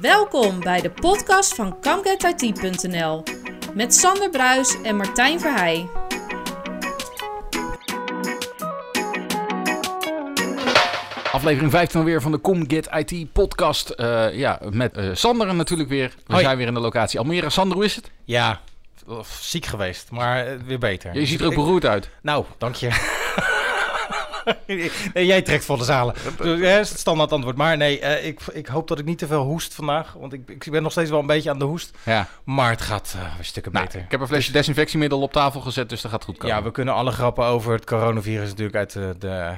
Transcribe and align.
Welkom 0.00 0.60
bij 0.60 0.80
de 0.80 0.90
podcast 0.90 1.54
van 1.54 1.80
ComeGetIT.nl 1.80 3.22
met 3.74 3.94
Sander 3.94 4.30
Bruis 4.30 4.76
en 4.82 4.96
Martijn 4.96 5.40
Verheij. 5.40 5.88
Aflevering 11.32 11.70
15 11.70 12.00
alweer 12.00 12.20
van 12.20 12.32
de 12.32 12.38
Com 12.38 12.64
Get 12.70 12.88
IT 12.94 13.32
podcast. 13.32 13.90
Eh, 13.90 14.34
ja, 14.34 14.60
met 14.70 14.96
eh, 14.96 15.10
Sander 15.12 15.54
natuurlijk 15.54 15.88
weer. 15.88 16.08
We 16.26 16.32
Hoi. 16.32 16.44
zijn 16.44 16.56
weer 16.56 16.66
in 16.66 16.74
de 16.74 16.80
locatie 16.80 17.18
Almere. 17.18 17.50
Sander, 17.50 17.76
hoe 17.76 17.84
is 17.84 17.96
het? 17.96 18.10
Ja, 18.24 18.60
of 19.06 19.38
ziek 19.40 19.66
geweest, 19.66 20.10
maar 20.10 20.46
eh, 20.46 20.52
weer 20.66 20.78
beter. 20.78 21.14
Je 21.14 21.26
ziet 21.26 21.40
er 21.40 21.46
ook 21.46 21.54
beroerd 21.54 21.86
uit. 21.86 22.08
Nou, 22.22 22.44
dank 22.58 22.74
je. 22.74 22.88
nee, 25.14 25.26
jij 25.26 25.42
trekt 25.42 25.64
voor 25.64 25.78
de 25.78 25.84
zalen. 25.84 26.14
Dus, 26.38 26.60
ja, 26.60 26.78
is 26.78 26.88
het 26.90 26.98
standaard 26.98 27.32
antwoord. 27.32 27.56
Maar 27.56 27.76
nee, 27.76 28.00
eh, 28.00 28.26
ik, 28.26 28.40
ik 28.52 28.66
hoop 28.66 28.88
dat 28.88 28.98
ik 28.98 29.04
niet 29.04 29.18
te 29.18 29.26
veel 29.26 29.42
hoest 29.42 29.74
vandaag. 29.74 30.12
Want 30.12 30.32
ik, 30.32 30.48
ik 30.50 30.70
ben 30.70 30.82
nog 30.82 30.92
steeds 30.92 31.10
wel 31.10 31.20
een 31.20 31.26
beetje 31.26 31.50
aan 31.50 31.58
de 31.58 31.64
hoest. 31.64 31.96
Ja. 32.04 32.28
Maar 32.44 32.70
het 32.70 32.80
gaat 32.80 33.14
eh, 33.16 33.34
weer 33.34 33.44
stukken 33.44 33.72
Nou, 33.72 33.84
beter. 33.86 34.00
ik 34.00 34.10
heb 34.10 34.20
een 34.20 34.26
flesje 34.26 34.52
desinfectiemiddel 34.52 35.20
op 35.22 35.32
tafel 35.32 35.60
gezet, 35.60 35.88
dus 35.88 36.00
dat 36.00 36.10
gaat 36.10 36.24
goed 36.24 36.38
komen. 36.38 36.56
Ja, 36.56 36.62
we 36.62 36.70
kunnen 36.70 36.94
alle 36.94 37.10
grappen 37.10 37.44
over 37.44 37.72
het 37.72 37.84
coronavirus 37.86 38.48
natuurlijk 38.48 38.76
uit 38.76 38.92
de, 38.92 39.14
de, 39.18 39.54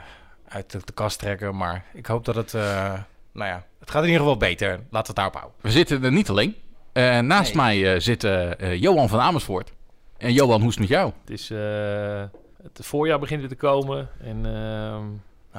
uit 0.48 0.70
de, 0.72 0.78
de 0.84 0.92
kast 0.92 1.18
trekken. 1.18 1.56
Maar 1.56 1.84
ik 1.94 2.06
hoop 2.06 2.24
dat 2.24 2.34
het, 2.34 2.54
eh, 2.54 2.92
nou 3.32 3.48
ja, 3.50 3.64
het 3.80 3.90
gaat 3.90 4.02
in 4.02 4.08
ieder 4.08 4.22
geval 4.22 4.36
beter. 4.38 4.68
Laten 4.68 4.86
we 4.90 4.98
het 5.06 5.16
daarop 5.16 5.34
houden. 5.34 5.54
We 5.60 5.70
zitten 5.70 6.04
er 6.04 6.12
niet 6.12 6.30
alleen. 6.30 6.54
Eh, 6.92 7.18
naast 7.18 7.54
Nee. 7.54 7.62
mij 7.64 7.94
eh, 7.94 8.00
zit 8.00 8.24
eh, 8.24 8.60
eh, 8.60 8.80
Johan 8.80 9.08
van 9.08 9.20
Amersfoort. 9.20 9.72
En 10.18 10.32
Johan, 10.32 10.60
hoe 10.60 10.68
is 10.68 10.74
het 10.74 10.80
met 10.88 10.88
jou? 10.88 11.12
Het 11.24 11.30
is 11.30 11.50
eh, 11.50 12.22
het 12.72 12.86
voorjaar 12.86 13.18
begint 13.18 13.40
weer 13.40 13.48
te 13.48 13.54
komen. 13.56 14.08
En 14.20 14.46
ehm, 14.46 15.04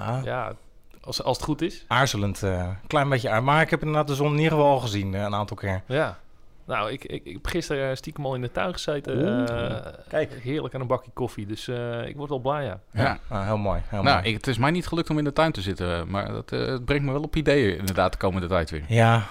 Ah. 0.07 0.23
ja, 0.23 0.53
als, 1.01 1.23
als 1.23 1.37
het 1.37 1.45
goed 1.45 1.61
is. 1.61 1.85
Aarzelend, 1.87 2.43
eh 2.43 2.69
klein 2.87 3.09
beetje 3.09 3.29
aan. 3.29 3.43
Maar 3.43 3.61
ik 3.61 3.69
heb 3.69 3.79
inderdaad 3.79 4.07
de 4.07 4.15
zon 4.15 4.31
in 4.31 4.37
ieder 4.37 4.51
geval 4.51 4.71
al 4.71 4.79
gezien 4.79 5.13
eh, 5.15 5.21
een 5.21 5.35
aantal 5.35 5.57
keer. 5.57 5.81
Ja. 5.87 6.17
Nou, 6.65 6.91
ik, 6.91 7.05
ik, 7.05 7.25
ik 7.25 7.33
heb 7.33 7.45
gisteren 7.47 7.97
stiekem 7.97 8.25
al 8.25 8.35
in 8.35 8.41
de 8.41 8.51
tuin 8.51 8.73
gezeten. 8.73 9.47
eh, 9.47 9.93
Kijk. 10.07 10.33
Heerlijk 10.41 10.73
aan 10.75 10.81
een 10.81 10.87
bakje 10.87 11.11
koffie. 11.13 11.45
Dus 11.45 11.67
eh, 11.67 12.07
ik 12.07 12.15
word 12.15 12.29
wel 12.29 12.39
blij, 12.39 12.63
ja. 12.63 12.79
Ja. 12.91 13.17
Ah, 13.27 13.45
heel 13.45 13.57
mooi. 13.57 13.81
Heel 13.87 14.03
Nou, 14.03 14.15
mooi. 14.15 14.27
ik, 14.29 14.33
het 14.35 14.47
is 14.47 14.57
mij 14.57 14.71
niet 14.71 14.87
gelukt 14.87 15.09
om 15.09 15.17
in 15.17 15.23
de 15.23 15.33
tuin 15.33 15.51
te 15.51 15.61
zitten, 15.61 16.09
maar 16.09 16.27
dat 16.31 16.51
eh, 16.51 16.59
het 16.65 16.85
brengt 16.85 17.05
me 17.05 17.11
wel 17.11 17.21
op 17.21 17.35
ideeën 17.35 17.77
inderdaad 17.77 18.11
de 18.11 18.17
komende 18.17 18.47
tijd 18.47 18.69
weer. 18.69 18.83
Ja, 18.87 19.23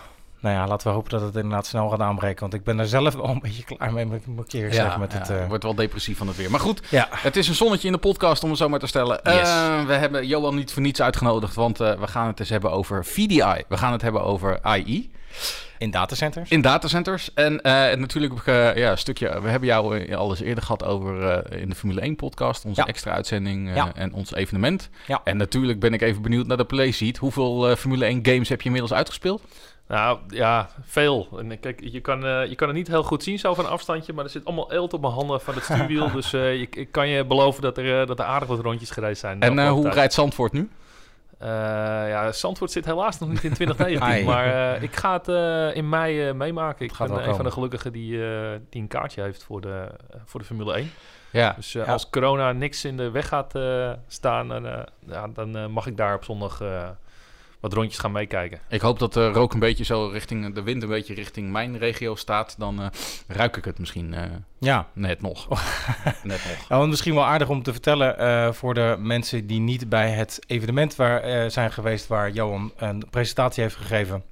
nou 0.44 0.56
ja, 0.56 0.66
laten 0.66 0.86
we 0.86 0.92
hopen 0.92 1.10
dat 1.10 1.20
het 1.20 1.34
inderdaad 1.34 1.66
snel 1.66 1.88
gaat 1.88 2.00
aanbreken. 2.00 2.40
Want 2.40 2.54
ik 2.54 2.64
ben 2.64 2.78
er 2.78 2.86
zelf 2.86 3.14
wel 3.14 3.28
een 3.28 3.40
beetje 3.40 3.64
klaar 3.64 3.92
mee, 3.92 4.06
moet 4.06 4.46
ik 4.46 4.52
eerlijk 4.52 4.74
zeggen. 4.74 5.00
Met 5.00 5.12
het, 5.12 5.30
eh, 5.30 5.46
wordt 5.48 5.64
wel 5.64 5.74
depressief 5.74 6.18
van 6.18 6.26
het 6.26 6.36
weer. 6.36 6.50
Maar 6.50 6.60
goed, 6.60 6.82
ja. 6.90 7.08
Het 7.10 7.36
is 7.36 7.48
een 7.48 7.54
zonnetje 7.54 7.86
in 7.86 7.92
de 7.92 7.98
podcast, 7.98 8.42
om 8.42 8.48
het 8.48 8.58
zo 8.58 8.68
maar 8.68 8.78
te 8.78 8.86
stellen. 8.86 9.20
Yes. 9.22 9.34
Eh, 9.34 9.84
we 9.84 9.92
hebben 9.92 10.26
Johan 10.26 10.54
niet 10.54 10.72
voor 10.72 10.82
niets 10.82 11.02
uitgenodigd, 11.02 11.54
want 11.54 11.80
eh, 11.80 11.98
we 11.98 12.06
gaan 12.06 12.26
het 12.26 12.40
eens 12.40 12.48
hebben 12.48 12.70
over 12.70 13.04
VDI. 13.04 13.64
We 13.68 13.76
gaan 13.76 13.92
het 13.92 14.02
hebben 14.02 14.22
over 14.22 14.58
AI 14.62 15.10
in 15.78 15.90
datacenters. 15.90 16.50
in 16.50 16.60
datacenters. 16.60 17.34
En 17.34 17.60
natuurlijk 18.00 18.46
ja, 18.46 18.90
een 18.90 18.98
stukje... 18.98 19.40
We 19.40 19.48
hebben 19.48 19.68
jou 19.68 20.14
al 20.14 20.30
eens 20.30 20.40
eerder 20.40 20.64
gehad 20.64 20.84
over 20.84 21.44
in 21.60 21.68
de 21.68 21.74
Formule 21.74 22.00
1 22.00 22.16
podcast. 22.16 22.64
Onze 22.64 22.84
extra 22.84 23.12
uitzending 23.12 23.74
en 23.94 24.12
ons 24.12 24.34
evenement. 24.34 24.88
En 25.24 25.36
natuurlijk 25.36 25.80
ben 25.80 25.94
ik 25.94 26.02
even 26.02 26.22
benieuwd 26.22 26.46
naar 26.46 26.56
de 26.56 26.64
playseat. 26.64 27.16
Hoeveel 27.16 27.76
Formule 27.76 28.04
1 28.04 28.18
games 28.22 28.48
heb 28.48 28.60
je 28.60 28.66
inmiddels 28.66 28.92
uitgespeeld? 28.92 29.42
Nou, 29.88 30.18
ja, 30.28 30.68
veel. 30.82 31.28
En 31.38 31.60
kijk, 31.60 31.80
je 31.82 32.00
kan, 32.00 32.26
eh, 32.26 32.46
je 32.46 32.54
kan 32.54 32.68
het 32.68 32.76
niet 32.76 32.88
heel 32.88 33.02
goed 33.02 33.22
zien 33.22 33.38
zo 33.38 33.54
van 33.54 33.64
een 33.64 33.70
afstandje. 33.70 34.12
Maar 34.12 34.24
er 34.24 34.30
zit 34.30 34.44
allemaal 34.44 34.72
eelt 34.72 34.92
op 34.92 35.00
mijn 35.00 35.12
handen 35.12 35.40
van 35.40 35.54
het 35.54 35.64
stuurwiel. 35.64 36.10
dus 36.20 36.32
eh, 36.32 36.60
ik, 36.60 36.76
ik 36.76 36.92
kan 36.92 37.08
je 37.08 37.24
beloven 37.24 37.62
dat 37.62 37.78
er, 37.78 38.00
eh, 38.00 38.06
dat 38.06 38.18
er 38.18 38.24
aardig 38.24 38.48
wat 38.48 38.60
rondjes 38.60 38.90
gereisd 38.90 39.20
zijn. 39.20 39.40
En 39.40 39.68
hoe 39.68 39.82
tijd. 39.82 39.94
rijdt 39.94 40.12
Zandvoort 40.12 40.52
nu? 40.52 40.70
Eh, 41.38 41.48
ja, 42.08 42.32
Zandvoort 42.32 42.70
zit 42.70 42.84
helaas 42.84 43.18
nog 43.18 43.28
niet 43.28 43.44
in 43.44 43.52
2019. 43.52 44.08
Ai. 44.12 44.24
maar 44.24 44.74
eh, 44.74 44.82
ik 44.82 44.96
ga 44.96 45.12
het 45.12 45.28
eh, 45.28 45.76
in 45.76 45.88
mei 45.88 46.28
eh, 46.28 46.34
meemaken. 46.34 46.84
Ik 46.84 46.92
gaat 46.92 47.08
ben 47.08 47.28
een 47.28 47.34
van 47.34 47.44
de 47.44 47.50
gelukkigen 47.50 47.92
die, 47.92 48.26
eh, 48.26 48.48
die 48.70 48.82
een 48.82 48.88
kaartje 48.88 49.22
heeft 49.22 49.44
voor 49.44 49.60
de, 49.60 49.86
voor 50.24 50.40
de 50.40 50.46
Formule 50.46 50.74
1. 50.74 50.90
Ja. 51.30 51.52
Dus 51.56 51.74
eh, 51.74 51.86
Ja. 51.86 51.92
als 51.92 52.10
corona 52.10 52.52
niks 52.52 52.84
in 52.84 52.96
de 52.96 53.10
weg 53.10 53.28
gaat 53.28 53.54
eh, 53.54 53.90
staan, 54.06 54.48
dan, 54.48 54.66
eh, 54.66 54.78
ja, 55.06 55.28
dan 55.34 55.56
eh, 55.56 55.66
mag 55.66 55.86
ik 55.86 55.96
daar 55.96 56.14
op 56.14 56.24
zondag 56.24 56.60
eh, 56.60 56.88
wat 57.64 57.72
rondjes 57.72 57.98
gaan 57.98 58.12
meekijken. 58.12 58.58
Ik 58.68 58.80
hoop 58.80 58.98
dat 58.98 59.12
de 59.12 59.28
rook 59.28 59.52
een 59.52 59.58
beetje 59.58 59.84
zo 59.84 60.06
richting... 60.12 60.54
De 60.54 60.62
wind 60.62 60.82
een 60.82 60.88
beetje 60.88 61.14
richting 61.14 61.50
mijn 61.52 61.78
regio 61.78 62.14
staat. 62.14 62.54
Dan 62.58 62.82
eh, 62.82 62.86
ruik 63.26 63.56
ik 63.56 63.64
het 63.64 63.78
misschien 63.78 64.14
eh, 64.14 64.22
Ja. 64.58 64.88
net 64.92 65.22
nog. 65.22 65.48
net 66.22 66.44
nog. 66.48 66.68
Nou, 66.68 66.82
en 66.82 66.88
misschien 66.88 67.14
wel 67.14 67.24
aardig 67.24 67.48
om 67.48 67.62
te 67.62 67.72
vertellen 67.72 68.18
eh, 68.18 68.52
voor 68.52 68.74
de 68.74 68.96
mensen 68.98 69.46
die 69.46 69.60
niet 69.60 69.88
bij 69.88 70.10
het 70.10 70.38
evenement 70.46 70.96
waar, 70.96 71.20
eh, 71.20 71.48
zijn 71.50 71.72
geweest 71.72 72.06
waar 72.06 72.30
Johan 72.30 72.72
een 72.76 73.02
presentatie 73.10 73.62
heeft 73.62 73.76
gegeven. 73.76 74.22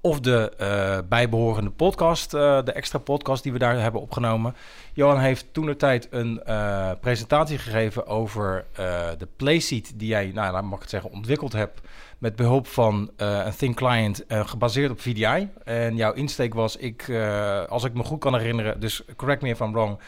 Of 0.00 0.20
de 0.20 0.52
eh, 0.58 0.98
bijbehorende 1.08 1.70
podcast, 1.70 2.34
eh, 2.34 2.64
de 2.64 2.72
extra 2.72 2.98
podcast 2.98 3.42
die 3.42 3.52
we 3.52 3.58
daar 3.58 3.80
hebben 3.80 4.00
opgenomen. 4.00 4.54
Johan 4.92 5.18
heeft 5.18 5.46
toen 5.52 5.66
de 5.66 5.76
tijd 5.76 6.08
een 6.10 6.42
eh, 6.42 6.90
presentatie 7.00 7.58
gegeven 7.58 8.06
over 8.06 8.66
de 9.18 9.28
playseat 9.36 9.92
die 9.94 10.08
jij, 10.08 10.30
nou 10.34 10.62
mag 10.62 10.74
ik 10.74 10.80
het 10.80 10.90
zeggen, 10.90 11.10
ontwikkeld 11.10 11.52
hebt. 11.52 11.80
Met 12.18 12.36
behulp 12.36 12.66
van 12.66 13.10
een 13.16 13.56
Thin 13.56 13.74
Client 13.74 14.24
gebaseerd 14.28 14.90
op 14.90 15.00
VDI. 15.00 15.48
En 15.64 15.96
jouw 15.96 16.12
insteek 16.12 16.54
was, 16.54 16.76
ik, 16.76 17.10
als 17.68 17.84
ik 17.84 17.94
me 17.94 18.02
goed 18.02 18.20
kan 18.20 18.34
herinneren, 18.34 18.80
dus 18.80 19.02
correct 19.16 19.42
me 19.42 19.48
if 19.48 19.60
I'm 19.60 19.72
wrong 19.72 19.98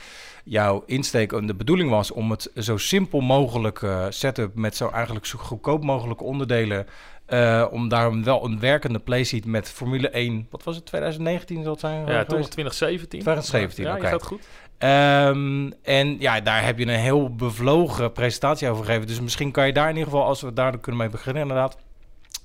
jouw 0.44 0.82
insteek 0.86 1.32
en 1.32 1.46
de 1.46 1.54
bedoeling 1.54 1.90
was 1.90 2.10
om 2.10 2.30
het 2.30 2.50
zo 2.56 2.76
simpel 2.76 3.20
mogelijk 3.20 3.86
setup 4.08 4.54
met 4.54 4.76
zo 4.76 4.88
eigenlijk 4.88 5.26
zo 5.26 5.38
goedkoop 5.38 5.84
mogelijke 5.84 6.24
onderdelen. 6.24 6.86
Eh, 7.30 7.66
om 7.70 7.88
daar 7.88 8.22
wel 8.22 8.44
een 8.44 8.60
werkende 8.60 8.98
playseat 8.98 9.44
met 9.44 9.70
Formule 9.70 10.08
1, 10.08 10.46
wat 10.50 10.62
was 10.64 10.76
het, 10.76 10.86
2019 10.86 11.62
zal 11.62 11.72
het 11.72 11.80
zijn? 11.80 12.06
Ja, 12.06 12.24
toen 12.24 12.38
was 12.38 12.48
2017. 12.48 13.20
2017, 13.20 13.84
ja, 13.84 13.94
oké. 13.94 14.02
je 14.02 14.08
gaat 14.08 14.22
goed. 14.22 14.46
Ehm, 14.78 15.70
en 15.82 16.16
ja, 16.18 16.40
daar 16.40 16.64
heb 16.64 16.78
je 16.78 16.84
een 16.86 16.88
heel 16.98 17.34
bevlogen 17.34 18.12
presentatie 18.12 18.68
over 18.68 18.84
gegeven. 18.84 19.06
Dus 19.06 19.20
misschien 19.20 19.50
kan 19.50 19.66
je 19.66 19.72
daar 19.72 19.88
in 19.88 19.96
ieder 19.96 20.10
geval, 20.10 20.26
als 20.26 20.40
we 20.40 20.52
daar 20.52 20.78
kunnen 20.78 21.00
mee 21.00 21.10
beginnen 21.10 21.42
inderdaad, 21.42 21.76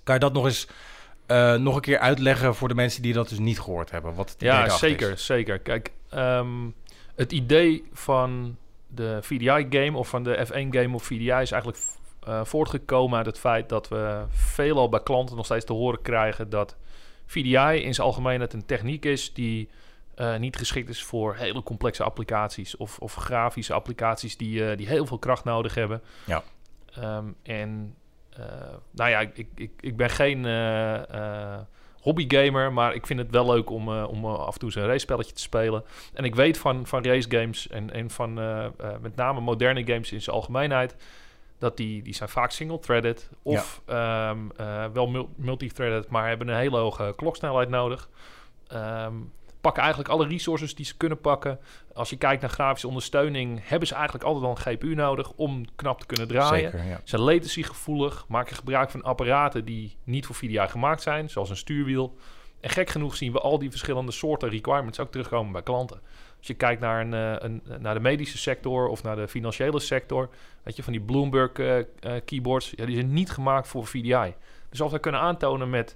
kan 0.04 0.14
je 0.14 0.20
dat 0.20 0.34
nog 0.34 0.46
eens 0.46 0.68
eh, 1.26 1.56
nog 1.56 1.76
een 1.76 1.82
keer 1.82 2.00
uitleggen 2.00 2.56
voor 2.56 2.68
de 2.68 2.76
mensen 2.76 3.02
die 3.02 3.14
dat 3.14 3.30
dus 3.30 3.40
niet 3.40 3.60
gehoord 3.60 3.92
hebben. 3.92 4.14
Wat 4.14 4.36
Ja, 4.38 4.70
zeker, 4.70 5.12
is. 5.12 5.26
zeker. 5.26 5.60
Kijk, 5.60 5.92
ehm, 6.10 6.48
het 7.16 7.32
idee 7.32 7.84
van 7.94 8.58
de 8.88 9.18
VDI-game 9.22 9.98
of 9.98 10.08
van 10.08 10.24
de 10.24 10.46
F1-game 10.48 10.94
op 10.94 11.04
VDI 11.04 11.32
is 11.42 11.52
eigenlijk 11.52 11.78
eh, 12.26 12.44
voortgekomen 12.44 13.18
uit 13.18 13.26
het 13.26 13.40
feit 13.40 13.70
dat 13.70 13.88
we 13.88 14.24
veelal 14.30 14.90
bij 14.90 15.04
klanten 15.04 15.36
nog 15.36 15.46
steeds 15.46 15.66
te 15.66 15.74
horen 15.74 16.02
krijgen 16.02 16.50
dat 16.50 16.76
VDI 17.26 17.84
in 17.84 17.94
zijn 17.94 18.08
algemeenheid 18.08 18.54
een 18.54 18.66
techniek 18.66 19.06
is 19.06 19.34
die 19.34 19.70
eh, 20.16 20.38
niet 20.38 20.56
geschikt 20.58 20.90
is 20.90 21.04
voor 21.04 21.36
hele 21.36 21.64
complexe 21.64 22.04
applicaties 22.04 22.78
of, 22.78 23.00
of 23.00 23.16
grafische 23.16 23.74
applicaties 23.74 24.38
die, 24.38 24.70
eh, 24.70 24.78
die 24.78 24.88
heel 24.88 25.06
veel 25.06 25.20
kracht 25.20 25.44
nodig 25.44 25.76
hebben. 25.76 26.02
Ja. 26.26 26.44
Ehm, 26.96 27.26
en 27.44 27.96
nou 28.92 29.10
ja, 29.10 29.20
ik, 29.20 29.48
ik, 29.56 29.72
ik 29.80 29.98
ben 29.98 30.10
geen 30.10 30.46
hobbygamer, 32.02 32.74
maar 32.74 32.94
ik 32.94 33.06
vind 33.06 33.20
het 33.20 33.32
wel 33.32 33.46
leuk 33.46 33.70
om, 33.70 33.90
om 33.90 34.26
af 34.26 34.54
en 34.54 34.60
toe 34.60 34.70
eens 34.70 34.78
een 34.78 34.86
race-spelletje 34.88 35.34
te 35.34 35.42
spelen. 35.42 35.84
En 36.14 36.24
ik 36.24 36.36
weet 36.36 36.58
van, 36.58 36.88
van 36.88 37.04
racegames 37.04 37.68
en, 37.68 37.94
en 37.94 38.10
van 38.10 38.34
met 39.02 39.16
name 39.16 39.42
moderne 39.42 39.86
games 39.86 40.12
in 40.12 40.22
zijn 40.22 40.36
algemeenheid, 40.36 40.96
dat 41.58 41.78
die, 41.78 42.02
die 42.04 42.14
zijn 42.16 42.30
vaak 42.30 42.52
single-threaded 42.52 43.30
of 43.42 43.82
ehm, 43.86 44.38
eh, 44.58 44.86
wel 44.94 45.08
mul- 45.08 45.30
multi-threaded, 45.36 46.10
maar 46.10 46.28
hebben 46.28 46.48
een 46.48 46.56
hele 46.58 46.78
hoge 46.78 47.14
kloksnelheid 47.16 47.70
nodig. 47.70 48.10
Ehm, 48.68 49.14
pakken 49.62 49.84
eigenlijk 49.84 50.14
alle 50.14 50.28
resources 50.28 50.76
die 50.76 50.86
ze 50.86 50.98
kunnen 50.98 51.20
pakken. 51.22 51.60
Als 51.94 52.10
je 52.10 52.18
kijkt 52.18 52.42
naar 52.42 52.50
grafische 52.50 52.88
ondersteuning, 52.88 53.60
hebben 53.64 53.88
ze 53.88 53.94
eigenlijk 53.94 54.24
altijd 54.26 54.44
wel 54.44 54.52
een 54.56 54.78
GPU 54.78 54.96
nodig 54.96 55.32
om 55.36 55.66
knap 55.76 56.00
te 56.00 56.06
kunnen 56.06 56.28
draaien. 56.28 56.72
Zeker, 56.72 56.88
ja. 56.88 57.02
Zijn 57.04 57.22
latency 57.22 57.64
gevoelig, 57.64 58.26
maken 58.28 58.56
gebruik 58.56 58.90
van 58.90 59.04
apparaten 59.04 59.66
die 59.66 59.98
niet 60.04 60.26
voor 60.26 60.36
VDI 60.36 60.68
gemaakt 60.68 61.02
zijn, 61.02 61.30
zoals 61.30 61.50
een 61.50 61.58
stuurwiel. 61.58 62.18
En 62.66 62.72
gek 62.72 62.90
genoeg 62.90 63.16
zien 63.16 63.32
we 63.32 63.40
al 63.40 63.60
die 63.60 63.70
verschillende 63.70 64.12
soorten 64.12 64.50
requirements 64.50 65.00
ook 65.00 65.12
terugkomen 65.12 65.52
bij 65.52 65.64
klanten. 65.64 66.02
Als 66.38 66.48
je 66.48 66.54
kijkt 66.54 66.82
naar, 66.82 67.02
een, 67.02 67.14
eh, 67.14 67.36
een, 67.38 67.64
naar 67.80 67.94
de 67.94 68.00
medische 68.00 68.38
sector 68.38 68.88
of 68.88 69.04
naar 69.04 69.16
de 69.16 69.28
financiële 69.28 69.80
sector, 69.80 70.30
weet 70.64 70.76
je, 70.76 70.84
van 70.84 70.94
die 70.94 71.02
Bloomberg 71.02 71.52
eh, 71.52 71.80
eh, 71.80 71.86
keyboards, 72.26 72.74
ja, 72.76 72.86
die 72.86 72.96
zijn 72.96 73.14
niet 73.14 73.32
gemaakt 73.32 73.68
voor 73.68 73.86
VDI. 73.86 74.34
Dus 74.70 74.82
als 74.82 74.92
we 74.92 75.00
kunnen 75.00 75.22
aantonen 75.22 75.70
met 75.70 75.96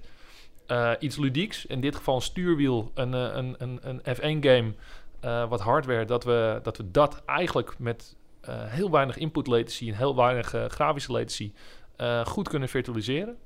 eh, 0.66 0.92
iets 0.98 1.16
ludieks, 1.16 1.66
in 1.66 1.80
dit 1.80 1.96
geval 1.96 2.14
een 2.14 2.22
stuurwiel, 2.22 2.90
een, 2.94 3.14
eh, 3.14 3.20
een, 3.32 3.54
een, 3.58 3.78
een 3.82 4.00
F1-game, 4.16 4.74
eh, 5.20 5.48
wat 5.48 5.60
hardware, 5.60 6.04
dat 6.04 6.24
we, 6.24 6.60
dat 6.62 6.76
we 6.76 6.90
dat 6.90 7.22
eigenlijk 7.24 7.78
met 7.78 8.16
eh, 8.40 8.54
heel 8.64 8.90
weinig 8.90 9.16
input 9.16 9.46
latency 9.46 9.88
en 9.88 9.94
heel 9.94 10.16
weinig 10.16 10.54
eh, 10.54 10.64
grafische 10.64 11.12
latency 11.12 11.52
eh, 11.96 12.26
goed 12.26 12.48
kunnen 12.48 12.68
virtualiseren. 12.68 13.36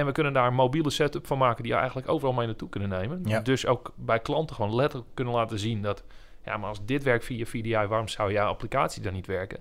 En 0.00 0.06
we 0.06 0.12
kunnen 0.12 0.32
daar 0.32 0.46
een 0.46 0.54
mobiele 0.54 0.90
setup 0.90 1.26
van 1.26 1.38
maken 1.38 1.62
die 1.62 1.72
je 1.72 1.78
eigenlijk 1.78 2.08
overal 2.08 2.34
mee 2.34 2.46
naartoe 2.46 2.68
kunnen 2.68 2.88
nemen. 2.88 3.22
Ja. 3.24 3.40
Dus 3.40 3.66
ook 3.66 3.92
bij 3.96 4.18
klanten 4.18 4.56
gewoon 4.56 4.74
letterlijk 4.74 5.10
kunnen 5.14 5.34
laten 5.34 5.58
zien 5.58 5.82
dat, 5.82 6.04
ja, 6.44 6.56
maar 6.56 6.68
als 6.68 6.84
dit 6.84 7.02
werkt 7.02 7.24
via 7.24 7.44
VDI, 7.44 7.86
waarom 7.86 8.08
zou 8.08 8.32
jouw 8.32 8.48
applicatie 8.48 9.02
dan 9.02 9.12
niet 9.12 9.26
werken? 9.26 9.58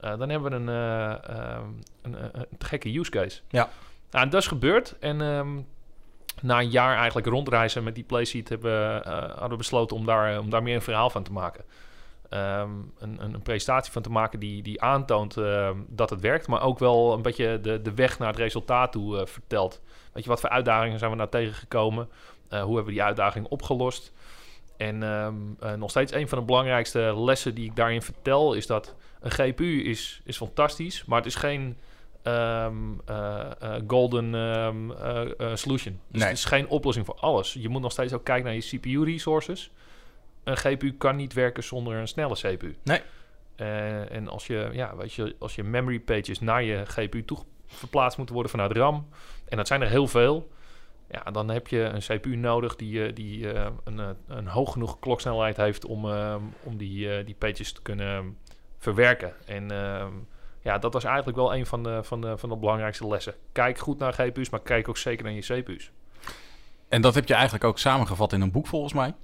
Eh, 0.00 0.18
dan 0.18 0.28
hebben 0.28 0.50
we 0.50 0.56
een, 0.56 0.68
eh, 0.68 1.28
ehm, 1.28 1.68
een, 2.02 2.24
een, 2.24 2.30
een 2.34 2.46
gekke 2.58 2.98
use 2.98 3.10
case. 3.10 3.40
Ja. 3.48 3.68
Nou, 4.10 4.24
en 4.24 4.30
dat 4.30 4.40
is 4.40 4.48
gebeurd. 4.48 4.96
En 5.00 5.20
ehm, 5.20 5.60
na 6.42 6.58
een 6.58 6.70
jaar 6.70 6.96
eigenlijk 6.96 7.26
rondreizen 7.26 7.84
met 7.84 7.94
die 7.94 8.04
playseat 8.04 8.48
hebben, 8.48 8.70
we, 8.70 9.00
eh, 9.04 9.12
hadden 9.12 9.50
we 9.50 9.56
besloten 9.56 9.96
om 9.96 10.06
daar, 10.06 10.38
om 10.38 10.50
daar 10.50 10.62
meer 10.62 10.74
een 10.74 10.82
verhaal 10.82 11.10
van 11.10 11.22
te 11.22 11.32
maken. 11.32 11.64
Ehm, 12.28 12.70
een, 12.98 13.18
een, 13.22 13.42
presentatie 13.42 13.92
van 13.92 14.02
te 14.02 14.10
maken 14.10 14.40
die, 14.40 14.62
die 14.62 14.82
aantoont 14.82 15.36
ehm, 15.36 15.76
dat 15.88 16.10
het 16.10 16.20
werkt, 16.20 16.46
maar 16.46 16.62
ook 16.62 16.78
wel 16.78 17.12
een 17.12 17.22
beetje 17.22 17.60
de, 17.60 17.82
de 17.82 17.94
weg 17.94 18.18
naar 18.18 18.28
het 18.28 18.38
resultaat 18.38 18.92
toe 18.92 19.18
eh, 19.18 19.26
vertelt. 19.26 19.80
Weet 20.12 20.22
je, 20.22 20.28
wat 20.30 20.40
voor 20.40 20.48
uitdagingen 20.48 20.98
zijn 20.98 21.10
we 21.10 21.16
nou 21.16 21.30
tegengekomen? 21.30 22.08
Eh, 22.48 22.62
hoe 22.62 22.74
hebben 22.74 22.84
we 22.84 22.98
die 22.98 23.02
uitdaging 23.02 23.46
opgelost? 23.46 24.12
En 24.76 25.02
ehm, 25.02 25.34
eh, 25.60 25.72
nog 25.72 25.90
steeds 25.90 26.12
een 26.12 26.28
van 26.28 26.38
de 26.38 26.44
belangrijkste 26.44 27.14
lessen 27.16 27.54
die 27.54 27.64
ik 27.64 27.76
daarin 27.76 28.02
vertel 28.02 28.54
is 28.54 28.66
dat 28.66 28.94
een 29.20 29.30
GPU 29.30 29.82
is, 29.82 30.20
is 30.24 30.36
fantastisch, 30.36 31.04
maar 31.04 31.18
het 31.18 31.26
is 31.26 31.34
geen 31.34 31.76
um, 32.22 33.00
golden 33.86 34.34
um, 34.34 34.92
solution. 35.54 36.00
Dus 36.08 36.20
Nee. 36.20 36.28
het 36.28 36.38
is 36.38 36.44
geen 36.44 36.68
oplossing 36.68 37.06
voor 37.06 37.16
alles. 37.20 37.52
Je 37.52 37.68
moet 37.68 37.82
nog 37.82 37.92
steeds 37.92 38.12
ook 38.12 38.24
kijken 38.24 38.44
naar 38.44 38.54
je 38.54 38.76
CPU-resources. 38.78 39.70
Een 40.46 40.56
GPU 40.56 40.92
kan 40.92 41.16
niet 41.16 41.32
werken 41.32 41.64
zonder 41.64 41.96
een 41.96 42.08
snelle 42.08 42.34
CPU. 42.34 42.76
Nee. 42.82 43.00
Eh, 43.56 44.12
en 44.12 44.28
als 44.28 44.46
je, 44.46 44.68
ja, 44.72 44.96
weet 44.96 45.12
je, 45.12 45.36
als 45.38 45.54
je 45.54 45.62
memory 45.62 46.00
pages 46.00 46.40
naar 46.40 46.62
je 46.62 46.86
GPU 46.86 47.24
toe 47.24 47.38
verplaatst 47.66 48.16
moeten 48.16 48.34
worden 48.34 48.52
vanuit 48.52 48.72
RAM, 48.72 49.08
en 49.48 49.56
dat 49.56 49.66
zijn 49.66 49.82
er 49.82 49.88
heel 49.88 50.06
veel, 50.06 50.48
ja, 51.10 51.30
dan 51.30 51.48
heb 51.48 51.68
je 51.68 51.80
een 51.80 52.00
CPU 52.00 52.36
nodig 52.36 52.76
die, 52.76 53.06
eh, 53.06 53.14
die 53.14 53.52
eh, 53.52 53.70
een, 53.84 54.16
een 54.26 54.46
hoog 54.46 54.72
genoeg 54.72 54.98
kloksnelheid 54.98 55.56
heeft 55.56 55.84
om, 55.84 56.10
eh, 56.10 56.36
om 56.62 56.76
die, 56.76 57.16
eh, 57.16 57.26
die 57.26 57.34
pages 57.34 57.72
te 57.72 57.82
kunnen 57.82 58.38
verwerken. 58.78 59.32
En 59.46 59.70
ehm, 59.70 60.12
ja, 60.60 60.78
dat 60.78 60.92
was 60.92 61.04
eigenlijk 61.04 61.36
wel 61.36 61.54
een 61.54 61.66
van 61.66 61.82
de, 61.82 62.02
van, 62.02 62.20
de, 62.20 62.38
van 62.38 62.48
de 62.48 62.56
belangrijkste 62.56 63.06
lessen. 63.06 63.34
Kijk 63.52 63.78
goed 63.78 63.98
naar 63.98 64.12
GPU's, 64.12 64.50
maar 64.50 64.60
kijk 64.60 64.88
ook 64.88 64.96
zeker 64.96 65.24
naar 65.24 65.32
je 65.32 65.62
CPU's. 65.62 65.90
En 66.88 67.00
dat 67.00 67.14
heb 67.14 67.28
je 67.28 67.34
eigenlijk 67.34 67.64
ook 67.64 67.78
samengevat 67.78 68.32
in 68.32 68.40
een 68.40 68.50
boek 68.50 68.66
volgens 68.66 68.92
mij. 68.92 69.14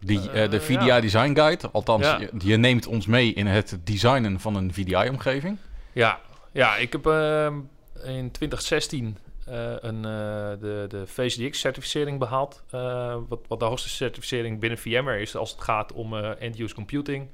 Die, 0.00 0.30
eh, 0.30 0.50
de 0.50 0.56
Eh, 0.56 0.62
VDI 0.62 0.84
ja. 0.84 1.00
Design 1.00 1.34
Guide. 1.34 1.70
Althans, 1.72 2.06
Ja. 2.06 2.18
je, 2.20 2.30
je 2.38 2.56
neemt 2.56 2.86
ons 2.86 3.06
mee 3.06 3.32
in 3.32 3.46
het 3.46 3.78
designen 3.84 4.40
van 4.40 4.54
een 4.54 4.72
VDI-omgeving. 4.74 5.58
Ja, 5.92 6.20
ja 6.52 6.76
ik 6.76 6.92
heb 6.92 7.06
ehm, 7.06 7.54
in 8.04 8.30
2016 8.30 9.16
eh, 9.46 9.72
een, 9.80 10.02
de, 10.60 10.84
de 10.88 11.06
VCDX-certificering 11.06 12.18
behaald. 12.18 12.62
eh, 12.70 13.16
wat, 13.28 13.40
wat 13.48 13.58
de 13.58 13.64
hoogste 13.64 13.88
certificering 13.88 14.60
binnen 14.60 14.78
VMware 14.78 15.20
is 15.20 15.36
als 15.36 15.50
het 15.50 15.60
gaat 15.60 15.92
om 15.92 16.14
end-use 16.16 16.74
computing. 16.74 17.28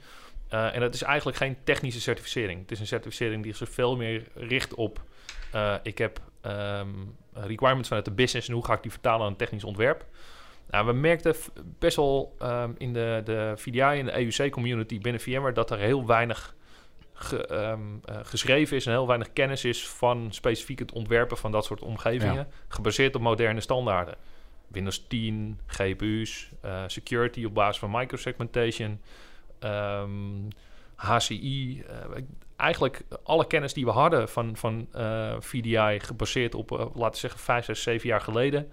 En 0.49 0.81
dat 0.81 0.95
is 0.95 1.03
eigenlijk 1.03 1.37
geen 1.37 1.57
technische 1.65 2.01
certificering. 2.01 2.61
Het 2.61 2.71
is 2.71 2.81
een 2.81 2.87
certificering 2.87 3.43
die 3.43 3.55
zich 3.55 3.69
veel 3.71 3.97
meer 3.97 4.23
richt 4.35 4.75
op... 4.75 5.03
ik 5.83 5.99
heb 5.99 6.21
ehm, 6.41 6.89
requirements 7.33 7.89
vanuit 7.89 8.05
de 8.07 8.11
business 8.11 8.49
en 8.49 8.55
hoe 8.55 8.65
ga 8.65 8.73
ik 8.75 8.83
die 8.83 8.91
vertalen 8.91 9.21
naar 9.21 9.29
een 9.29 9.37
technisch 9.37 9.65
ontwerp. 9.65 10.05
Nou, 10.71 10.87
we 10.87 10.93
merkten 10.93 11.35
best 11.79 11.97
wel 11.97 12.35
ehm, 12.39 12.71
in 12.79 12.93
de, 12.93 13.21
de 13.25 13.53
VDI 13.57 13.81
en 13.81 14.05
de 14.05 14.13
EUC-community 14.41 14.99
binnen 15.01 15.21
VMware... 15.21 15.53
dat 15.53 15.71
er 15.71 15.79
heel 15.79 16.07
weinig 16.07 16.55
ge- 17.13 17.47
ehm, 17.47 17.81
eh, 18.05 18.17
geschreven 18.23 18.77
is 18.77 18.87
en 18.87 18.93
heel 18.93 19.07
weinig 19.07 19.33
kennis 19.33 19.65
is 19.65 19.89
van 19.89 20.27
specifiek 20.31 20.79
het 20.79 20.93
ontwerpen 20.93 21.37
van 21.37 21.53
dat 21.53 21.65
soort 21.65 21.83
omgevingen, 21.83 22.49
gebaseerd 22.69 23.15
op 23.15 23.21
moderne 23.23 23.61
standaarden. 23.61 24.15
Windows 24.69 25.05
10, 25.09 25.59
GPU's, 25.67 26.51
eh, 26.61 26.83
security 26.87 27.45
op 27.45 27.55
basis 27.55 27.79
van 27.79 27.91
microsegmentation, 27.91 29.01
ehm, 29.59 30.11
HCI. 30.95 31.83
eh, 31.89 32.23
eigenlijk 32.57 33.03
alle 33.23 33.47
kennis 33.47 33.73
die 33.75 33.85
we 33.85 33.91
hadden 33.91 34.29
van, 34.29 34.57
van 34.57 34.89
VDI, 35.41 35.99
gebaseerd 36.01 36.55
op, 36.55 36.71
laten 36.71 37.11
we 37.13 37.17
zeggen, 37.17 37.41
5, 37.41 37.65
6, 37.65 37.83
7 37.83 38.09
jaar 38.09 38.21
geleden, 38.21 38.69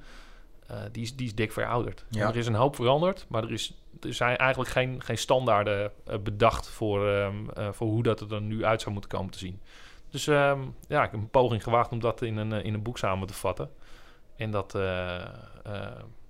eh, 0.71 0.77
die, 0.91 1.03
is, 1.03 1.15
die 1.15 1.25
is 1.25 1.35
dik 1.35 1.51
verouderd. 1.51 2.05
Ja. 2.09 2.27
Er 2.27 2.37
is 2.37 2.47
een 2.47 2.55
hoop 2.55 2.75
veranderd, 2.75 3.25
maar 3.27 3.43
er, 3.43 3.51
is, 3.51 3.73
er 4.01 4.13
zijn 4.13 4.37
eigenlijk 4.37 4.69
geen, 4.69 5.03
geen 5.03 5.17
standaarden 5.17 5.91
eh, 6.05 6.17
bedacht 6.17 6.69
voor, 6.69 7.09
ehm, 7.09 7.49
eh, 7.53 7.67
voor 7.71 7.87
hoe 7.87 8.03
dat 8.03 8.19
er 8.19 8.27
dan 8.27 8.47
nu 8.47 8.65
uit 8.65 8.81
zou 8.81 8.93
moeten 8.93 9.11
komen 9.11 9.31
te 9.31 9.37
zien. 9.37 9.59
Dus 10.09 10.27
ehm, 10.27 10.59
ja, 10.87 11.03
ik 11.03 11.11
heb 11.11 11.19
een 11.19 11.29
poging 11.29 11.63
gewaagd 11.63 11.91
om 11.91 11.99
dat 11.99 12.21
in 12.21 12.37
een, 12.37 12.51
in 12.51 12.73
een 12.73 12.81
boek 12.81 12.97
samen 12.97 13.27
te 13.27 13.33
vatten. 13.33 13.69
En 14.35 14.51
dat, 14.51 14.71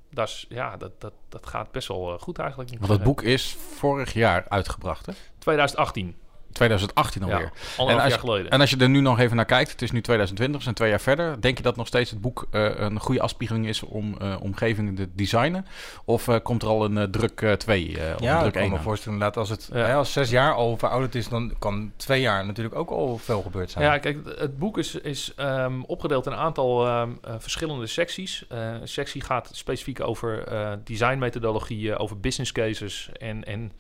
dat, 0.10 0.28
is, 0.28 0.46
ja, 0.50 0.78
dat, 0.78 1.02
dat, 1.02 1.14
dat 1.30 1.48
gaat 1.48 1.72
best 1.72 1.88
wel 1.88 2.18
goed 2.20 2.40
eigenlijk. 2.40 2.70
Want 2.70 2.82
het 2.82 2.90
zeggen. 2.90 3.16
boek 3.16 3.22
is 3.22 3.56
vorig 3.56 4.14
jaar 4.14 4.46
uitgebracht, 4.50 5.06
hè? 5.06 5.14
2018, 5.38 6.16
2018 6.52 7.24
alweer. 7.24 7.40
ja, 7.40 7.50
anderhalf 7.78 8.02
als 8.04 8.12
jaar 8.12 8.20
geleden. 8.20 8.52
En 8.52 8.60
als 8.60 8.70
je 8.70 8.78
er 8.78 8.90
nu 8.90 9.00
nog 9.02 9.20
even 9.20 9.36
naar 9.36 9.46
kijkt, 9.46 9.72
het 9.72 9.82
is 9.82 9.92
nu 9.92 10.02
2020, 10.02 10.58
we 10.58 10.64
zijn 10.64 10.76
twee 10.76 10.90
jaar 10.90 11.02
verder. 11.02 11.42
Denk 11.42 11.58
je 11.58 11.64
dat 11.64 11.76
nog 11.76 11.88
steeds 11.88 12.10
het 12.10 12.22
boek 12.22 12.48
eh, 12.52 12.70
een 12.76 13.00
goede 13.00 13.22
afspiegeling 13.22 13.68
is 13.68 13.84
om 13.84 14.16
eh, 14.20 14.36
omgevingen 14.42 14.96
te 14.96 15.10
designen? 15.16 15.66
Of 16.06 16.28
eh, 16.28 16.36
komt 16.44 16.62
er 16.64 16.68
al 16.70 16.86
een 16.86 16.98
eh, 16.98 17.04
druk 17.04 17.56
2 17.58 17.98
of 18.14 18.20
Ja, 18.22 18.40
druk 18.40 18.54
kan 18.54 18.62
1 18.62 18.72
me 18.72 18.78
aan? 18.78 18.84
voorstellen 18.84 19.14
inderdaad, 19.18 19.38
als 19.38 19.50
het 19.50 19.70
Ja. 19.74 19.86
hè, 19.86 19.94
als 19.94 20.12
zes 20.14 20.30
jaar 20.30 20.54
al 20.54 20.78
verouderd 20.78 21.16
is, 21.16 21.28
dan 21.30 21.54
kan 21.60 21.92
twee 21.96 22.22
jaar 22.22 22.46
natuurlijk 22.46 22.76
ook 22.76 22.90
al 22.90 23.18
veel 23.18 23.42
gebeurd 23.42 23.72
zijn. 23.72 23.86
Ja, 23.86 23.98
kijk, 23.98 24.18
het- 24.38 24.58
boek 24.60 24.78
is, 24.78 24.96
is 24.96 25.34
ehm, 25.36 25.82
opgedeeld 25.82 26.26
in 26.26 26.32
een 26.32 26.38
aantal 26.38 26.88
ehm, 26.88 27.10
eh, 27.24 27.34
verschillende 27.40 27.88
secties. 27.88 28.46
Eh, 28.50 28.60
een 28.82 28.88
sectie 28.88 29.22
gaat 29.22 29.50
specifiek 29.54 30.00
over 30.02 30.44
eh, 30.48 30.72
designmethodologieën, 30.84 31.98
over 31.98 32.20
business 32.20 32.52
cases 32.52 33.10
en, 33.20 33.44
en 33.44 33.72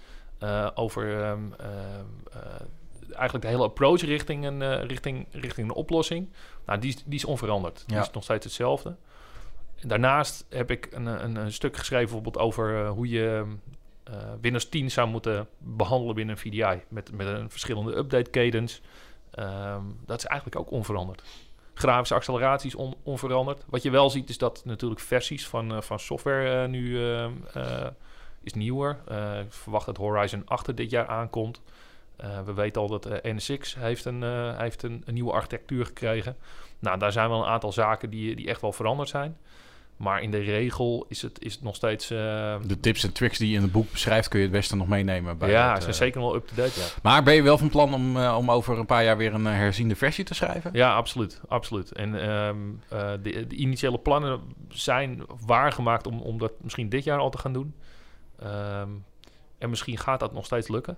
eh, 0.41 0.67
over 0.75 1.21
ehm, 1.23 1.39
ehm, 1.57 1.69
eh, 2.31 2.39
eigenlijk 3.13 3.41
de 3.45 3.47
hele 3.51 3.63
approach 3.63 4.01
richting 4.01 4.45
een, 4.45 4.61
eh, 4.61 4.83
richting, 4.83 5.27
richting 5.31 5.69
een 5.69 5.75
oplossing. 5.75 6.29
Nou, 6.65 6.79
die, 6.79 6.89
is- 6.89 7.03
die 7.05 7.15
is 7.19 7.25
onveranderd. 7.25 7.83
Die 7.87 7.95
Ja. 7.95 8.01
is 8.01 8.11
nog 8.11 8.23
steeds 8.23 8.45
hetzelfde. 8.45 8.95
En 9.75 9.87
daarnaast 9.87 10.45
heb 10.49 10.71
ik 10.71 10.87
een, 10.91 11.05
een, 11.05 11.35
een 11.35 11.53
stuk 11.53 11.77
geschreven 11.77 12.05
bijvoorbeeld 12.05 12.37
over 12.37 12.87
hoe 12.87 13.09
je 13.09 13.45
Windows 14.41 14.69
10 14.69 14.91
zou 14.91 15.07
moeten 15.07 15.47
behandelen 15.57 16.15
binnen 16.15 16.35
een 16.35 16.41
VDI. 16.41 16.81
Met, 16.87 17.11
met 17.15 17.27
een 17.27 17.49
verschillende 17.49 17.95
update 17.97 18.29
cadence. 18.29 18.81
Ehm, 19.31 19.81
dat 20.05 20.17
is 20.17 20.25
eigenlijk 20.25 20.59
ook 20.59 20.71
onveranderd. 20.71 21.23
Grafische 21.73 22.13
acceleratie 22.15 22.67
is 22.69 22.75
on- 22.75 22.95
onveranderd. 23.03 23.63
Wat 23.69 23.83
je 23.83 23.89
wel 23.89 24.09
ziet 24.09 24.29
is 24.29 24.37
dat 24.37 24.61
natuurlijk 24.65 25.01
versies 25.01 25.47
van, 25.47 25.83
van 25.83 25.99
software 25.99 26.67
nu 26.67 26.99
is 28.43 28.53
nieuwer. 28.53 28.97
Eh, 29.07 29.39
ik 29.39 29.53
verwacht 29.53 29.85
dat 29.85 29.97
Horizon 29.97 30.41
8 30.45 30.67
er 30.67 30.75
dit 30.75 30.89
jaar 30.89 31.07
aankomt. 31.07 31.61
Eh, 32.15 32.41
we 32.45 32.53
weten 32.53 32.81
al 32.81 32.87
dat 32.87 33.05
eh, 33.05 33.33
NSX 33.33 33.75
heeft, 33.75 34.05
een, 34.05 34.23
heeft 34.57 34.83
een, 34.83 35.03
een 35.05 35.13
nieuwe 35.13 35.31
architectuur 35.31 35.85
gekregen. 35.85 36.35
Nou, 36.79 36.99
daar 36.99 37.11
zijn 37.11 37.29
wel 37.29 37.39
een 37.39 37.49
aantal 37.49 37.71
zaken 37.71 38.09
die, 38.09 38.35
die 38.35 38.47
echt 38.47 38.61
wel 38.61 38.73
veranderd 38.73 39.09
zijn. 39.09 39.37
Maar 39.97 40.21
in 40.21 40.31
de 40.31 40.39
regel 40.39 41.05
is 41.09 41.21
het, 41.21 41.43
is 41.43 41.53
het 41.53 41.63
nog 41.63 41.75
steeds... 41.75 42.07
De 42.07 42.77
tips 42.81 43.03
en 43.03 43.13
tricks 43.13 43.37
die 43.37 43.49
je 43.49 43.55
in 43.55 43.61
het 43.61 43.71
boek 43.71 43.91
beschrijft, 43.91 44.27
kun 44.27 44.39
je 44.39 44.45
het 44.45 44.53
beste 44.53 44.75
nog 44.75 44.87
meenemen. 44.87 45.37
Bij 45.37 45.49
ja, 45.49 45.73
het, 45.73 45.81
zijn 45.81 45.95
zeker 45.95 46.21
wel 46.21 46.35
up-to-date, 46.35 46.79
ja. 46.79 46.85
Maar 47.03 47.23
ben 47.23 47.33
je 47.33 47.41
wel 47.41 47.57
van 47.57 47.69
plan 47.69 47.93
om, 47.93 48.17
om 48.17 48.51
over 48.51 48.77
een 48.77 48.85
paar 48.85 49.03
jaar 49.03 49.17
weer 49.17 49.33
een 49.33 49.45
herziende 49.45 49.95
versie 49.95 50.23
te 50.23 50.33
schrijven? 50.33 50.69
Ja, 50.73 50.95
absoluut. 50.95 51.41
absoluut. 51.47 51.91
En 51.91 52.21
ehm, 52.21 52.57
eh, 52.89 53.11
de, 53.23 53.47
de 53.47 53.55
initiële 53.55 53.97
plannen 53.97 54.39
zijn 54.69 55.23
waargemaakt 55.45 56.07
om, 56.07 56.21
om 56.21 56.37
dat 56.37 56.51
misschien 56.61 56.89
dit 56.89 57.03
jaar 57.03 57.19
al 57.19 57.29
te 57.29 57.37
gaan 57.37 57.53
doen. 57.53 57.75
Ehm, 58.41 58.89
en 59.57 59.69
misschien 59.69 59.97
gaat 59.97 60.19
dat 60.19 60.33
nog 60.33 60.45
steeds 60.45 60.67
lukken. 60.67 60.97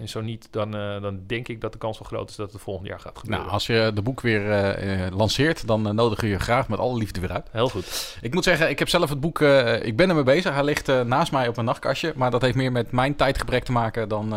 En 0.00 0.08
zo 0.08 0.20
niet, 0.20 0.48
dan, 0.50 0.76
eh, 0.76 1.02
dan 1.02 1.20
denk 1.26 1.48
ik 1.48 1.60
dat 1.60 1.72
de 1.72 1.78
kans 1.78 1.98
wel 1.98 2.08
groot 2.08 2.30
is 2.30 2.36
dat 2.36 2.52
het 2.52 2.62
volgend 2.62 2.88
jaar 2.88 3.00
gaat 3.00 3.18
gebeuren. 3.18 3.40
Nou, 3.40 3.52
als 3.54 3.66
je 3.66 3.90
de 3.94 4.02
boek 4.02 4.20
weer 4.20 4.50
eh, 4.50 5.06
eh, 5.06 5.12
lanceert, 5.16 5.66
dan 5.66 5.86
eh, 5.86 5.92
nodigen 5.92 6.24
we 6.24 6.30
je 6.30 6.38
graag 6.38 6.68
met 6.68 6.78
alle 6.78 6.98
liefde 6.98 7.20
weer 7.20 7.32
uit. 7.32 7.46
Heel 7.50 7.68
goed. 7.68 8.16
Ik 8.20 8.34
moet 8.34 8.44
zeggen, 8.44 8.70
ik 8.70 8.78
heb 8.78 8.88
zelf 8.88 9.08
het 9.10 9.20
boek, 9.20 9.40
eh, 9.40 9.84
ik 9.84 9.96
ben 9.96 10.08
ermee 10.08 10.24
bezig. 10.24 10.54
Hij 10.54 10.64
ligt 10.64 10.88
eh, 10.88 11.00
naast 11.00 11.32
mij 11.32 11.48
op 11.48 11.56
een 11.56 11.64
nachtkastje. 11.64 12.12
Maar 12.16 12.30
dat 12.30 12.42
heeft 12.42 12.56
meer 12.56 12.72
met 12.72 12.92
mijn 12.92 13.16
tijdgebrek 13.16 13.64
te 13.64 13.72
maken 13.72 14.08
dan 14.08 14.34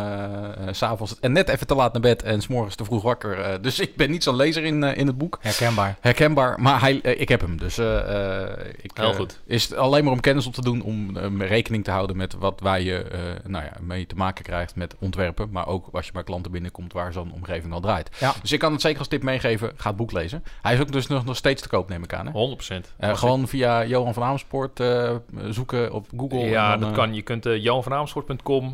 s 0.70 0.78
s'avonds. 0.78 1.20
En 1.20 1.32
net 1.32 1.48
even 1.48 1.66
te 1.66 1.74
laat 1.74 1.92
naar 1.92 2.02
bed 2.02 2.22
en 2.22 2.42
s'morgens 2.42 2.74
te 2.74 2.84
vroeg 2.84 3.02
wakker. 3.02 3.40
Eh, 3.40 3.54
dus 3.62 3.78
ik 3.78 3.96
ben 3.96 4.10
niet 4.10 4.22
zo'n 4.22 4.36
lezer 4.36 4.64
in, 4.64 4.82
in 4.82 5.06
het 5.06 5.18
boek. 5.18 5.38
Herkenbaar. 5.40 5.96
Herkenbaar, 6.00 6.60
maar 6.60 6.80
hij, 6.80 6.94
ik 6.94 7.28
heb 7.28 7.40
hem. 7.40 7.58
Dus 7.58 7.78
eh, 7.78 8.42
eh, 8.42 8.58
ik, 8.82 8.90
Heel 8.94 9.14
goed. 9.14 9.40
is 9.46 9.62
het 9.62 9.74
alleen 9.74 10.04
maar 10.04 10.12
om 10.12 10.20
kennis 10.20 10.46
op 10.46 10.54
te 10.54 10.62
doen, 10.62 10.82
om 10.82 11.16
rekening 11.42 11.84
te 11.84 11.90
houden 11.90 12.16
met 12.16 12.34
wat 12.34 12.60
waar 12.60 12.80
je 12.80 13.02
eh, 13.02 13.20
nou 13.46 13.64
ja, 13.64 13.72
mee 13.80 14.06
te 14.06 14.14
maken 14.14 14.44
krijgt 14.44 14.76
met 14.76 14.94
ontwerpen. 14.98 15.50
Maar 15.54 15.66
ook 15.66 15.88
als 15.92 16.06
je 16.06 16.12
bij 16.12 16.22
klanten 16.22 16.52
binnenkomt 16.52 16.92
waar 16.92 17.12
zo'n 17.12 17.32
omgeving 17.32 17.72
al 17.72 17.80
draait. 17.80 18.10
Ja. 18.20 18.34
Dus 18.40 18.52
ik 18.52 18.58
kan 18.58 18.72
het 18.72 18.80
zeker 18.80 18.98
als 18.98 19.08
tip 19.08 19.22
meegeven. 19.22 19.72
Ga 19.76 19.88
het 19.88 19.96
boek 19.96 20.12
lezen. 20.12 20.44
Hij 20.62 20.74
is 20.74 20.80
ook 20.80 20.92
dus 20.92 21.06
nog, 21.06 21.24
nog 21.24 21.36
steeds 21.36 21.62
te 21.62 21.68
koop, 21.68 21.88
neem 21.88 22.02
ik 22.02 22.14
aan. 22.14 22.26
Hè? 22.26 22.32
100%. 22.32 22.94
Eh, 22.96 23.16
gewoon 23.16 23.48
via 23.48 23.84
Johan 23.84 24.14
van 24.14 24.22
Amerspoort 24.22 24.80
eh, 24.80 25.14
zoeken 25.48 25.92
op 25.92 26.06
Google. 26.16 26.38
ja, 26.38 26.70
dan, 26.70 26.80
dat 26.80 26.88
eh, 26.88 26.94
kan. 26.94 27.14
Je 27.14 27.22
kunt 27.22 27.46
uh, 27.46 27.72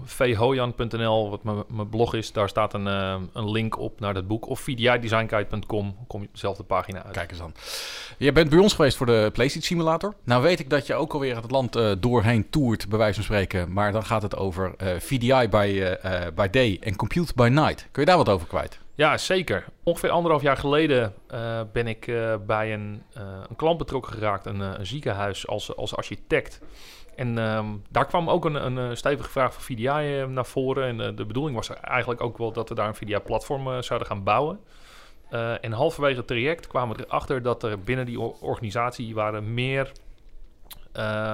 vhojan.nl, 0.04 1.30
wat 1.30 1.42
mijn 1.42 1.60
mijn 1.68 1.88
blog 1.88 2.14
is. 2.14 2.32
Daar 2.32 2.48
staat 2.48 2.74
een, 2.74 2.86
eh, 2.86 3.16
een 3.32 3.50
link 3.50 3.78
op 3.78 4.00
naar 4.00 4.14
dat 4.14 4.26
boek. 4.26 4.48
Of 4.48 4.60
vdidesignkite.com, 4.60 5.96
kom 6.06 6.20
je 6.20 6.26
op 6.26 6.32
dezelfde 6.32 6.62
pagina 6.62 7.02
uit. 7.04 7.12
Kijk 7.12 7.30
eens 7.30 7.38
dan. 7.38 7.52
Je 8.18 8.32
bent 8.32 8.50
bij 8.50 8.58
ons 8.58 8.74
geweest 8.74 8.96
voor 8.96 9.06
de 9.06 9.30
PlayStation 9.32 9.62
Simulator. 9.62 10.14
Nou 10.24 10.42
weet 10.42 10.60
ik 10.60 10.70
dat 10.70 10.86
je 10.86 10.94
ook 10.94 11.12
alweer 11.12 11.36
het 11.36 11.50
land 11.50 11.76
eh, 11.76 11.90
doorheen 11.98 12.50
toert, 12.50 12.88
bij 12.88 12.98
wijze 12.98 13.14
van 13.14 13.24
spreken. 13.24 13.72
Maar 13.72 13.92
dan 13.92 14.04
gaat 14.04 14.22
het 14.22 14.36
over 14.36 14.74
eh, 14.76 14.88
VDI 14.98 15.30
eh, 15.30 16.26
eh, 16.26 16.34
by 16.34 16.48
en 16.78 16.96
Compute 16.96 17.32
by 17.34 17.48
night. 17.48 17.88
Kun 17.90 18.02
je 18.02 18.08
daar 18.08 18.16
wat 18.16 18.28
over 18.28 18.46
kwijt? 18.46 18.80
Ja, 19.00 19.18
zeker. 19.18 19.64
Ongeveer 19.82 20.10
anderhalf 20.10 20.42
jaar 20.42 20.56
geleden 20.56 21.14
uh, 21.30 21.60
ben 21.72 21.86
ik 21.86 22.06
uh, 22.06 22.34
bij 22.46 22.72
een, 22.72 23.02
uh, 23.16 23.22
een 23.48 23.56
klant 23.56 23.78
betrokken 23.78 24.12
geraakt, 24.12 24.46
een, 24.46 24.86
ziekenhuis 24.86 25.46
als, 25.46 25.76
als 25.76 25.96
architect. 25.96 26.60
En 27.16 27.38
um, 27.38 27.82
daar 27.90 28.06
kwam 28.06 28.30
ook 28.30 28.44
een, 28.44 28.78
een 28.78 28.96
stevige 28.96 29.30
vraag 29.30 29.52
van 29.54 29.62
VDI 29.62 30.26
naar 30.28 30.46
voren. 30.46 31.00
En 31.00 31.16
de 31.16 31.24
bedoeling 31.24 31.56
was 31.56 31.70
eigenlijk 31.80 32.20
ook 32.20 32.38
wel 32.38 32.52
dat 32.52 32.68
we 32.68 32.74
daar 32.74 32.88
een 32.88 32.94
VDI-platform 32.94 33.82
zouden 33.82 34.08
gaan 34.08 34.24
bouwen. 34.24 34.60
en 35.60 35.72
halverwege 35.72 36.16
het 36.16 36.26
traject 36.26 36.66
kwamen 36.66 36.96
we 36.96 37.04
erachter 37.06 37.42
dat 37.42 37.62
er 37.62 37.80
binnen 37.80 38.06
die 38.06 38.20
organisatie 38.20 39.14
waren 39.14 39.54
meer 39.54 39.92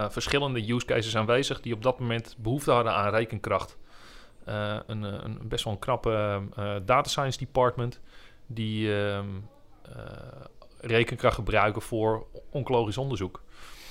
verschillende 0.09 0.73
use 0.73 0.87
cases 0.87 1.17
aanwezig 1.17 1.61
die 1.61 1.75
op 1.75 1.83
dat 1.83 1.99
moment 1.99 2.37
behoefte 2.39 2.71
hadden 2.71 2.93
aan 2.93 3.11
rekenkracht. 3.11 3.77
Uh, 4.49 4.77
een, 4.87 5.03
een, 5.03 5.39
best 5.43 5.65
wel 5.65 5.73
een 5.73 5.79
knappe 5.79 6.41
uh, 6.59 6.75
data 6.85 7.09
science 7.09 7.39
department 7.39 8.01
die 8.47 8.89
uh, 8.89 9.19
rekenkracht 10.81 11.35
gebruiken 11.35 11.83
voor 11.83 12.27
oncologisch 12.51 12.99
onderzoek. 12.99 13.43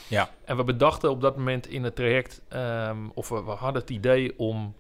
Ja. 0.08 0.30
En 0.44 0.58
we 0.58 0.64
bedachten 0.64 1.10
op 1.10 1.22
dat 1.22 1.38
moment 1.38 1.68
in 1.68 1.84
het 1.84 1.96
traject, 1.96 2.42
um, 2.54 3.12
of 3.14 3.30
we, 3.30 3.44
we, 3.44 3.52
hadden 3.52 3.82
het 3.82 3.90
idee 3.90 4.34
om, 4.38 4.76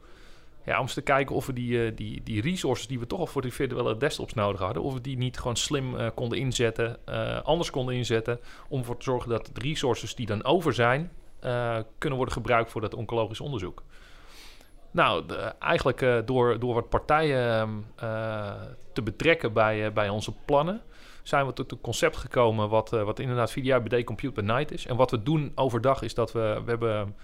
ja, 0.65 0.75
om 0.75 0.81
eens 0.81 0.93
te 0.93 1.01
kijken 1.01 1.35
of 1.35 1.45
we 1.45 1.53
die, 1.53 1.93
die, 1.93 2.23
die 2.23 2.41
resources 2.41 2.87
die 2.87 2.99
we 2.99 3.07
toch 3.07 3.19
al 3.19 3.27
voor 3.27 3.41
die 3.41 3.53
virtuele 3.53 3.97
desktops 3.97 4.33
nodig 4.33 4.59
hadden, 4.59 4.83
of 4.83 4.93
we 4.93 5.01
die 5.01 5.17
niet 5.17 5.37
gewoon 5.37 5.55
slim 5.55 6.13
konden 6.13 6.37
inzetten, 6.37 7.05
anders 7.43 7.69
konden 7.69 7.95
inzetten, 7.95 8.39
om 8.67 8.79
ervoor 8.79 8.97
te 8.97 9.03
zorgen 9.03 9.29
dat 9.29 9.49
de 9.53 9.61
resources 9.61 10.15
die 10.15 10.25
dan 10.25 10.43
over 10.43 10.73
zijn, 10.73 11.11
kunnen 11.97 12.17
worden 12.17 12.33
gebruikt 12.33 12.71
voor 12.71 12.81
dat 12.81 12.93
oncologisch 12.93 13.41
onderzoek. 13.41 13.83
Nou, 14.95 15.23
eigenlijk 15.59 16.01
uh, 16.01 16.17
door, 16.25 16.59
door 16.59 16.73
wat 16.73 16.89
partijen 16.89 17.85
uh, 18.03 18.51
te 18.93 19.01
betrekken 19.01 19.53
bij, 19.53 19.85
uh, 19.85 19.91
bij 19.91 20.09
onze 20.09 20.31
plannen, 20.45 20.81
zijn 21.23 21.45
we 21.45 21.53
tot 21.53 21.71
het 21.71 21.81
concept 21.81 22.17
gekomen 22.17 22.69
wat, 22.69 22.89
wat 22.89 23.19
inderdaad 23.19 23.51
VDI 23.51 23.79
BD 23.79 24.03
Compute 24.03 24.41
by 24.41 24.47
Night 24.47 24.71
is. 24.71 24.85
En 24.85 24.95
wat 24.95 25.11
we 25.11 25.23
doen 25.23 25.51
overdag 25.55 26.01
is 26.01 26.13
dat 26.13 26.31
we, 26.31 26.61
we 26.65 26.69
hebben 26.69 27.15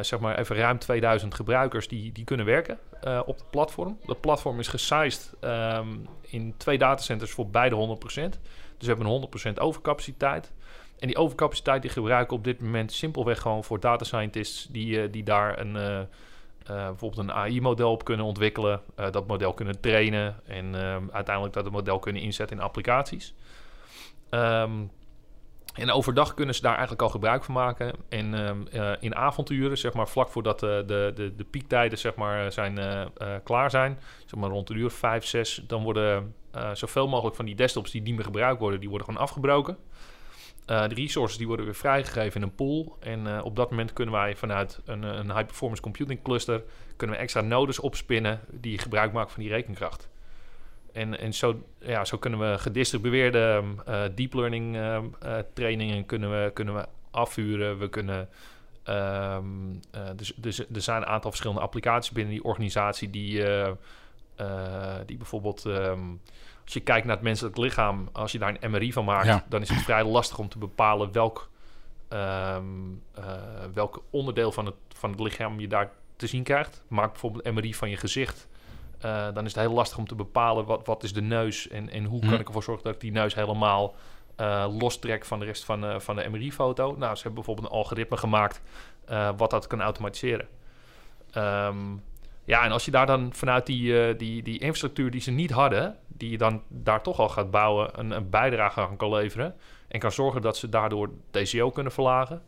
zeg 0.00 0.20
maar 0.20 0.38
even 0.38 0.56
ruim 0.56 0.78
2000 0.78 1.34
gebruikers 1.34 1.88
die, 1.88 2.12
die 2.12 2.24
kunnen 2.24 2.46
werken 2.46 2.78
op 3.26 3.36
het 3.36 3.50
platform. 3.50 3.98
Dat 4.06 4.20
platform 4.20 4.58
is 4.58 4.68
gesized 4.68 5.34
um, 5.40 6.06
in 6.20 6.54
twee 6.56 6.78
datacenters 6.78 7.30
voor 7.30 7.48
beide 7.48 7.98
100%. 7.98 8.00
Dus 8.08 8.38
we 8.78 8.86
hebben 8.86 9.06
een 9.06 9.28
100% 9.54 9.58
overcapaciteit. 9.58 10.52
En 10.98 11.06
die 11.06 11.16
overcapaciteit 11.16 11.82
die 11.82 11.90
gebruiken 11.90 12.30
we 12.30 12.38
op 12.38 12.44
dit 12.44 12.60
moment 12.60 12.92
simpelweg 12.92 13.40
gewoon 13.40 13.64
voor 13.64 13.80
data 13.80 14.04
scientists 14.04 14.66
die, 14.70 15.10
die 15.10 15.22
daar 15.22 15.58
een 15.58 16.08
bijvoorbeeld 16.74 17.28
een 17.28 17.32
AI-model 17.32 17.90
op 17.90 18.04
kunnen 18.04 18.26
ontwikkelen, 18.26 18.80
uh, 18.98 19.10
dat 19.10 19.26
model 19.26 19.54
kunnen 19.54 19.80
trainen 19.80 20.40
en 20.46 20.74
uh, 20.74 20.96
uiteindelijk 21.10 21.54
dat 21.54 21.70
model 21.70 21.98
kunnen 21.98 22.22
inzetten 22.22 22.56
in 22.56 22.62
applicaties. 22.62 23.34
Um, 24.30 24.90
en 25.74 25.90
overdag 25.90 26.34
kunnen 26.34 26.54
ze 26.54 26.60
daar 26.60 26.72
eigenlijk 26.72 27.02
al 27.02 27.08
gebruik 27.08 27.44
van 27.44 27.54
maken. 27.54 27.92
En 28.08 28.34
um, 28.34 28.66
in 29.00 29.14
avonturen, 29.14 29.78
zeg 29.78 29.92
maar 29.92 30.08
vlak 30.08 30.28
voordat 30.28 30.60
de, 30.60 30.82
de, 30.86 31.12
de, 31.14 31.36
de 31.36 31.44
piektijden 31.44 31.98
zeg 31.98 32.14
maar, 32.14 32.52
zijn, 32.52 32.78
klaar 33.44 33.70
zijn, 33.70 33.98
zeg 34.26 34.40
maar 34.40 34.50
rond 34.50 34.66
de 34.66 34.74
uur 34.74 34.90
5, 34.90 35.24
6, 35.24 35.62
dan 35.66 35.82
worden 35.82 36.34
zoveel 36.72 37.08
mogelijk 37.08 37.36
van 37.36 37.44
die 37.44 37.54
desktops 37.54 37.90
die 37.90 38.02
niet 38.02 38.14
meer 38.14 38.24
gebruikt 38.24 38.60
worden, 38.60 38.80
die 38.80 38.88
worden 38.88 39.06
gewoon 39.06 39.22
afgebroken. 39.22 39.78
Uh, 40.70 40.88
de 40.88 40.94
resources 40.94 41.38
die 41.38 41.46
worden 41.46 41.64
weer 41.64 41.74
vrijgegeven 41.74 42.40
in 42.40 42.46
een 42.46 42.54
pool. 42.54 42.96
En 43.00 43.26
uh, 43.26 43.40
op 43.44 43.56
dat 43.56 43.70
moment 43.70 43.92
kunnen 43.92 44.14
wij 44.14 44.36
vanuit 44.36 44.80
een, 44.84 45.02
een 45.02 45.32
high 45.32 45.44
performance 45.44 45.82
computing 45.82 46.22
cluster 46.22 46.62
kunnen 46.96 47.16
we 47.16 47.22
extra 47.22 47.40
nodes 47.40 47.80
opspinnen 47.80 48.40
die 48.50 48.78
gebruik 48.78 49.12
maken 49.12 49.30
van 49.32 49.42
die 49.42 49.52
rekenkracht. 49.52 50.08
En, 50.92 51.18
en 51.18 51.34
zo, 51.34 51.62
ja, 51.78 52.04
zo 52.04 52.18
kunnen 52.18 52.38
we 52.38 52.58
gedistribueerde 52.58 53.62
uh, 53.88 54.02
deep 54.14 54.34
learning 54.34 54.78
trainingen 55.52 56.06
kunnen 56.06 56.30
we, 56.30 56.50
kunnen 56.52 56.74
we 56.74 56.86
afvuren. 57.10 57.78
We 57.78 57.88
kunnen, 57.88 58.28
um, 58.88 59.80
dus, 60.16 60.32
dus 60.36 60.58
er 60.58 60.80
zijn 60.80 61.02
een 61.02 61.08
aantal 61.08 61.30
verschillende 61.30 61.62
applicaties 61.62 62.12
binnen 62.12 62.32
die 62.32 62.44
organisatie 62.44 63.10
die, 63.10 63.44
die 65.06 65.16
bijvoorbeeld. 65.16 65.64
Als 66.68 66.76
je 66.76 66.82
kijkt 66.82 67.06
naar 67.06 67.14
het 67.14 67.24
menselijk 67.24 67.56
lichaam, 67.56 68.08
als 68.12 68.32
je 68.32 68.38
daar 68.38 68.56
een 68.60 68.70
MRI 68.70 68.92
van 68.92 69.04
maakt, 69.04 69.50
dan 69.50 69.62
is 69.62 69.68
het 69.68 69.82
vrij 69.82 70.04
lastig 70.04 70.38
om 70.38 70.48
te 70.48 70.58
bepalen 70.58 71.12
welk, 71.12 71.50
um, 72.08 73.02
uh, 73.18 73.24
welk 73.74 74.02
onderdeel 74.10 74.52
van 74.52 74.66
het, 74.66 74.74
van 74.88 75.10
het 75.10 75.20
lichaam 75.20 75.60
je 75.60 75.68
daar 75.68 75.90
te 76.16 76.26
zien 76.26 76.42
krijgt. 76.42 76.82
Maak 76.88 77.10
bijvoorbeeld 77.10 77.46
een 77.46 77.54
MRI 77.54 77.74
van 77.74 77.90
je 77.90 77.96
gezicht. 77.96 78.48
Uh, 79.04 79.26
dan 79.34 79.44
is 79.44 79.54
het 79.54 79.62
heel 79.62 79.72
lastig 79.72 79.98
om 79.98 80.06
te 80.06 80.14
bepalen 80.14 80.64
wat, 80.64 80.86
wat 80.86 81.02
is 81.02 81.12
de 81.12 81.22
neus 81.22 81.68
en, 81.68 81.90
en 81.90 82.04
hoe 82.04 82.20
hm. 82.20 82.28
kan 82.30 82.40
ik 82.40 82.46
ervoor 82.46 82.62
zorgen 82.62 82.84
dat 82.84 82.94
ik 82.94 83.00
die 83.00 83.12
neus 83.12 83.34
helemaal 83.34 83.94
uh, 84.40 84.66
lostrek 84.78 85.24
van 85.24 85.38
de 85.38 85.44
rest 85.44 85.64
van, 85.64 85.84
uh, 85.84 85.98
van 85.98 86.16
de 86.16 86.28
MRI-foto. 86.28 86.84
Nou, 86.96 87.14
ze 87.14 87.22
hebben 87.22 87.34
bijvoorbeeld 87.34 87.66
een 87.66 87.78
algoritme 87.78 88.16
gemaakt 88.16 88.60
wat 89.36 89.50
dat 89.50 89.66
kan 89.66 89.82
automatiseren. 89.82 90.48
Um, 91.36 92.02
ja, 92.48 92.64
en 92.64 92.72
als 92.72 92.84
je 92.84 92.90
daar 92.90 93.06
dan 93.06 93.32
vanuit 93.32 93.66
die, 93.66 94.16
die, 94.16 94.42
die 94.42 94.58
infrastructuur 94.58 95.10
die 95.10 95.20
ze 95.20 95.30
niet 95.30 95.50
hadden, 95.50 95.96
die 96.06 96.30
je 96.30 96.38
dan 96.38 96.62
daar 96.68 97.02
toch 97.02 97.18
al 97.18 97.28
gaat 97.28 97.50
bouwen, 97.50 97.90
een, 97.98 98.10
een 98.10 98.30
bijdrage 98.30 98.80
aan 98.80 98.96
kan 98.96 99.14
leveren. 99.14 99.54
En 99.88 100.00
kan 100.00 100.12
zorgen 100.12 100.42
dat 100.42 100.56
ze 100.56 100.68
daardoor 100.68 101.10
TCO 101.30 101.70
kunnen 101.70 101.92
verlagen. 101.92 102.42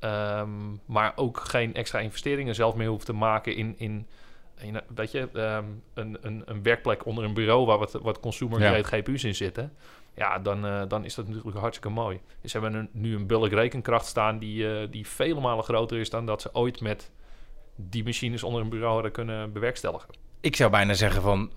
Um, 0.00 0.80
maar 0.86 1.12
ook 1.16 1.40
geen 1.40 1.74
extra 1.74 1.98
investeringen 1.98 2.54
zelf 2.54 2.74
meer 2.74 2.88
hoeft 2.88 3.06
te 3.06 3.12
maken 3.12 3.56
in, 3.56 3.74
in, 3.78 4.06
in 4.58 4.80
weet 4.94 5.10
je, 5.10 5.28
um, 5.32 5.82
een, 5.94 6.18
een, 6.20 6.42
een 6.44 6.62
werkplek 6.62 7.06
onder 7.06 7.24
een 7.24 7.34
bureau 7.34 7.66
waar 7.66 7.78
wat, 7.78 7.92
wat 7.92 8.20
consumer-grade 8.20 8.84
GPU's 8.84 9.24
in 9.24 9.34
zitten. 9.34 9.72
Ja, 10.14 10.38
dan, 10.38 10.66
uh, 10.66 10.82
dan 10.88 11.04
is 11.04 11.14
dat 11.14 11.28
natuurlijk 11.28 11.56
hartstikke 11.56 11.94
mooi. 11.94 12.20
Dus 12.40 12.50
ze 12.50 12.58
hebben 12.60 12.80
een, 12.80 12.88
nu 12.92 13.14
een 13.14 13.26
bulk 13.26 13.52
rekenkracht 13.52 14.06
staan 14.06 14.38
die, 14.38 14.64
uh, 14.64 14.86
die 14.90 15.06
vele 15.06 15.40
malen 15.40 15.64
groter 15.64 15.98
is 15.98 16.10
dan 16.10 16.26
dat 16.26 16.42
ze 16.42 16.54
ooit 16.54 16.80
met 16.80 17.10
die 17.88 18.04
machines 18.04 18.42
onder 18.42 18.60
een 18.60 18.68
bureau 18.68 18.92
hadden 18.92 19.12
kunnen 19.12 19.52
bewerkstelligen. 19.52 20.08
Ik 20.40 20.56
zou 20.56 20.70
bijna 20.70 20.94
zeggen 20.94 21.22
van 21.22 21.50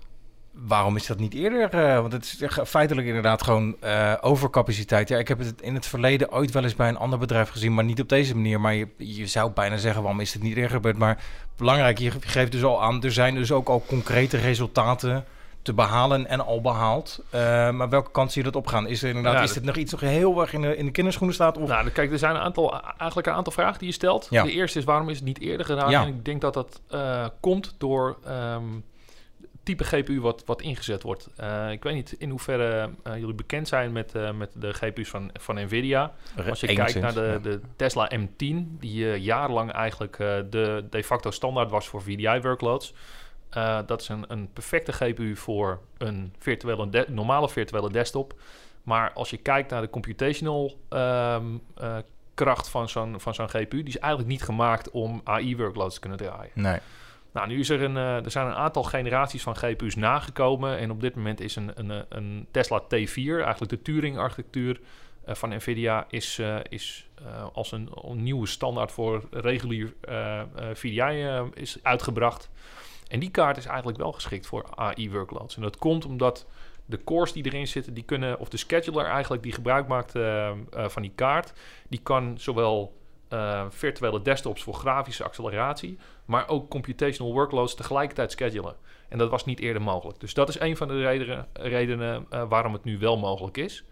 waarom 0.54 0.96
is 0.96 1.06
dat 1.06 1.18
niet 1.18 1.34
eerder? 1.34 1.74
Uh, 1.74 2.00
want 2.00 2.12
het 2.12 2.24
is 2.24 2.68
feitelijk 2.68 3.06
inderdaad 3.06 3.42
gewoon 3.42 3.76
uh, 3.84 4.14
overcapaciteit. 4.20 5.08
Ja, 5.08 5.18
ik 5.18 5.28
heb 5.28 5.38
het 5.38 5.60
in 5.60 5.74
het 5.74 5.86
verleden 5.86 6.32
ooit 6.32 6.50
wel 6.50 6.62
eens 6.62 6.74
bij 6.74 6.88
een 6.88 6.96
ander 6.96 7.18
bedrijf 7.18 7.48
gezien, 7.48 7.74
maar 7.74 7.84
niet 7.84 8.00
op 8.00 8.08
deze 8.08 8.34
manier. 8.34 8.60
Maar 8.60 8.74
je, 8.74 8.88
je 8.96 9.26
zou 9.26 9.50
bijna 9.50 9.76
zeggen, 9.76 10.02
waarom 10.02 10.20
is 10.20 10.32
het 10.32 10.42
niet 10.42 10.56
eerder 10.56 10.70
gebeurd? 10.70 10.98
Maar 10.98 11.24
belangrijk, 11.56 11.98
je 11.98 12.10
geeft 12.20 12.52
dus 12.52 12.64
al 12.64 12.82
aan, 12.82 13.02
er 13.02 13.12
zijn 13.12 13.34
dus 13.34 13.52
ook 13.52 13.68
al 13.68 13.84
concrete 13.86 14.36
resultaten 14.36 15.24
te 15.64 15.72
behalen 15.72 16.26
en 16.26 16.40
al 16.40 16.60
behaald. 16.60 17.22
Uh, 17.26 17.40
maar 17.70 17.88
welke 17.88 18.10
kant 18.10 18.32
zie 18.32 18.44
je 18.44 18.50
dat 18.50 18.62
opgaan? 18.62 18.86
Is 18.86 19.02
er 19.02 19.08
inderdaad, 19.08 19.42
is 19.44 19.52
dit 19.52 19.64
nog 19.64 19.76
iets 19.76 19.92
nog 19.92 20.00
heel 20.00 20.40
erg 20.40 20.52
in 20.52 20.60
de, 20.60 20.76
in 20.76 20.84
de 20.84 20.90
kinderschoenen 20.90 21.34
staat? 21.34 21.58
Of? 21.58 21.68
Nou, 21.68 21.90
kijk, 21.90 22.12
er 22.12 22.18
zijn 22.18 22.34
een 22.34 22.40
aantal, 22.40 22.80
eigenlijk 22.82 23.26
een 23.26 23.34
aantal 23.34 23.52
vragen 23.52 23.78
die 23.78 23.88
je 23.88 23.94
stelt. 23.94 24.26
Ja. 24.30 24.42
De 24.42 24.50
eerste 24.50 24.78
is, 24.78 24.84
waarom 24.84 25.08
is 25.08 25.16
het 25.16 25.24
niet 25.24 25.40
eerder 25.40 25.66
gedaan? 25.66 25.90
Ja. 25.90 26.02
En 26.02 26.08
ik 26.08 26.24
denk 26.24 26.40
dat 26.40 26.54
dat 26.54 26.80
komt 27.40 27.74
door... 27.78 28.18
Um, 28.28 28.84
type 29.62 29.84
GPU 29.84 30.20
wat, 30.20 30.42
wat 30.46 30.62
ingezet 30.62 31.02
wordt. 31.02 31.28
Uh, 31.40 31.70
ik 31.70 31.82
weet 31.82 31.94
niet 31.94 32.14
in 32.18 32.30
hoeverre 32.30 32.90
jullie 33.04 33.34
bekend 33.34 33.68
zijn 33.68 33.92
met, 33.92 34.12
met 34.34 34.50
de 34.54 34.72
GPU's 34.72 35.08
van, 35.08 35.30
van 35.40 35.54
Nvidia. 35.54 36.12
Als 36.48 36.60
je 36.60 36.74
kijkt 36.74 37.00
naar 37.00 37.14
de, 37.14 37.38
de 37.42 37.60
Tesla 37.76 38.10
M10, 38.14 38.56
die 38.78 39.20
jarenlang 39.20 39.72
eigenlijk 39.72 40.16
de 40.50 40.84
de 40.90 41.04
facto 41.04 41.30
standaard 41.30 41.70
was 41.70 41.88
voor 41.88 42.02
VDI-workloads. 43.54 43.86
dat 43.86 44.00
is 44.00 44.08
een, 44.08 44.24
een 44.28 44.52
perfecte 44.52 44.92
GPU 44.92 45.36
voor 45.36 45.80
een 45.98 46.34
virtuele 46.38 47.06
normale 47.08 47.48
virtuele 47.48 47.90
desktop. 47.90 48.34
Maar 48.82 49.12
als 49.12 49.30
je 49.30 49.36
kijkt 49.36 49.70
naar 49.70 49.80
de 49.80 49.90
computational 49.90 50.78
um, 50.90 51.62
kracht 52.34 52.68
van 52.68 52.88
zo'n, 52.88 53.20
van 53.20 53.34
zo'n 53.34 53.48
GPU, 53.48 53.76
die 53.76 53.94
is 53.94 53.98
eigenlijk 53.98 54.32
niet 54.32 54.42
gemaakt 54.42 54.90
om 54.90 55.20
AI-workloads 55.24 55.94
te 55.94 56.00
kunnen 56.00 56.18
draaien. 56.18 56.50
Nee. 56.54 56.78
Nou, 57.32 57.48
nu 57.48 57.58
is 57.58 57.68
er 57.68 57.82
een, 57.82 57.96
uh, 57.96 58.24
er 58.24 58.30
zijn 58.30 58.46
een 58.46 58.54
aantal 58.54 58.82
generaties 58.82 59.42
van 59.42 59.56
GPU's 59.56 59.94
nagekomen. 59.94 60.78
En 60.78 60.90
op 60.90 61.00
dit 61.00 61.14
moment 61.14 61.40
is 61.40 61.56
een, 61.56 61.72
een, 61.74 62.04
een 62.08 62.46
Tesla 62.50 62.82
T4, 62.82 62.88
eigenlijk 63.14 63.68
de 63.68 63.82
Turing-architectuur 63.82 64.80
uh, 65.28 65.34
van 65.34 65.54
NVIDIA, 65.54 66.06
is, 66.08 66.38
uh, 66.38 66.56
is 66.68 67.08
als 67.52 67.72
een, 67.72 67.88
een, 68.02 68.22
nieuwe 68.22 68.46
standaard 68.46 68.92
voor 68.92 69.22
regulier 69.30 69.94
VDI 70.72 71.50
is 71.54 71.78
uitgebracht. 71.82 72.50
En 73.08 73.20
die 73.20 73.30
kaart 73.30 73.56
is 73.56 73.66
eigenlijk 73.66 73.98
wel 73.98 74.12
geschikt 74.12 74.46
voor 74.46 74.66
AI-workloads. 74.74 75.56
En 75.56 75.62
dat 75.62 75.76
komt 75.76 76.04
omdat 76.04 76.46
de 76.86 77.04
cores 77.04 77.32
die 77.32 77.44
erin 77.44 77.66
zitten, 77.66 77.94
die 77.94 78.04
kunnen, 78.04 78.38
of 78.38 78.48
de 78.48 78.56
scheduler 78.56 79.04
eigenlijk 79.04 79.42
die 79.42 79.52
gebruik 79.52 79.88
maakt 79.88 80.12
van 80.70 81.02
die 81.02 81.12
kaart, 81.14 81.52
die 81.88 82.00
kan 82.02 82.34
zowel 82.38 82.92
uh, 83.34 83.64
virtuele 83.68 84.22
desktops 84.22 84.62
voor 84.62 84.74
grafische 84.74 85.24
acceleratie, 85.24 85.98
maar 86.24 86.48
ook 86.48 86.70
computational 86.70 87.32
workloads 87.32 87.74
tegelijkertijd 87.74 88.32
schedulen. 88.32 88.74
En 89.08 89.18
dat 89.18 89.30
was 89.30 89.44
niet 89.44 89.60
eerder 89.60 89.82
mogelijk. 89.82 90.20
Dus 90.20 90.34
dat 90.34 90.48
is 90.48 90.60
een 90.60 90.76
van 90.76 90.88
de 90.88 91.00
redenen, 91.02 91.46
redenen 91.52 92.26
uh, 92.30 92.42
waarom 92.48 92.72
het 92.72 92.84
nu 92.84 92.98
wel 92.98 93.18
mogelijk 93.18 93.56
is. 93.56 93.84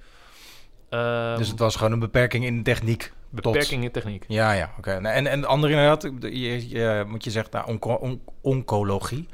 Um, 0.90 1.36
dus 1.36 1.48
het 1.48 1.58
was 1.58 1.76
gewoon 1.76 1.92
een 1.92 1.98
beperking 1.98 2.44
in 2.44 2.56
de 2.56 2.62
techniek. 2.62 3.12
Beperking 3.32 3.84
in 3.84 3.90
techniek. 3.90 4.24
Ja, 4.28 4.52
ja, 4.52 4.70
oké. 4.78 4.96
Okay. 4.96 5.12
En, 5.12 5.26
en 5.26 5.40
de 5.40 5.46
andere 5.46 5.72
inderdaad, 5.72 6.02
je, 6.20 6.68
je, 6.68 7.04
moet 7.06 7.24
je 7.24 7.30
zeggen, 7.30 7.52
nou, 7.52 7.66
onco 7.68 7.92
on 7.92 8.22
oncologie. 8.40 9.28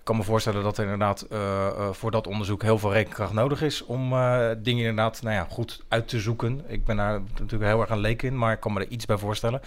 Ik 0.00 0.06
kan 0.06 0.16
me 0.16 0.22
voorstellen 0.22 0.62
dat 0.62 0.78
er 0.78 0.84
inderdaad 0.84 1.22
eh, 1.22 1.66
eh, 1.66 1.92
voor 1.92 2.10
dat 2.10 2.26
onderzoek 2.26 2.62
heel 2.62 2.78
veel 2.78 2.92
rekenkracht 2.92 3.32
nodig 3.32 3.62
is 3.62 3.84
om 3.84 4.12
eh, 4.12 4.48
dingen 4.58 4.80
inderdaad 4.80 5.22
nou 5.22 5.34
ja, 5.34 5.46
goed 5.50 5.82
uit 5.88 6.08
te 6.08 6.20
zoeken. 6.20 6.64
Ik 6.66 6.84
ben 6.84 6.96
daar 6.96 7.20
natuurlijk 7.38 7.70
heel 7.70 7.80
erg 7.80 7.90
een 7.90 7.98
leek 7.98 8.22
in, 8.22 8.38
maar 8.38 8.52
ik 8.52 8.60
kan 8.60 8.72
me 8.72 8.80
er 8.80 8.88
iets 8.88 9.06
bij 9.06 9.18
voorstellen. 9.18 9.60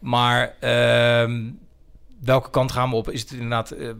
Maar 0.00 0.54
ehm, 0.60 1.50
welke 2.26 2.50
kant 2.50 2.72
gaan 2.72 2.90
we 2.90 2.96
op? 2.96 3.10
Is 3.10 3.20
het 3.20 3.30
inderdaad, 3.30 3.70
eh, 3.70 3.88
eh, 3.88 3.96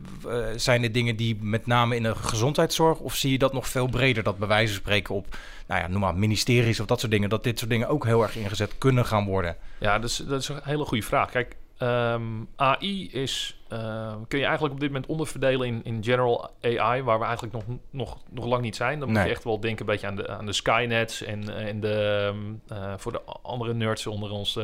zijn 0.56 0.82
dit 0.82 0.94
dingen 0.94 1.16
die 1.16 1.38
met 1.40 1.66
name 1.66 1.96
in 1.96 2.02
de 2.02 2.14
gezondheidszorg, 2.14 2.98
of 2.98 3.14
zie 3.14 3.30
je 3.30 3.38
dat 3.38 3.52
nog 3.52 3.68
veel 3.68 3.86
breder, 3.86 4.22
dat 4.22 4.38
bij 4.38 4.48
wijze 4.48 4.72
van 4.72 4.82
spreken 4.82 5.14
op, 5.14 5.36
nou 5.66 5.80
ja, 5.80 5.88
noem 5.88 6.00
maar 6.00 6.14
ministeries 6.14 6.80
of 6.80 6.86
dat 6.86 7.00
soort 7.00 7.12
dingen, 7.12 7.28
dat 7.28 7.44
dit 7.44 7.58
soort 7.58 7.70
dingen 7.70 7.88
ook 7.88 8.04
heel 8.04 8.22
erg 8.22 8.36
ingezet 8.36 8.78
kunnen 8.78 9.06
gaan 9.06 9.24
worden? 9.24 9.56
Ja, 9.78 9.98
dat 9.98 10.10
is, 10.10 10.16
dat 10.16 10.40
is 10.40 10.48
een 10.48 10.60
hele 10.62 10.84
goede 10.84 11.02
vraag. 11.04 11.30
Kijk, 11.30 11.56
ehm, 11.78 12.22
AI 12.56 13.10
is, 13.12 13.60
ehm, 13.68 14.16
kun 14.28 14.38
je 14.38 14.44
eigenlijk 14.44 14.74
op 14.74 14.80
dit 14.80 14.90
moment 14.90 15.06
onderverdelen 15.06 15.66
in, 15.66 15.80
in 15.84 16.04
general 16.04 16.50
AI, 16.62 17.02
waar 17.02 17.18
we 17.18 17.24
eigenlijk 17.24 17.54
nog, 17.54 17.64
nog, 17.90 18.18
nog 18.30 18.44
lang 18.44 18.62
niet 18.62 18.76
zijn. 18.76 18.98
Dan 18.98 19.08
moet 19.08 19.16
Nee. 19.16 19.26
je 19.26 19.32
echt 19.32 19.44
wel 19.44 19.60
denken 19.60 19.80
een 19.80 19.92
beetje 19.92 20.06
aan 20.06 20.16
de, 20.16 20.28
aan 20.28 20.46
de 20.46 20.52
Skynets 20.52 21.22
en, 21.22 21.56
en 21.56 21.80
de, 21.80 22.26
ehm, 22.68 22.78
eh, 22.78 22.92
voor 22.96 23.12
de 23.12 23.20
andere 23.42 23.74
nerds 23.74 24.06
onder 24.06 24.30
ons, 24.30 24.58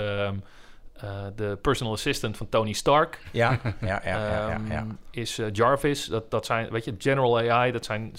eh, 1.02 1.26
de 1.37 1.58
personal 1.62 1.92
assistant 1.92 2.37
van 2.37 2.49
Tony 2.49 2.72
Stark. 2.72 3.20
Ja, 3.32 3.50
ja, 3.62 3.75
ja, 3.80 4.00
ja, 4.04 4.28
ja. 4.28 4.61
ja. 4.68 4.76
Ehm, 4.76 4.88
is 5.11 5.38
eh, 5.38 5.46
Jarvis. 5.52 6.04
Dat, 6.04 6.30
dat 6.30 6.46
zijn, 6.46 6.70
weet 6.70 6.84
je, 6.84 6.94
general 6.99 7.38
AI, 7.38 7.72
dat 7.72 7.84
zijn 7.84 8.11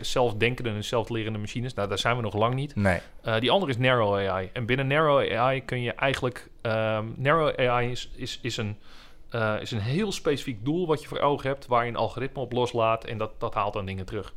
zelfdenkende 0.00 0.70
en 0.70 0.84
zelflerende 0.84 1.38
machines. 1.38 1.74
Nou, 1.74 1.88
daar 1.88 1.98
zijn 1.98 2.16
we 2.16 2.22
nog 2.22 2.34
lang 2.34 2.54
niet. 2.54 2.76
Nee, 2.76 3.00
Eh, 3.22 3.40
die 3.40 3.50
andere 3.50 3.72
is 3.72 3.78
narrow 3.78 4.14
AI. 4.14 4.50
En 4.52 4.66
binnen 4.66 4.86
narrow 4.86 5.32
AI 5.32 5.64
kun 5.64 5.82
je 5.82 5.92
eigenlijk... 5.92 6.50
ehm, 6.60 7.04
narrow 7.16 7.58
AI 7.58 7.90
is, 7.90 8.10
is, 8.14 8.38
is, 8.42 8.56
een, 8.56 8.76
is 9.60 9.70
een 9.70 9.80
heel 9.80 10.12
specifiek 10.12 10.64
doel 10.64 10.86
wat 10.86 11.02
je 11.02 11.08
voor 11.08 11.18
ogen 11.18 11.48
hebt... 11.48 11.66
waar 11.66 11.84
je 11.84 11.90
een 11.90 11.96
algoritme 11.96 12.42
op 12.42 12.52
loslaat 12.52 13.04
en 13.04 13.18
dat, 13.18 13.40
dat 13.40 13.54
haalt 13.54 13.72
dan 13.72 13.86
dingen 13.86 14.06
terug. 14.06 14.34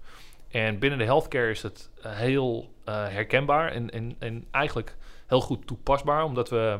En 0.51 0.79
binnen 0.79 0.99
de 0.99 1.05
healthcare 1.05 1.49
is 1.49 1.61
het 1.61 1.89
heel 2.07 2.73
herkenbaar 2.89 3.71
en, 3.71 3.89
en, 3.89 4.15
en 4.19 4.45
eigenlijk 4.51 4.95
heel 5.27 5.41
goed 5.41 5.67
toepasbaar... 5.67 6.23
omdat 6.23 6.49
we... 6.49 6.79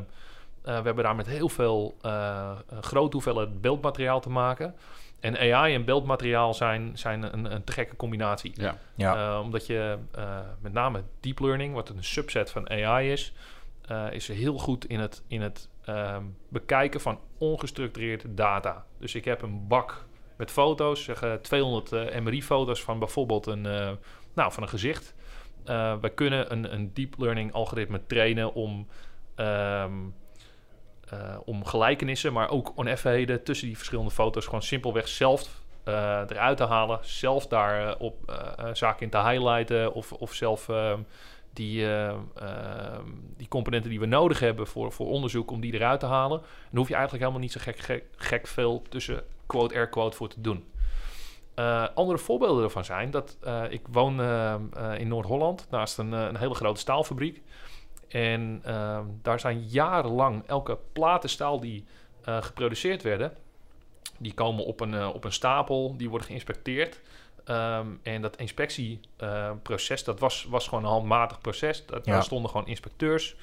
eh, 0.62 0.76
we 0.78 0.84
hebben 0.84 1.04
daar 1.04 1.16
met 1.16 1.26
heel 1.26 1.48
veel 1.48 1.96
eh 2.02 2.52
een 2.68 2.82
grote 2.82 3.12
hoeveelheid 3.12 3.60
beeldmateriaal 3.60 4.20
te 4.20 4.30
maken. 4.30 4.74
En 5.20 5.38
AI 5.38 5.74
en 5.74 5.84
beeldmateriaal 5.84 6.54
zijn, 6.54 6.98
zijn 6.98 7.22
een, 7.22 7.54
een 7.54 7.64
te 7.64 7.72
gekke 7.72 7.96
combinatie. 7.96 8.52
Ja. 8.54 8.78
ja. 8.94 9.32
Uh, 9.34 9.40
omdat 9.42 9.66
je 9.66 9.98
uh, 10.18 10.38
met 10.60 10.72
name 10.72 11.02
deep 11.20 11.38
learning, 11.38 11.74
wat 11.74 11.88
een 11.88 12.04
subset 12.04 12.50
van 12.50 12.70
AI 12.70 13.12
is, 13.12 13.32
uh, 13.90 14.12
is 14.12 14.28
heel 14.28 14.58
goed 14.58 14.86
in 14.86 15.00
het, 15.00 15.22
in 15.26 15.40
het 15.40 15.68
um, 15.88 16.36
bekijken 16.48 17.00
van 17.00 17.18
ongestructureerde 17.38 18.34
data. 18.34 18.84
Dus 18.98 19.14
ik 19.14 19.24
heb 19.24 19.42
een 19.42 19.66
bak 19.68 20.06
met 20.36 20.50
foto's, 20.50 21.04
zeg 21.04 21.22
uh, 21.22 21.32
200 21.32 22.20
MRI-foto's 22.22 22.82
van 22.82 22.98
bijvoorbeeld 22.98 23.46
een, 23.46 23.64
uh, 23.64 23.90
nou, 24.34 24.52
van 24.52 24.62
een 24.62 24.68
gezicht. 24.68 25.14
Uh, 25.66 25.94
we 26.00 26.08
kunnen 26.08 26.52
een, 26.52 26.74
een 26.74 26.90
deep 26.94 27.14
learning 27.18 27.52
algoritme 27.52 28.06
trainen 28.06 28.54
om, 28.54 28.86
um, 29.36 30.14
uh, 31.12 31.36
om 31.44 31.64
gelijkenissen, 31.64 32.32
maar 32.32 32.50
ook 32.50 32.72
oneffenheden 32.74 33.42
tussen 33.42 33.66
die 33.66 33.76
verschillende 33.76 34.10
foto's 34.10 34.44
gewoon 34.44 34.62
simpelweg 34.62 35.08
zelf 35.08 35.48
uh, 35.84 35.94
eruit 36.28 36.56
te 36.56 36.64
halen, 36.64 36.98
zelf 37.02 37.46
daar 37.46 37.86
uh, 37.86 37.94
op 37.98 38.16
zaken 38.72 39.02
in 39.02 39.10
te 39.10 39.18
highlighten 39.18 39.94
of, 39.94 40.12
of 40.12 40.34
zelf 40.34 40.68
die, 41.52 41.86
die 43.36 43.48
componenten 43.48 43.90
die 43.90 44.00
we 44.00 44.06
nodig 44.06 44.40
hebben 44.40 44.66
voor, 44.66 44.92
voor 44.92 45.06
onderzoek 45.06 45.50
om 45.50 45.60
die 45.60 45.74
eruit 45.74 46.00
te 46.00 46.06
halen. 46.06 46.38
En 46.38 46.46
daar 46.70 46.78
hoef 46.78 46.88
je 46.88 46.94
eigenlijk 46.94 47.24
helemaal 47.24 47.42
niet 47.42 47.52
zo 47.52 47.60
gek, 47.62 48.04
gek, 48.16 48.46
veel 48.46 48.82
tussen 48.88 49.22
quote 49.46 49.74
air 49.74 49.88
quote 49.88 50.16
voor 50.16 50.28
te 50.28 50.40
doen. 50.40 50.64
Andere 51.94 52.18
voorbeelden 52.18 52.64
ervan 52.64 52.84
zijn 52.84 53.10
dat 53.10 53.36
ik 53.68 53.82
woon 53.90 54.20
uh, 54.20 54.54
in 54.96 55.08
Noord-Holland 55.08 55.66
naast 55.70 55.98
een, 55.98 56.12
een, 56.12 56.36
hele 56.36 56.54
grote 56.54 56.80
staalfabriek. 56.80 57.42
En 58.10 58.60
ehm, 58.64 59.04
daar 59.22 59.40
zijn 59.40 59.62
jarenlang 59.62 60.46
elke 60.46 60.78
platenstaal 60.92 61.60
die 61.60 61.84
eh, 62.24 62.42
geproduceerd 62.42 63.02
werden, 63.02 63.32
die 64.18 64.34
komen 64.34 64.64
op 64.64 64.80
een, 64.80 65.06
op 65.06 65.24
een 65.24 65.32
stapel, 65.32 65.96
die 65.96 66.08
worden 66.08 66.26
geïnspecteerd. 66.26 67.00
Um, 67.44 68.00
en 68.02 68.22
dat 68.22 68.36
inspectieproces, 68.36 70.04
dat 70.04 70.20
was, 70.20 70.46
was 70.48 70.68
gewoon 70.68 70.84
een 70.84 70.90
handmatig 70.90 71.40
proces. 71.40 71.86
Dat, 71.86 72.04
ja. 72.04 72.12
Daar 72.12 72.22
stonden 72.22 72.50
gewoon 72.50 72.66
inspecteurs. 72.66 73.36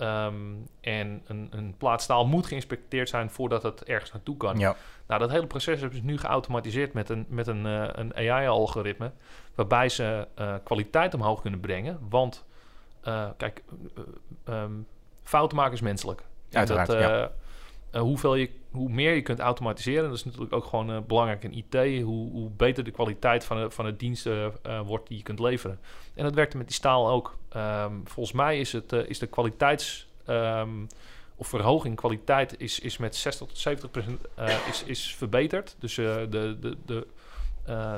Um, 0.00 0.68
en 0.80 1.22
een, 1.26 1.48
een 1.50 1.74
plaatstaal 1.78 2.26
moet 2.26 2.46
geïnspecteerd 2.46 3.08
zijn 3.08 3.30
voordat 3.30 3.62
het 3.62 3.84
ergens 3.84 4.12
naartoe 4.12 4.36
kan. 4.36 4.58
Ja. 4.58 4.76
Nou, 5.06 5.20
dat 5.20 5.30
hele 5.30 5.46
proces 5.46 5.80
hebben 5.80 5.98
ze 5.98 6.04
nu 6.04 6.18
geautomatiseerd 6.18 6.92
met 6.92 7.08
een, 7.08 7.26
met 7.28 7.46
een, 7.46 7.66
uh, 7.66 7.88
een 7.92 8.14
AI-algoritme, 8.14 9.12
waarbij 9.54 9.88
ze 9.88 10.26
uh, 10.38 10.54
kwaliteit 10.64 11.14
omhoog 11.14 11.40
kunnen 11.40 11.60
brengen. 11.60 11.98
Want, 12.08 12.44
uh, 13.04 13.28
kijk, 13.36 13.62
um, 14.48 14.86
fouten 15.22 15.56
maken 15.56 15.72
is 15.72 15.80
menselijk. 15.80 16.22
Uiteraard, 16.52 16.86
dat, 16.86 16.98
ja. 16.98 17.30
Uh, 17.94 18.00
hoeveel 18.00 18.34
je, 18.34 18.50
hoe 18.70 18.88
meer 18.88 19.14
je 19.14 19.22
kunt 19.22 19.38
automatiseren, 19.38 20.08
dat 20.08 20.18
is 20.18 20.24
natuurlijk 20.24 20.52
ook 20.52 20.64
gewoon 20.64 20.90
uh, 20.90 20.98
belangrijk 21.06 21.44
in 21.44 21.52
IT, 21.52 22.02
hoe, 22.02 22.30
hoe, 22.30 22.50
beter 22.50 22.84
de 22.84 22.90
kwaliteit 22.90 23.44
van 23.44 23.60
de, 23.60 23.70
van 23.70 23.84
de 23.84 23.96
diensten 23.96 24.52
uh, 24.66 24.80
wordt 24.80 25.08
die 25.08 25.16
je 25.16 25.22
kunt 25.22 25.38
leveren. 25.38 25.80
En 26.14 26.24
dat 26.24 26.34
werkte 26.34 26.56
met 26.56 26.66
die 26.66 26.76
staal 26.76 27.08
ook. 27.08 27.36
Um, 27.56 28.02
volgens 28.04 28.36
mij 28.36 28.60
is, 28.60 28.72
het, 28.72 28.92
is 28.92 29.18
de 29.18 29.26
kwaliteits... 29.26 30.06
Um, 30.26 30.86
of 31.40 31.48
verhoging 31.48 31.96
kwaliteit 31.96 32.60
is, 32.60 32.80
is 32.80 32.96
met 32.96 33.16
60 33.16 33.46
tot 33.46 33.58
70 33.58 33.90
procent 33.90 34.20
is, 34.68 34.82
is 34.82 35.14
verbeterd. 35.14 35.76
Dus 35.78 35.94
de, 35.94 36.26
de, 36.30 36.76
de, 36.86 37.06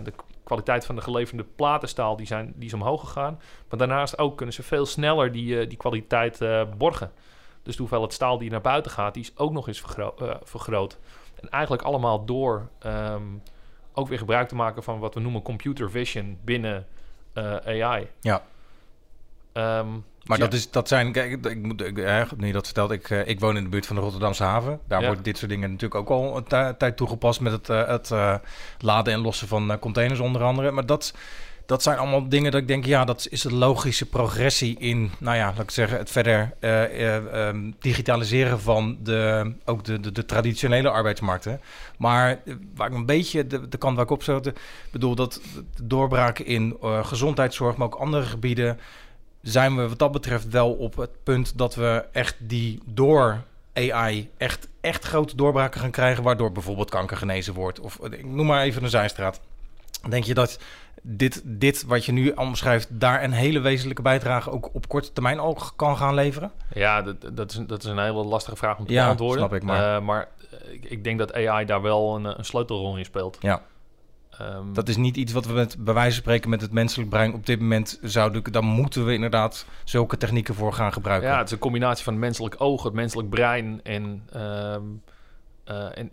de 0.03 0.13
kwaliteit 0.45 0.87
van 0.87 0.95
de 0.95 1.01
geleverde 1.01 1.45
platenstaal 1.57 2.17
die 2.17 2.27
zijn, 2.27 2.53
die 2.57 2.67
is 2.67 2.75
omhoog 2.75 3.01
gegaan. 3.01 3.41
Maar 3.69 3.79
daarnaast 3.79 4.19
ook 4.19 4.37
kunnen 4.37 4.55
ze 4.55 4.63
veel 4.63 4.87
sneller 4.87 5.33
die, 5.33 5.67
die 5.67 5.79
kwaliteit 5.79 6.39
borgen. 6.77 7.13
Dus 7.63 7.75
de 7.75 7.81
hoeveelheid 7.81 8.13
staal 8.13 8.39
die 8.39 8.51
naar 8.51 8.61
buiten 8.61 8.91
gaat, 8.91 9.15
die 9.15 9.23
is 9.23 9.37
ook 9.37 9.53
nog 9.53 9.69
eens 9.69 9.85
uh, 9.99 10.09
vergroot. 10.43 10.99
En 11.41 11.49
eigenlijk 11.49 11.83
allemaal 11.83 12.25
door 12.25 12.69
um, 12.87 13.43
ook 13.93 14.09
weer 14.09 14.19
gebruik 14.19 14.49
te 14.49 14.55
maken 14.55 14.83
van 14.83 14.99
wat 14.99 15.15
we 15.15 15.21
noemen 15.21 15.43
computer 15.43 15.91
vision 15.91 16.39
binnen 16.45 16.87
AI. 17.65 18.09
Ja. 18.21 18.43
Um, 19.61 20.05
maar 20.31 20.39
ja. 20.39 20.45
dat, 20.45 20.55
is, 20.55 20.71
dat 20.71 20.89
zijn, 20.89 21.13
kijk, 21.13 21.47
ik 21.47 21.63
moet, 21.63 21.83
ik, 21.85 21.99
eh, 21.99 22.23
nu 22.37 22.53
dat 22.53 22.65
vertelt, 22.65 22.91
ik, 22.91 23.11
uh, 23.11 23.27
ik 23.27 23.41
woon 23.41 23.57
in 23.57 23.63
de 23.63 23.69
buurt 23.69 23.87
van 23.87 23.97
de 23.97 24.03
Rotterdamse 24.03 24.43
haven. 24.43 24.81
Daar 24.89 25.01
Ja. 25.01 25.07
wordt 25.07 25.25
dit 25.25 25.39
soort 25.39 25.51
dingen 25.51 25.71
natuurlijk 25.71 26.01
ook 26.01 26.09
al 26.09 26.37
een 26.37 26.77
tijd 26.77 26.97
toegepast 26.97 27.41
met 27.41 27.53
het, 27.53 27.69
uh, 27.69 27.87
het 27.87 28.11
uh, 28.11 28.35
laden 28.79 29.13
en 29.13 29.21
lossen 29.21 29.49
van 29.49 29.79
containers 29.79 30.21
onder 30.21 30.43
andere. 30.43 30.71
Maar 30.71 30.87
dat, 30.87 31.15
dat 31.67 31.83
zijn 31.83 31.99
allemaal 31.99 32.29
dingen 32.29 32.53
dat 32.53 32.61
ik 32.61 32.69
denk, 32.69 32.85
ja, 32.85 33.05
dat 33.05 33.27
is 33.31 33.45
een 33.45 33.55
logische 33.55 34.07
progressie 34.07 34.79
in, 34.79 35.11
nou 35.19 35.37
ja, 35.37 35.47
laat 35.47 35.63
ik 35.63 35.71
zeggen, 35.71 35.99
het 35.99 36.11
verder 36.11 36.55
um, 37.33 37.75
digitaliseren 37.79 38.61
van 38.61 38.99
de, 39.03 39.53
ook 39.65 39.85
de, 39.85 40.01
de, 40.01 40.13
de, 40.13 40.25
traditionele 40.25 40.91
arbeidsmarkten. 40.91 41.61
Maar 41.99 42.41
waar 42.75 42.89
ik 42.89 42.95
een 42.95 43.07
beetje 43.07 43.47
de, 43.47 43.69
de 43.69 43.79
kant 43.79 43.97
waar 43.97 44.05
ik 44.05 44.11
op 44.11 44.23
zat, 44.23 44.53
bedoel 44.93 45.15
dat 45.15 45.41
de 45.55 45.87
doorbraak 45.87 46.39
in 46.39 46.77
gezondheidszorg, 46.81 47.77
maar 47.77 47.87
ook 47.87 47.95
andere 47.95 48.25
gebieden, 48.25 48.79
zijn 49.43 49.77
we 49.77 49.89
wat 49.89 49.99
dat 49.99 50.13
betreft 50.13 50.49
wel 50.49 50.73
op 50.73 50.97
het 50.97 51.11
punt 51.23 51.59
dat 51.59 51.75
we 51.75 52.05
echt 52.13 52.37
die 52.39 52.83
door 52.87 53.41
AI 53.75 54.31
echt, 54.37 54.69
echt 54.81 55.05
grote 55.05 55.37
doorbraken 55.37 55.81
gaan 55.81 55.91
krijgen, 55.91 56.23
waardoor 56.23 56.53
bijvoorbeeld 56.53 56.91
kanker 56.91 57.17
genezen 57.17 57.55
wordt. 57.55 57.81
Of 57.81 57.99
ik 57.99 58.25
noem 58.25 58.47
maar 58.47 58.63
even 58.63 58.83
een 58.83 58.91
zijstraat. 58.91 59.41
Denk 60.09 60.25
je 60.25 60.35
dat 60.35 60.59
dit, 61.03 61.43
dit 61.45 61.85
wat 61.85 62.05
je 62.05 62.13
nu 62.13 62.31
omschrijft, 62.31 62.89
daar 62.91 63.23
een 63.25 63.33
hele 63.33 63.61
wezenlijke 63.61 64.03
bijdrage 64.03 64.51
ook 64.51 64.75
op 64.75 64.89
korte 64.89 65.13
termijn 65.13 65.39
al 65.39 65.59
kan 65.77 65.97
gaan 65.97 66.15
leveren? 66.15 66.51
Ja, 66.75 67.03
dat, 67.03 67.17
dat, 67.37 67.51
is, 67.51 67.61
dat 67.67 67.83
is 67.85 67.91
een 67.91 67.99
hele 67.99 68.25
lastige 68.25 68.57
vraag 68.57 68.79
om 68.79 68.87
te 68.87 68.93
Ja, 68.93 69.05
beantwoorden. 69.05 69.39
snap 69.39 69.55
ik, 69.55 69.63
maar- 69.63 69.97
Uh, 70.01 70.07
maar 70.07 70.29
ik, 70.71 70.85
ik 70.85 71.05
denk 71.05 71.19
dat 71.19 71.35
AI 71.35 71.65
daar 71.65 71.83
wel 71.83 72.17
een, 72.17 72.25
een 72.39 72.45
sleutelrol 72.45 72.97
in 72.97 73.05
speelt. 73.05 73.37
Ja. 73.41 73.63
Ehm, 74.41 74.73
Dat 74.73 74.89
is 74.89 74.97
niet 74.97 75.17
iets 75.17 75.33
wat 75.33 75.47
we 75.47 75.53
met, 75.53 75.85
bij 75.85 75.95
wijze 75.95 76.13
van 76.13 76.23
spreken 76.23 76.51
met 76.51 76.61
het 76.61 76.73
menselijk 76.73 77.11
brein 77.11 77.35
op 77.35 77.47
dit 77.47 77.61
moment 77.61 77.99
zouden... 78.03 78.43
Dan 78.53 78.65
moeten 78.65 79.07
we 79.07 79.13
inderdaad 79.13 79.67
zulke 79.85 80.17
technieken 80.17 80.55
voor 80.55 80.73
gaan 80.73 80.93
gebruiken. 80.93 81.29
Ja, 81.29 81.39
het 81.39 81.47
is 81.47 81.53
een 81.53 81.59
combinatie 81.59 82.05
van 82.05 82.13
het 82.13 82.23
menselijk 82.23 82.55
oog, 82.59 82.83
het 82.83 82.93
menselijk 82.93 83.29
brein 83.29 83.81
en... 83.83 84.23
ehm, 84.33 84.83
eh, 85.65 85.99
en 85.99 86.11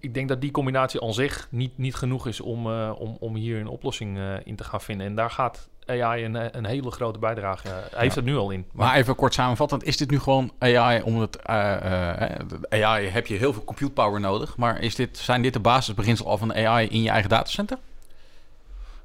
ik 0.00 0.14
denk 0.14 0.28
dat 0.28 0.40
die 0.40 0.50
combinatie 0.50 1.02
aan 1.02 1.14
zich 1.14 1.48
niet, 1.50 1.78
niet 1.78 1.94
genoeg 1.94 2.26
is 2.26 2.40
om, 2.40 2.66
eh, 2.66 2.92
om, 2.98 3.16
om 3.20 3.34
hier 3.34 3.60
een 3.60 3.68
oplossing 3.68 4.18
eh, 4.18 4.34
in 4.44 4.56
te 4.56 4.64
gaan 4.64 4.80
vinden. 4.80 5.06
En 5.06 5.14
daar 5.14 5.30
gaat 5.30 5.68
AI 5.90 6.24
een, 6.24 6.56
een 6.56 6.64
hele 6.66 6.90
grote 6.90 7.18
bijdrage. 7.18 7.68
eh, 7.68 7.74
Hij 7.90 8.02
heeft 8.02 8.14
het 8.14 8.24
nu 8.24 8.36
al 8.36 8.50
in. 8.50 8.66
Maar 8.72 8.94
even 8.96 9.14
kort 9.14 9.34
samenvattend, 9.34 9.84
is 9.84 9.96
dit 9.96 10.10
nu 10.10 10.18
gewoon 10.20 10.52
AI 10.58 11.02
omdat 11.02 11.36
eh, 11.36 12.32
eh, 12.70 12.84
AI 12.84 13.06
heb 13.06 13.26
je 13.26 13.34
heel 13.36 13.52
veel 13.52 13.64
compute 13.64 13.92
power 13.92 14.20
nodig, 14.20 14.56
maar 14.56 14.80
is 14.80 14.94
dit, 14.94 15.18
zijn 15.18 15.42
dit 15.42 15.52
de 15.52 15.60
basisbeginselen 15.60 16.30
al 16.30 16.38
van 16.38 16.54
AI 16.54 16.86
in 16.88 17.02
je 17.02 17.10
eigen 17.10 17.30
datacenter? 17.30 17.78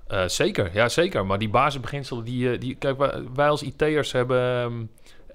Eh, 0.08 0.28
zeker, 0.28 0.70
ja 0.74 0.90
zeker. 0.90 1.26
Maar 1.26 1.40
die 1.40 1.50
basisbeginselen, 1.50 2.24
die, 2.24 2.52
eh, 2.52 2.60
die 2.60 2.76
kijk, 2.76 2.98
wij, 3.36 3.48
als 3.50 3.62
IT'ers 3.64 4.12
hebben... 4.12 4.40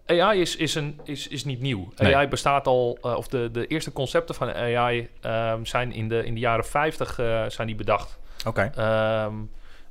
ehm, 0.06 0.18
AI 0.20 0.40
is, 0.40 0.56
is, 0.56 0.74
een, 0.74 1.00
is, 1.04 1.28
is 1.28 1.44
niet 1.44 1.60
nieuw. 1.60 1.92
Nee. 1.96 2.16
AI 2.16 2.28
bestaat 2.28 2.66
al, 2.66 2.98
eh, 3.02 3.14
of 3.16 3.28
de, 3.28 3.48
de 3.52 3.66
eerste 3.66 3.92
concepten 3.92 4.34
van 4.34 4.52
AI 4.54 5.08
ehm, 5.20 5.64
zijn 5.64 5.92
in 5.92 6.08
de, 6.08 6.24
in 6.24 6.34
de 6.34 6.40
jaren 6.40 6.64
50 6.64 7.18
eh, 7.18 7.44
zijn 7.48 7.66
die 7.66 7.76
bedacht. 7.76 8.18
Oké. 8.46 8.70
Ehm, 8.76 9.34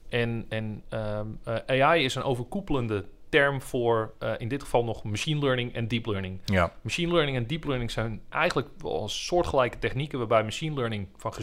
en 0.10 0.46
en 0.50 0.84
ehm, 0.90 1.28
eh, 1.44 1.82
AI 1.82 2.04
is 2.04 2.16
een 2.16 2.24
overkoepelende 2.24 3.06
term 3.30 3.62
voor 3.62 4.14
eh, 4.20 4.34
in 4.38 4.48
dit 4.48 4.64
geval 4.64 4.84
nog 4.84 5.04
machine 5.04 5.40
learning 5.40 5.74
en 5.74 5.88
deep 5.88 6.06
learning. 6.06 6.40
Ja. 6.46 6.74
Machine 6.82 7.12
learning 7.14 7.38
en 7.38 7.48
deep 7.48 7.64
learning 7.64 7.92
zijn 7.92 8.22
eigenlijk 8.30 8.68
wel 8.78 9.08
soortgelijke 9.10 9.80
technieken 9.80 10.18
waarbij 10.18 10.44
machine 10.44 10.76
learning 10.76 11.08
van 11.18 11.34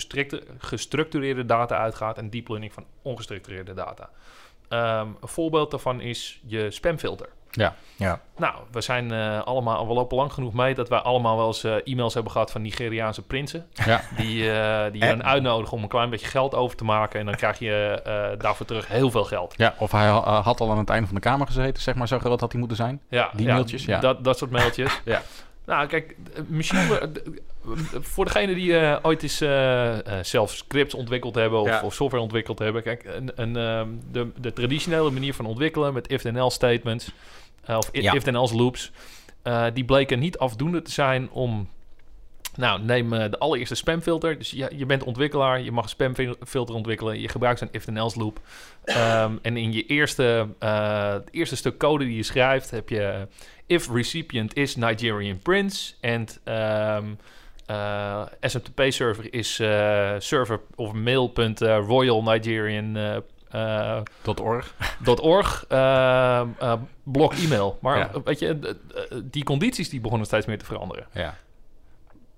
gestructureerde 0.59 1.45
data 1.45 1.77
uitgaat 1.77 2.19
en 2.19 2.31
deep 2.31 2.49
learning 2.49 2.73
van 2.73 2.85
ongestructureerde 3.03 3.75
data. 3.75 4.11
Ehm, 4.69 5.09
een 5.21 5.29
voorbeeld 5.29 5.71
daarvan 5.71 6.01
is 6.01 6.41
je 6.47 6.71
spamfilter. 6.71 7.29
Ja. 7.51 7.75
Ja. 7.97 8.21
Nou, 8.37 8.55
we 8.71 8.81
zijn 8.81 9.13
eh, 9.13 9.43
allemaal, 9.43 9.87
we 9.87 9.93
lopen 9.95 10.17
lang 10.17 10.33
genoeg 10.33 10.53
mee 10.53 10.75
dat 10.75 10.89
wij 10.89 10.99
allemaal 10.99 11.37
wel 11.37 11.47
eens 11.47 11.65
eh, 11.65 11.75
e-mails 11.85 12.15
hebben 12.15 12.33
gehad 12.33 12.51
van 12.51 12.63
Nigeriaanse 12.63 13.23
prinsen. 13.23 13.67
Ja. 13.73 14.01
Die, 14.17 14.51
eh 14.53 14.93
die 14.93 15.01
je 15.03 15.09
dan 15.09 15.25
uitnodigen 15.25 15.77
om 15.77 15.83
een 15.83 15.89
klein 15.89 16.11
beetje 16.11 16.27
geld 16.27 16.55
over 16.55 16.77
te 16.77 16.85
maken. 16.85 17.21
En 17.21 17.27
dan 17.27 17.35
krijg 17.35 17.59
je 17.59 18.01
eh, 18.05 18.39
daarvoor 18.41 18.67
terug 18.67 18.89
heel 18.89 19.11
veel 19.11 19.25
geld. 19.25 19.55
ja, 19.57 19.75
of 19.79 19.93
hij 19.93 20.07
ha- 20.07 20.41
had 20.41 20.61
al 20.61 20.71
aan 20.71 20.79
het 20.79 20.91
einde 20.91 21.07
van 21.07 21.15
de 21.15 21.21
kamer 21.21 21.47
gezeten, 21.47 21.83
zeg 21.83 21.95
maar. 21.95 22.09
Zo 22.09 22.19
groot 22.19 22.41
had 22.41 22.51
hij 22.51 22.59
moeten 22.61 22.77
zijn. 22.79 23.01
Ja, 23.09 23.31
Die 23.35 23.47
mailtjes, 23.47 23.85
ja. 23.85 24.01
Dat, 24.01 24.25
dat 24.25 24.39
soort 24.39 24.51
mailtjes. 24.51 25.01
Ja. 25.05 25.23
Nou, 25.67 25.87
kijk, 25.87 26.17
eh, 26.35 26.43
voor 28.01 28.25
degene 28.25 28.55
die 28.55 28.79
eh, 28.79 28.97
ooit 29.03 29.23
eens 29.23 29.41
eh, 29.41 29.97
zelf 30.23 30.55
scripts 30.55 30.95
ontwikkeld 30.95 31.35
hebben 31.35 31.61
of, 31.61 31.69
Ja. 31.69 31.83
of 31.83 31.95
software 31.95 32.23
ontwikkeld 32.23 32.59
hebben. 32.59 32.83
Kijk, 32.83 33.05
een, 33.05 33.33
een, 33.35 33.57
ehm, 33.57 33.89
de, 34.11 34.29
de 34.41 34.53
traditionele 34.53 35.11
manier 35.11 35.35
van 35.35 35.47
ontwikkelen 35.47 35.95
met 35.95 36.09
if-then-else 36.09 36.55
statements 36.55 37.13
of 37.69 37.89
Ja. 37.93 38.13
if-then-else 38.13 38.57
loops, 38.57 38.93
die 39.75 39.85
bleken 39.85 40.19
niet 40.19 40.39
afdoende 40.39 40.83
te 40.83 40.91
zijn 40.91 41.31
om... 41.31 41.69
Nou, 42.57 42.83
neem 42.83 43.11
de 43.11 43.39
allereerste 43.39 43.75
spamfilter. 43.75 44.39
Dus 44.39 44.51
je, 44.51 44.71
je 44.77 44.87
bent 44.87 45.03
ontwikkelaar, 45.03 45.61
je 45.61 45.73
mag 45.73 45.85
een 45.85 45.91
spamfilter 45.91 46.75
ontwikkelen. 46.75 47.21
Je 47.21 47.29
gebruikt 47.29 47.61
een 47.61 47.69
if-then-else 47.71 48.19
loop. 48.19 48.41
Ehm, 48.85 49.37
en 49.43 49.57
in 49.57 49.73
je 49.73 49.87
eerste, 49.87 50.49
het 50.59 51.29
eerste 51.31 51.57
stuk 51.57 51.79
code 51.79 52.05
die 52.05 52.17
je 52.17 52.23
schrijft, 52.23 52.71
heb 52.71 52.89
je 52.89 53.27
if 53.67 53.89
recipient 53.91 54.57
is 54.57 54.77
Nigerian 54.77 55.39
prince 55.39 55.95
and 56.01 56.41
um, 56.45 57.19
uh, 57.71 58.23
SMTP 58.41 58.81
server 58.89 59.33
is 59.35 59.61
uh, 59.61 60.15
server 60.19 60.61
of 60.75 60.93
mail.royal 60.93 62.23
Nigerian 62.23 62.97
uh, 62.97 64.01
org. 64.41 64.75
blok 67.03 67.33
e-mail. 67.35 67.79
Maar 67.81 67.99
Ja. 67.99 68.11
weet 68.25 68.39
je, 68.39 68.77
die 69.25 69.45
condities 69.45 69.89
die 69.89 70.01
begonnen 70.01 70.27
steeds 70.27 70.47
meer 70.47 70.59
te 70.59 70.65
veranderen. 70.65 71.07
Ja. 71.13 71.37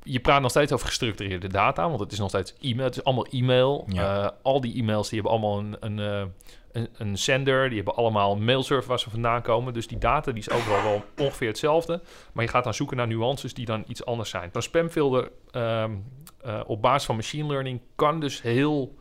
Je 0.03 0.21
praat 0.21 0.41
nog 0.41 0.51
steeds 0.51 0.73
over 0.73 0.87
gestructureerde 0.87 1.49
data, 1.49 1.89
want 1.89 2.01
het 2.01 2.13
is 2.13 2.19
nog 2.19 2.29
steeds 2.29 2.55
e-mail. 2.61 2.85
Het 2.87 2.97
is 2.97 3.05
allemaal 3.05 3.27
e-mail. 3.31 3.85
Ja. 3.89 4.35
Al 4.43 4.61
die 4.61 4.75
e-mails 4.75 5.09
die 5.09 5.21
hebben 5.21 5.39
allemaal 5.39 5.59
een, 5.59 5.77
een, 5.81 6.33
een, 6.73 7.17
sender. 7.17 7.67
Die 7.69 7.77
hebben 7.77 7.95
allemaal 7.95 8.33
een 8.33 8.45
mailserver 8.45 8.89
waar 8.89 8.99
ze 8.99 9.11
vandaan 9.11 9.43
komen. 9.43 9.73
Dus 9.73 9.87
die 9.87 9.99
data 9.99 10.33
die 10.33 10.41
is 10.41 10.51
overal 10.51 10.83
wel 10.83 11.05
ongeveer 11.19 11.49
hetzelfde. 11.49 12.01
Maar 12.33 12.45
je 12.45 12.51
gaat 12.51 12.65
dan 12.65 12.75
zoeken 12.75 12.97
naar 12.97 13.07
nuances 13.07 13.55
die 13.55 13.67
dan 13.67 13.85
iets 13.87 14.05
anders 14.05 14.31
zijn. 14.31 14.51
Een 14.53 14.63
spamfilter 14.63 15.31
um, 15.53 16.05
uh, 16.47 16.61
op 16.67 16.83
basis 16.83 17.07
van 17.07 17.17
machine 17.17 17.49
learning 17.49 17.81
kan 17.95 18.21
dus 18.21 18.43
heel 18.43 18.95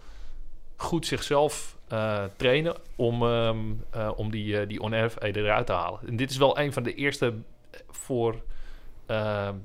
goed 0.76 1.06
zichzelf 1.06 1.78
uh, 1.94 2.24
trainen 2.38 2.76
om, 2.96 3.24
um, 3.24 3.84
uh, 3.96 4.12
om 4.16 4.32
die, 4.32 4.68
die 4.68 4.82
onerfheden 4.82 5.44
eruit 5.44 5.66
te 5.66 5.74
halen. 5.74 6.00
En 6.08 6.16
dit 6.16 6.30
is 6.30 6.38
wel 6.38 6.60
een 6.60 6.74
van 6.74 6.84
de 6.84 6.94
eerste 6.94 7.34
voor, 7.90 8.36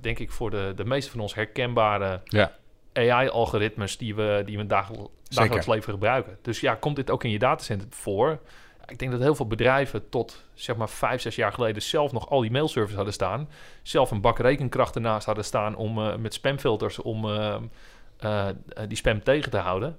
denk 0.00 0.18
ik, 0.18 0.30
voor 0.30 0.50
de, 0.50 0.72
de 0.76 0.84
meeste 0.84 1.10
van 1.10 1.20
ons 1.20 1.34
herkenbare 1.34 2.20
Ja. 2.24 2.52
AI-algoritmes 2.92 3.96
die 3.98 4.14
we, 4.14 4.42
die 4.46 4.58
we 4.58 4.66
dagel, 4.66 5.10
dagelijks 5.28 5.66
leven 5.66 5.92
gebruiken. 5.92 6.38
Dus 6.42 6.60
ja, 6.60 6.74
komt 6.74 6.96
dit 6.96 7.10
ook 7.10 7.24
in 7.24 7.30
je 7.30 7.38
datacenter 7.38 7.88
voor? 7.90 8.38
Ik 8.86 8.98
denk 8.98 9.10
dat 9.10 9.20
heel 9.20 9.34
veel 9.34 9.46
bedrijven 9.46 10.08
tot 10.08 10.44
zeg 10.54 10.76
maar 10.76 10.88
vijf, 10.88 11.20
zes 11.20 11.36
jaar 11.36 11.52
geleden 11.52 11.82
zelf 11.82 12.12
nog 12.12 12.30
al 12.30 12.40
die 12.40 12.50
mailservers 12.50 12.94
hadden 12.94 13.14
staan. 13.14 13.48
Zelf 13.82 14.10
een 14.10 14.20
bak 14.20 14.38
rekenkracht 14.38 14.94
ernaast 14.94 15.26
hadden 15.26 15.44
staan 15.44 15.76
om 15.76 15.98
uh, 15.98 16.16
met 16.16 16.34
spamfilters 16.34 16.98
om 16.98 17.24
uh, 17.24 17.56
uh, 18.20 18.48
die 18.88 18.96
spam 18.96 19.22
tegen 19.22 19.50
te 19.50 19.56
houden. 19.56 19.96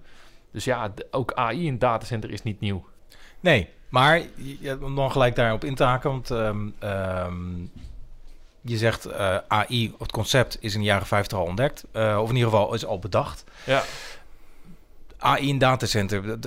Dus 0.51 0.63
ja, 0.63 0.93
ook 1.12 1.34
AI 1.34 1.65
in 1.65 1.79
datacenter 1.79 2.32
is 2.32 2.43
niet 2.43 2.60
nieuw. 2.60 2.86
Nee, 3.39 3.69
maar 3.89 4.21
je, 4.60 4.77
om 4.82 4.95
dan 4.95 5.12
gelijk 5.12 5.36
daarop 5.36 5.63
in 5.63 5.75
te 5.75 5.84
haken, 5.84 6.10
want 6.10 6.29
um, 6.29 6.75
um, 6.84 7.71
je 8.63 8.78
zegt 8.78 9.08
uh, 9.08 9.38
AI, 9.47 9.93
het 9.99 10.12
concept 10.12 10.58
is 10.60 10.73
in 10.73 10.80
de 10.80 10.86
jaren 10.86 11.08
50 11.08 11.38
al 11.38 11.45
ontdekt, 11.45 11.84
uh, 11.93 12.19
of 12.21 12.30
in 12.30 12.36
ieder 12.36 12.49
geval 12.49 12.73
is 12.73 12.86
al 12.86 12.99
bedacht. 12.99 13.43
Ja. 13.63 13.84
AI 15.17 15.47
in 15.47 15.58
datacenter, 15.58 16.38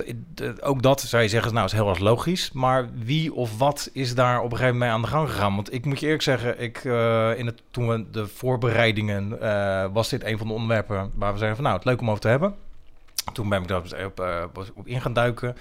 ook 0.61 0.81
dat 0.81 1.01
zou 1.01 1.23
je 1.23 1.29
zeggen, 1.29 1.53
nou 1.53 1.65
is 1.65 1.71
heel 1.71 1.89
erg 1.89 1.99
logisch. 1.99 2.51
Maar 2.51 2.89
wie 2.93 3.33
of 3.33 3.57
wat 3.57 3.89
is 3.93 4.15
daar 4.15 4.37
op 4.37 4.51
een 4.51 4.57
gegeven 4.57 4.77
moment 4.77 4.79
mee 4.79 4.89
aan 4.89 5.01
de 5.01 5.07
gang 5.07 5.29
gegaan? 5.29 5.55
Want 5.55 5.73
ik 5.73 5.85
moet 5.85 5.99
je 5.99 6.05
eerlijk 6.05 6.23
zeggen, 6.23 6.61
ik, 6.61 6.83
uh, 6.83 7.37
in 7.37 7.45
het, 7.45 7.61
toen 7.71 7.87
we 7.87 8.09
de 8.11 8.27
voorbereidingen, 8.27 9.29
was 9.93 10.09
dit 10.09 10.23
een 10.23 10.37
van 10.37 10.47
de 10.47 10.53
onderwerpen 10.53 11.11
waar 11.15 11.31
we 11.31 11.37
zeiden 11.37 11.57
van 11.57 11.65
nou, 11.65 11.77
het 11.77 11.85
leuk 11.85 12.01
om 12.01 12.09
over 12.09 12.21
te 12.21 12.27
hebben. 12.27 12.55
Toen 13.33 13.49
ben 13.49 13.61
ik 13.61 13.67
daar 13.67 14.05
op, 14.05 14.19
uh, 14.19 14.43
op 14.75 14.87
in 14.87 15.01
gaan 15.01 15.13
duiken. 15.13 15.55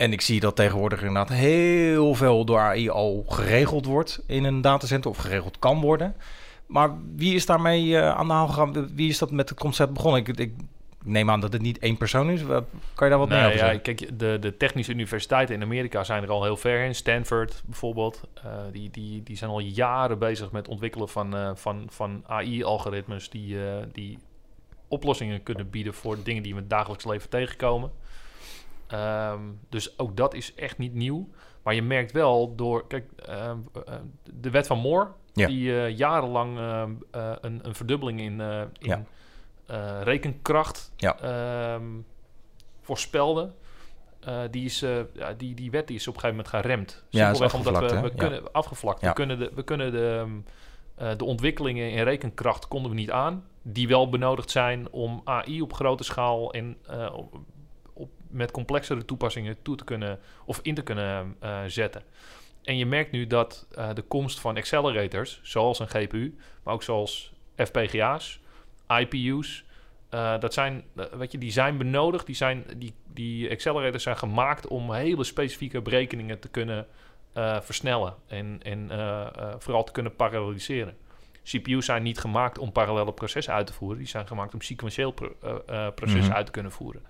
En 0.00 0.12
ik 0.12 0.20
zie 0.20 0.40
dat 0.40 0.56
tegenwoordig 0.56 0.98
inderdaad 0.98 1.28
heel 1.28 2.14
veel 2.14 2.44
door 2.44 2.58
AI 2.58 2.90
al 2.90 3.24
geregeld 3.28 3.84
wordt 3.84 4.22
in 4.26 4.44
een 4.44 4.60
datacenter 4.60 5.10
of 5.10 5.16
geregeld 5.16 5.58
kan 5.58 5.80
worden. 5.80 6.16
Maar 6.66 6.90
wie 7.16 7.34
is 7.34 7.46
daarmee 7.46 7.86
uh, 7.86 8.10
aan 8.10 8.26
de 8.26 8.32
haal 8.32 8.48
gegaan? 8.48 8.94
Wie 8.94 9.08
is 9.08 9.18
dat 9.18 9.30
met 9.30 9.48
het 9.48 9.58
concept 9.58 9.92
begonnen? 9.92 10.20
Ik, 10.20 10.28
ik 10.28 10.52
neem 11.04 11.30
aan 11.30 11.40
dat 11.40 11.52
het 11.52 11.62
niet 11.62 11.78
één 11.78 11.96
persoon 11.96 12.30
is. 12.30 12.42
Kan 12.42 12.64
je 12.96 13.08
daar 13.08 13.18
wat 13.18 13.28
nee, 13.28 13.38
meer 13.38 13.46
over 13.46 13.58
ja, 13.58 13.64
zeggen? 13.64 13.82
Kijk, 13.82 14.18
de, 14.18 14.36
de 14.40 14.56
technische 14.56 14.92
universiteiten 14.92 15.54
in 15.54 15.62
Amerika 15.62 16.04
zijn 16.04 16.22
er 16.22 16.30
al 16.30 16.44
heel 16.44 16.56
ver 16.56 16.84
in. 16.84 16.94
Stanford 16.94 17.62
bijvoorbeeld. 17.66 18.20
Uh, 18.44 18.52
die, 18.72 18.90
die, 18.90 19.22
die 19.22 19.36
zijn 19.36 19.50
al 19.50 19.60
jaren 19.60 20.18
bezig 20.18 20.50
met 20.50 20.68
ontwikkelen 20.68 21.08
van, 21.08 21.36
uh, 21.36 21.50
van, 21.54 21.86
van 21.90 22.24
AI-algoritmes 22.26 23.30
die, 23.30 23.56
die 23.92 24.18
oplossingen 24.88 25.42
kunnen 25.42 25.70
bieden 25.70 25.94
voor 25.94 26.16
dingen 26.22 26.42
die 26.42 26.52
we 26.52 26.56
in 26.56 26.64
het 26.64 26.70
dagelijks 26.70 27.04
leven 27.04 27.28
tegenkomen. 27.28 27.90
Um, 28.94 29.60
dus 29.68 29.98
ook 29.98 30.16
dat 30.16 30.34
is 30.34 30.54
echt 30.54 30.78
niet 30.78 30.94
nieuw. 30.94 31.28
Maar 31.62 31.74
je 31.74 31.82
merkt 31.82 32.12
wel 32.12 32.54
door... 32.54 32.86
Kijk, 32.86 33.10
uh, 33.28 33.52
de 34.40 34.50
wet 34.50 34.66
van 34.66 34.78
Moore... 34.78 35.08
Ja. 35.32 35.46
die 35.46 35.68
uh, 35.68 35.96
jarenlang 35.96 36.58
uh, 36.58 36.82
een, 37.40 37.60
een 37.62 37.74
verdubbeling 37.74 38.20
in, 38.20 38.40
in 38.40 38.72
Ja. 38.78 39.02
uh, 39.70 40.02
rekenkracht 40.02 40.92
ja. 40.96 41.74
um, 41.74 42.06
voorspelde. 42.80 43.52
Die, 44.50 44.64
is, 44.64 44.84
die, 45.36 45.54
die 45.54 45.70
wet 45.70 45.86
die 45.86 45.96
is 45.96 46.08
op 46.08 46.14
een 46.14 46.20
gegeven 46.20 46.44
moment 46.44 46.64
geremd. 46.64 47.04
Ja, 47.08 47.34
Simpelweg 47.34 47.54
omdat 47.54 47.92
we, 47.92 48.00
we 48.00 48.14
kunnen 48.14 48.52
afgevlakt. 48.52 49.00
We 49.00 49.12
kunnen 49.12 49.38
de, 49.38 49.50
we 49.54 49.62
kunnen 49.62 49.92
de, 49.92 50.40
de 51.16 51.24
ontwikkelingen 51.24 51.90
in 51.90 52.02
rekenkracht 52.02 52.68
konden 52.68 52.90
we 52.90 52.96
niet 52.96 53.10
aan. 53.10 53.44
Die 53.62 53.88
wel 53.88 54.08
benodigd 54.08 54.50
zijn 54.50 54.90
om 54.90 55.20
AI 55.24 55.62
op 55.62 55.72
grote 55.72 56.04
schaal 56.04 56.52
en 56.52 56.76
met 58.30 58.50
complexere 58.50 59.04
toepassingen 59.04 59.62
toe 59.62 59.76
te 59.76 59.84
kunnen 59.84 60.18
of 60.44 60.60
in 60.62 60.74
te 60.74 60.82
kunnen 60.82 61.36
uh, 61.42 61.60
zetten. 61.66 62.02
En 62.62 62.76
je 62.76 62.86
merkt 62.86 63.10
nu 63.10 63.26
dat 63.26 63.66
uh, 63.78 63.88
de 63.94 64.02
komst 64.02 64.40
van 64.40 64.56
accelerators, 64.56 65.40
zoals 65.42 65.78
een 65.78 65.88
GPU, 65.88 66.36
maar 66.62 66.74
ook 66.74 66.82
zoals 66.82 67.32
FPGA's, 67.56 68.40
IPU's, 68.88 69.64
uh, 70.14 70.38
dat 70.38 70.54
zijn, 70.54 70.84
weet 71.12 71.32
je, 71.32 71.38
die 71.38 71.50
zijn 71.50 71.76
benodigd. 71.76 72.26
Die, 72.26 72.34
zijn, 72.34 72.64
die, 72.76 72.94
die 73.06 73.50
accelerators 73.50 74.02
zijn 74.02 74.16
gemaakt 74.16 74.66
om 74.66 74.92
hele 74.92 75.24
specifieke 75.24 75.80
berekeningen 75.80 76.38
te 76.38 76.48
kunnen 76.48 76.86
versnellen 77.60 78.14
en, 78.26 78.60
en 78.62 78.88
vooral 79.58 79.84
te 79.84 79.92
kunnen 79.92 80.16
paralleliseren. 80.16 80.96
CPU's 81.44 81.84
zijn 81.84 82.02
niet 82.02 82.18
gemaakt 82.18 82.58
om 82.58 82.72
parallele 82.72 83.12
processen 83.12 83.54
uit 83.54 83.66
te 83.66 83.72
voeren. 83.72 83.98
Die 83.98 84.06
zijn 84.06 84.26
gemaakt 84.26 84.54
om 84.54 84.60
sequentieel 84.60 85.10
pro 85.10 85.34
processen 85.94 86.20
mm 86.20 86.26
-hmm. 86.26 86.32
uit 86.32 86.46
te 86.46 86.52
kunnen 86.52 86.72
voeren. 86.72 87.02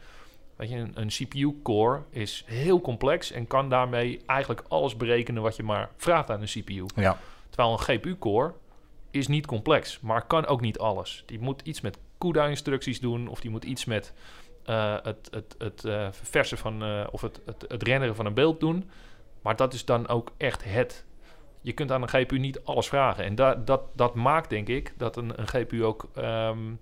Weet 0.60 0.70
je, 0.70 0.76
een, 0.76 0.92
een 0.94 1.08
CPU-core 1.08 2.02
is 2.10 2.44
heel 2.46 2.80
complex 2.80 3.32
en 3.32 3.46
kan 3.46 3.68
daarmee 3.68 4.20
eigenlijk 4.26 4.62
alles 4.68 4.96
berekenen 4.96 5.42
wat 5.42 5.56
je 5.56 5.62
maar 5.62 5.90
vraagt 5.96 6.30
aan 6.30 6.40
een 6.40 6.46
CPU. 6.46 6.86
Ja. 6.94 7.18
Terwijl 7.48 7.72
een 7.72 7.78
GPU-core 7.78 8.52
is 9.10 9.28
niet 9.28 9.46
complex, 9.46 10.00
maar 10.00 10.26
kan 10.26 10.46
ook 10.46 10.60
niet 10.60 10.78
alles. 10.78 11.22
Die 11.26 11.38
moet 11.38 11.62
iets 11.62 11.80
met 11.80 11.98
CUDA-instructies 12.18 13.00
doen 13.00 13.28
of 13.28 13.40
die 13.40 13.50
moet 13.50 13.64
iets 13.64 13.84
met 13.84 14.12
uh, 14.66 14.96
het, 15.02 15.28
het, 15.30 15.54
het 15.58 15.84
uh, 15.84 16.08
verversen 16.10 16.58
van 16.58 16.84
uh, 16.84 17.06
of 17.10 17.20
het, 17.20 17.40
het, 17.44 17.64
het 17.68 17.82
renderen 17.82 18.16
van 18.16 18.26
een 18.26 18.34
beeld 18.34 18.60
doen. 18.60 18.90
Maar 19.42 19.56
dat 19.56 19.74
is 19.74 19.84
dan 19.84 20.08
ook 20.08 20.32
echt 20.36 20.64
het. 20.64 21.04
Je 21.60 21.72
kunt 21.72 21.92
aan 21.92 22.02
een 22.02 22.08
GPU 22.08 22.38
niet 22.38 22.64
alles 22.64 22.88
vragen. 22.88 23.24
En 23.24 23.34
da 23.34 23.54
dat, 23.54 23.82
dat 23.94 24.14
maakt, 24.14 24.50
denk 24.50 24.68
ik, 24.68 24.94
dat 24.96 25.16
een, 25.16 25.40
een 25.40 25.48
GPU 25.48 25.84
ook 25.84 26.08
um, 26.16 26.78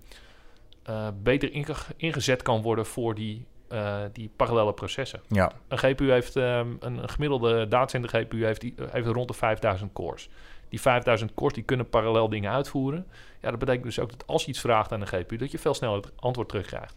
beter 1.23 1.51
inge 1.51 1.75
ingezet 1.97 2.41
kan 2.41 2.61
worden 2.61 2.85
voor 2.85 3.15
die 3.15 3.45
uh, 3.71 3.97
die 4.13 4.31
parallele 4.35 4.73
processen. 4.73 5.21
Ja. 5.27 5.51
Een 5.67 5.77
GPU 5.77 6.11
heeft 6.11 6.35
um, 6.35 6.43
een, 6.43 6.97
een, 6.97 7.09
gemiddelde 7.09 7.67
datacenter 7.67 8.09
GPU 8.09 8.45
heeft, 8.45 8.65
heeft 8.91 9.07
rond 9.07 9.27
de 9.27 9.33
5000 9.33 9.93
cores. 9.93 10.29
Die 10.69 10.81
5000 10.81 11.33
cores 11.33 11.53
die 11.53 11.63
kunnen 11.63 11.89
parallel 11.89 12.29
dingen 12.29 12.51
uitvoeren. 12.51 13.07
Ja, 13.41 13.49
dat 13.49 13.59
betekent 13.59 13.83
dus 13.83 13.99
ook 13.99 14.09
dat 14.09 14.27
als 14.27 14.43
je 14.43 14.49
iets 14.49 14.59
vraagt 14.59 14.91
aan 14.91 14.99
de 14.99 15.05
GPU, 15.05 15.37
dat 15.37 15.51
je 15.51 15.59
veel 15.59 15.73
sneller 15.73 15.95
het 15.95 16.11
antwoord 16.15 16.49
terugkrijgt. 16.49 16.95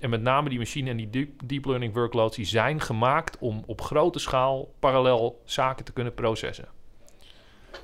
En 0.00 0.10
met 0.10 0.22
name 0.22 0.48
die 0.48 0.58
machine 0.58 0.90
en 0.90 0.96
die 0.96 1.10
deep, 1.10 1.40
deep 1.44 1.64
learning 1.64 1.94
workloads, 1.94 2.36
die 2.36 2.44
zijn 2.44 2.80
gemaakt 2.80 3.38
om 3.38 3.62
op 3.66 3.80
grote 3.80 4.18
schaal 4.18 4.72
parallel 4.78 5.40
zaken 5.44 5.84
te 5.84 5.92
kunnen 5.92 6.14
processen. 6.14 6.68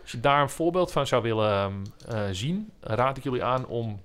Als 0.02 0.10
je 0.10 0.20
daar 0.20 0.42
een 0.42 0.48
voorbeeld 0.48 0.92
van 0.92 1.06
zou 1.06 1.22
willen 1.22 1.50
ehm, 1.50 1.74
eh, 2.08 2.28
zien, 2.30 2.70
raad 2.80 3.16
ik 3.16 3.22
jullie 3.22 3.44
aan 3.44 3.66
om 3.66 4.00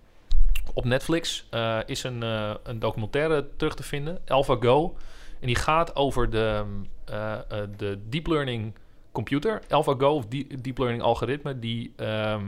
op 0.74 0.86
Netflix 0.86 1.48
eh, 1.50 1.80
is 1.86 2.04
een, 2.04 2.24
eh, 2.24 2.52
een 2.64 2.80
documentaire 2.80 3.48
terug 3.58 3.76
te 3.76 3.84
vinden, 3.84 4.20
AlphaGo. 4.28 4.96
En 5.40 5.48
die 5.48 5.56
gaat 5.56 5.96
over 5.96 6.30
de, 6.30 6.64
eh, 7.06 7.34
eh, 7.34 7.40
de 7.78 8.00
deep 8.10 8.28
learning 8.28 8.74
computer, 9.12 9.62
AlphaGo 9.70 10.10
of 10.16 10.26
die- 10.26 10.62
deep 10.62 10.78
learning 10.78 11.02
algoritme, 11.04 11.60
die 11.60 11.94
ehm, 11.96 12.46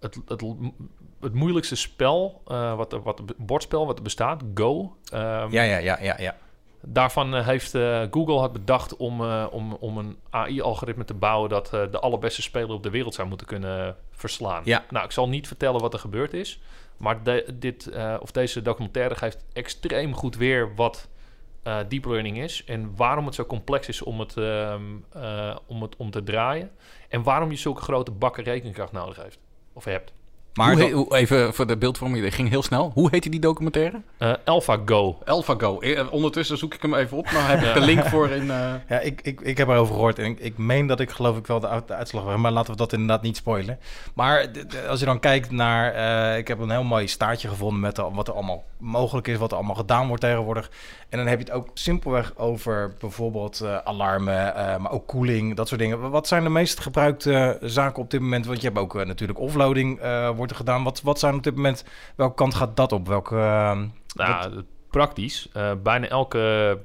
het, 0.00 0.18
het, 0.28 0.44
het 1.20 1.34
moeilijkste 1.34 1.76
spel, 1.76 2.42
eh, 2.46 2.76
wat, 2.76 2.92
er- 2.92 3.02
wat 3.02 3.18
er- 3.18 3.24
bordspel 3.36 3.86
wat 3.86 3.96
er 3.96 4.02
bestaat, 4.02 4.42
Go. 4.54 4.96
ehm, 5.12 5.50
Ja, 5.52 5.62
ja, 5.62 5.76
ja, 5.78 5.98
ja, 6.00 6.14
ja. 6.18 6.36
Daarvan 6.86 7.34
eh, 7.34 7.46
heeft 7.46 7.74
eh, 7.74 8.02
Google 8.10 8.38
had 8.38 8.52
bedacht 8.52 8.96
om, 8.96 9.20
eh, 9.20 9.46
om, 9.50 9.72
om 9.72 9.98
een 9.98 10.16
AI-algoritme 10.30 11.04
te 11.04 11.14
bouwen 11.14 11.50
dat 11.50 11.72
eh, 11.74 11.80
de 11.90 11.98
allerbeste 12.00 12.42
speler 12.42 12.70
op 12.74 12.82
de 12.82 12.90
wereld 12.90 13.14
zou 13.14 13.28
moeten 13.28 13.46
kunnen 13.46 13.96
verslaan. 14.10 14.62
Ja. 14.64 14.84
Nou, 14.90 15.04
ik 15.04 15.10
zal 15.10 15.28
niet 15.28 15.46
vertellen 15.46 15.80
wat 15.80 15.92
er 15.92 15.98
gebeurd 15.98 16.32
is, 16.32 16.60
maar 16.96 17.18
dit, 17.54 17.86
eh, 17.86 18.16
of 18.20 18.30
deze 18.30 18.62
documentaire 18.62 19.14
geeft 19.14 19.44
extreem 19.52 20.14
goed 20.14 20.36
weer 20.36 20.74
wat 20.74 21.08
eh, 21.62 21.78
deep 21.88 22.04
learning 22.04 22.38
is 22.38 22.64
en 22.64 22.96
waarom 22.96 23.26
het 23.26 23.34
zo 23.34 23.44
complex 23.44 23.88
is 23.88 24.02
om 24.02 24.20
het, 24.20 24.36
ehm, 24.36 24.82
eh, 25.12 25.56
om 25.66 25.82
het 25.82 25.96
om 25.96 26.10
te 26.10 26.22
draaien 26.22 26.70
en 27.08 27.22
waarom 27.22 27.50
je 27.50 27.56
zulke 27.56 27.80
grote 27.80 28.10
bakken 28.10 28.44
rekenkracht 28.44 28.92
nodig 28.92 29.22
heeft 29.22 29.38
of 29.72 29.84
hebt. 29.84 30.12
Maar 30.54 30.80
hoe 30.90 31.16
even 31.16 31.54
voor 31.54 31.66
de 31.66 31.76
beeldvorming, 31.76 32.24
dat 32.24 32.34
ging 32.34 32.48
heel 32.48 32.62
snel. 32.62 32.90
Hoe 32.94 33.08
heette 33.10 33.28
die 33.28 33.40
documentaire? 33.40 34.00
Eh 34.18 34.32
AlphaGo. 34.44 35.18
AlphaGo. 35.24 35.78
Eh, 35.80 36.12
Ondertussen 36.12 36.58
zoek 36.58 36.74
ik 36.74 36.82
hem 36.82 36.94
even 36.94 37.16
op. 37.18 37.30
Dan 37.32 37.42
heb 37.42 37.62
ik 37.66 37.74
de 37.74 37.80
link 37.80 38.04
voor 38.04 38.28
in... 38.30 38.50
eh, 38.50 38.72
Ja, 38.88 38.98
ik, 39.00 39.20
ik, 39.22 39.40
ik 39.40 39.58
heb 39.58 39.68
erover 39.68 39.94
gehoord 39.94 40.18
en 40.18 40.24
ik, 40.24 40.38
ik 40.40 40.58
meen 40.58 40.86
dat 40.86 41.00
ik 41.00 41.10
geloof 41.10 41.36
ik 41.36 41.46
wel 41.46 41.60
de, 41.60 41.68
uit- 41.68 41.88
de 41.88 41.94
uitslag 41.94 42.26
heb, 42.28 42.36
maar 42.36 42.52
laten 42.52 42.70
we 42.70 42.76
dat 42.76 42.92
inderdaad 42.92 43.22
niet 43.22 43.36
spoilen. 43.36 43.78
Maar 44.14 44.46
als 44.88 45.00
je 45.00 45.06
dan 45.06 45.20
kijkt 45.20 45.50
naar, 45.50 45.92
eh, 45.92 46.38
ik 46.38 46.48
heb 46.48 46.58
een 46.58 46.70
heel 46.70 46.84
mooi 46.84 47.08
staartje 47.08 47.48
gevonden 47.48 47.80
met 47.80 47.96
de- 47.96 48.10
wat 48.12 48.28
er 48.28 48.34
allemaal 48.34 48.64
mogelijk 48.78 49.28
is, 49.28 49.36
wat 49.36 49.50
er 49.50 49.56
allemaal 49.56 49.74
gedaan 49.74 50.06
wordt 50.06 50.22
tegenwoordig. 50.22 50.70
En 51.08 51.18
dan 51.18 51.28
heb 51.28 51.38
je 51.38 51.44
het 51.44 51.54
ook 51.54 51.68
simpelweg 51.74 52.32
over 52.36 52.94
bijvoorbeeld 52.98 53.60
eh, 53.60 53.76
alarmen, 53.76 54.54
eh, 54.56 54.76
maar 54.76 54.90
ook 54.92 55.06
koeling, 55.06 55.56
dat 55.56 55.68
soort 55.68 55.80
dingen. 55.80 56.10
Wat 56.10 56.28
zijn 56.28 56.42
de 56.42 56.48
meest 56.50 56.80
gebruikte 56.80 57.58
zaken 57.60 58.02
op 58.02 58.10
dit 58.10 58.20
moment? 58.20 58.46
Want 58.46 58.60
je 58.60 58.66
hebt 58.66 58.78
ook 58.78 59.04
natuurlijk 59.04 59.38
offloading 59.38 59.98
eh, 60.00 60.30
wordt 60.44 60.52
er 60.60 60.64
gedaan. 60.66 60.84
Wat, 60.84 61.00
wat 61.02 61.18
zijn 61.18 61.34
op 61.34 61.42
dit 61.42 61.54
moment, 61.54 61.84
welke 62.16 62.34
kant 62.34 62.54
gaat 62.54 62.76
dat 62.76 62.92
op? 62.92 63.06
Welke, 63.08 63.34
Nou, 63.34 64.54
het- 64.56 64.64
praktisch. 64.90 65.48
Eh, 65.52 65.72
bijna 65.82 66.06
elke 66.08 66.78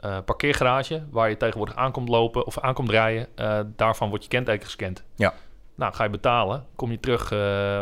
eh, 0.00 0.18
parkeergarage 0.24 1.04
waar 1.10 1.28
je 1.28 1.36
tegenwoordig 1.36 1.76
aankomt 1.76 2.08
lopen 2.08 2.46
of 2.46 2.58
aankomt 2.58 2.90
rijden, 2.90 3.28
eh, 3.36 3.60
daarvan 3.76 4.08
wordt 4.08 4.24
je 4.24 4.30
kenteken 4.30 4.64
gescand. 4.64 5.04
Ja. 5.14 5.34
Nou, 5.74 5.94
ga 5.94 6.04
je 6.04 6.10
betalen, 6.10 6.66
kom 6.76 6.90
je 6.90 7.00
terug, 7.00 7.32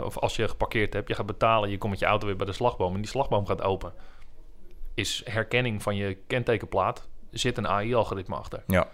of 0.04 0.18
als 0.18 0.36
je 0.36 0.48
geparkeerd 0.48 0.92
hebt, 0.92 1.08
je 1.08 1.14
gaat 1.14 1.26
betalen, 1.26 1.70
je 1.70 1.78
komt 1.78 1.90
met 1.90 2.00
je 2.00 2.06
auto 2.06 2.26
weer 2.26 2.36
bij 2.36 2.46
de 2.46 2.52
slagboom 2.52 2.94
en 2.94 3.00
die 3.00 3.10
slagboom 3.10 3.46
gaat 3.46 3.62
open. 3.62 3.92
Is 4.94 5.22
herkenning 5.24 5.82
van 5.82 5.96
je 5.96 6.16
kentekenplaat, 6.26 7.08
zit 7.30 7.58
een 7.58 7.68
AI-algoritme 7.68 8.34
achter. 8.36 8.62
ja. 8.66 8.86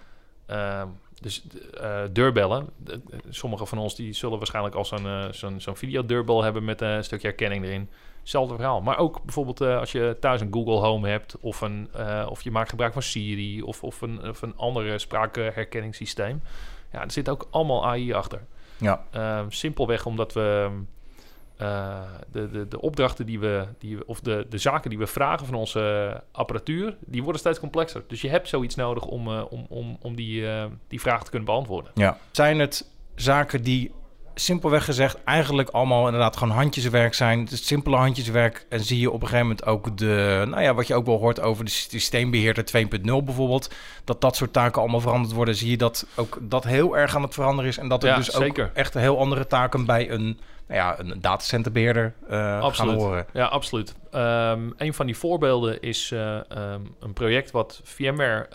Ehm, 0.47 0.88
dus 1.20 1.42
eh 1.81 2.00
deurbellen. 2.12 2.68
De- 2.76 3.00
de- 3.05 3.16
Sommige 3.31 3.66
van 3.66 3.79
ons 3.79 3.94
die 3.94 4.12
zullen 4.12 4.38
waarschijnlijk 4.38 4.74
al 4.74 4.85
zo'n 4.85 5.07
eh, 5.07 5.24
zo'n 5.31 5.61
zo'n 5.61 5.76
videodeurbel 5.76 6.42
hebben 6.42 6.64
met 6.64 6.81
een 6.81 7.05
stukje 7.05 7.26
herkenning 7.26 7.64
erin. 7.64 7.88
Hetzelfde 8.20 8.55
verhaal. 8.55 8.81
Maar 8.81 8.98
ook 8.98 9.22
bijvoorbeeld 9.24 9.61
eh, 9.61 9.79
als 9.79 9.92
je 9.92 10.16
thuis 10.20 10.40
een 10.40 10.52
Google 10.52 10.74
Home 10.87 11.09
hebt 11.09 11.37
of, 11.40 11.61
een, 11.61 11.88
of 12.29 12.42
je 12.42 12.50
maakt 12.50 12.70
gebruik 12.70 12.92
van 12.92 13.02
Siri 13.02 13.62
of, 13.62 13.83
of, 13.83 14.00
een, 14.00 14.29
of 14.29 14.42
een 14.42 14.57
ander 14.57 15.00
spraakherkenningssysteem. 15.00 16.42
Ja, 16.92 17.00
er 17.02 17.11
zit 17.11 17.29
ook 17.29 17.48
allemaal 17.50 17.87
AI 17.87 18.12
achter. 18.12 18.40
Ja. 18.76 19.05
Ehm, 19.11 19.50
simpelweg 19.50 20.07
omdat 20.07 20.33
we 20.33 20.70
eh, 21.57 22.01
de, 22.33 22.51
de, 22.51 22.69
de 22.69 22.81
opdrachten 22.81 23.27
die 23.27 23.40
we, 23.40 23.66
die 23.79 23.97
we 23.97 24.07
of 24.07 24.21
de, 24.21 24.47
de 24.49 24.59
zaken 24.59 24.90
die 24.90 24.99
we 24.99 25.07
vragen 25.07 25.47
van 25.47 25.55
onze 25.55 26.23
apparatuur, 26.33 26.97
die 27.01 27.23
worden 27.23 27.40
steeds 27.40 27.61
complexer. 27.61 28.05
Dus 28.07 28.21
je 28.21 28.29
hebt 28.29 28.49
zoiets 28.49 28.75
nodig 28.75 29.05
om, 29.05 29.29
eh, 29.29 29.45
om, 29.51 29.66
om, 29.69 29.97
om 30.01 30.16
die, 30.16 30.49
eh, 30.49 30.64
die 30.88 31.01
vraag 31.01 31.25
te 31.25 31.31
kunnen 31.31 31.49
beantwoorden. 31.49 31.90
Ja. 31.95 32.19
Zijn 32.31 32.59
het 32.59 32.90
zaken 33.14 33.62
die 33.62 33.92
simpelweg 34.38 34.85
gezegd 34.85 35.25
eigenlijk 35.25 35.68
allemaal 35.68 36.05
inderdaad 36.05 36.37
gewoon 36.37 36.55
handjeswerk 36.55 37.14
zijn? 37.14 37.40
Het 37.40 37.51
is 37.51 37.66
simpele 37.66 37.96
handjeswerk 37.96 38.66
en 38.68 38.81
zie 38.81 39.01
je 39.01 39.11
op 39.11 39.22
een 39.22 39.29
gegeven 39.29 39.46
moment 39.46 39.66
ook 39.66 39.96
de, 39.96 40.44
nou 40.49 40.62
ja, 40.62 40.75
wat 40.75 40.87
je 40.87 40.94
ook 40.94 41.07
wel 41.07 41.18
hoort 41.18 41.40
over 41.40 41.64
de 41.64 41.70
systeembeheerder 41.70 42.64
2.0 42.64 43.01
bijvoorbeeld, 43.03 43.75
dat 44.05 44.20
dat 44.20 44.37
soort 44.37 44.53
taken 44.53 44.81
allemaal 44.81 45.01
veranderd 45.01 45.35
worden. 45.35 45.55
Zie 45.55 45.70
je 45.70 45.77
dat 45.77 46.07
ook 46.14 46.38
dat 46.40 46.64
heel 46.64 46.96
erg 46.96 47.16
aan 47.16 47.22
het 47.22 47.35
veranderen 47.35 47.70
is 47.70 47.79
en 47.79 47.88
dat 47.88 48.03
er 48.03 48.09
Ja, 48.09 48.16
dus 48.16 48.27
zeker. 48.27 48.64
ook 48.64 48.75
echt 48.75 48.94
heel 48.94 49.18
andere 49.18 49.46
taken 49.46 49.87
bij 49.87 50.11
een, 50.11 50.40
nou 50.68 50.81
ja, 50.81 50.99
een 50.99 51.20
datacenterbeheerder 51.20 52.14
eh 52.29 52.66
gaan 52.70 52.94
horen. 52.94 53.27
Ja, 53.33 53.46
absoluut. 53.46 53.94
Ehm, 54.11 54.70
een 54.77 54.94
van 54.94 55.07
die 55.07 55.16
voorbeelden 55.16 55.81
is 55.81 56.11
eh, 56.11 56.51
ehm, 56.51 56.81
een 57.01 57.12
project 57.12 57.51
wat 57.51 57.81
VMware 57.85 58.49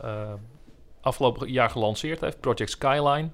eh, 0.00 0.32
afgelopen 1.00 1.50
jaar 1.50 1.70
gelanceerd 1.70 2.20
heeft, 2.20 2.40
Project 2.40 2.70
Skyline. 2.70 3.30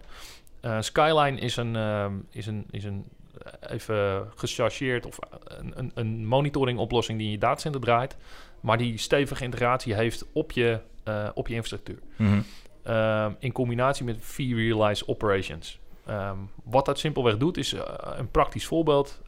Eh, 0.67 0.77
Skyline 0.81 1.41
is 1.41 1.57
een, 1.57 1.77
ehm, 1.77 2.15
is 2.31 2.47
een, 2.47 2.67
is 2.71 2.85
een 2.85 3.05
eh, 3.43 3.71
even 3.71 4.29
gechargeerd 4.35 5.07
of 5.07 5.19
een, 5.45 5.73
een, 5.77 5.91
een 5.95 6.27
monitoringoplossing 6.27 7.19
die 7.19 7.27
in 7.27 7.33
je 7.33 7.39
datacenter 7.39 7.81
draait, 7.81 8.17
maar 8.61 8.79
die 8.79 8.99
stevige 8.99 9.45
integratie 9.45 9.95
heeft 9.95 10.27
op 10.33 10.53
je, 10.53 10.81
eh, 11.05 11.29
op 11.35 11.49
je 11.49 11.55
infrastructuur. 11.55 11.99
Mhm. 12.17 12.41
Ehm, 12.83 13.33
in 13.39 13.53
combinatie 13.53 14.05
met 14.05 14.17
V-Realize 14.21 15.09
Operations. 15.09 15.79
Ehm, 16.07 16.39
wat 16.65 16.85
dat 16.85 16.99
simpelweg 16.99 17.37
doet, 17.37 17.57
is 17.57 17.73
eh, 17.73 17.83
een 18.17 18.31
praktisch 18.31 18.67
voorbeeld. 18.67 19.21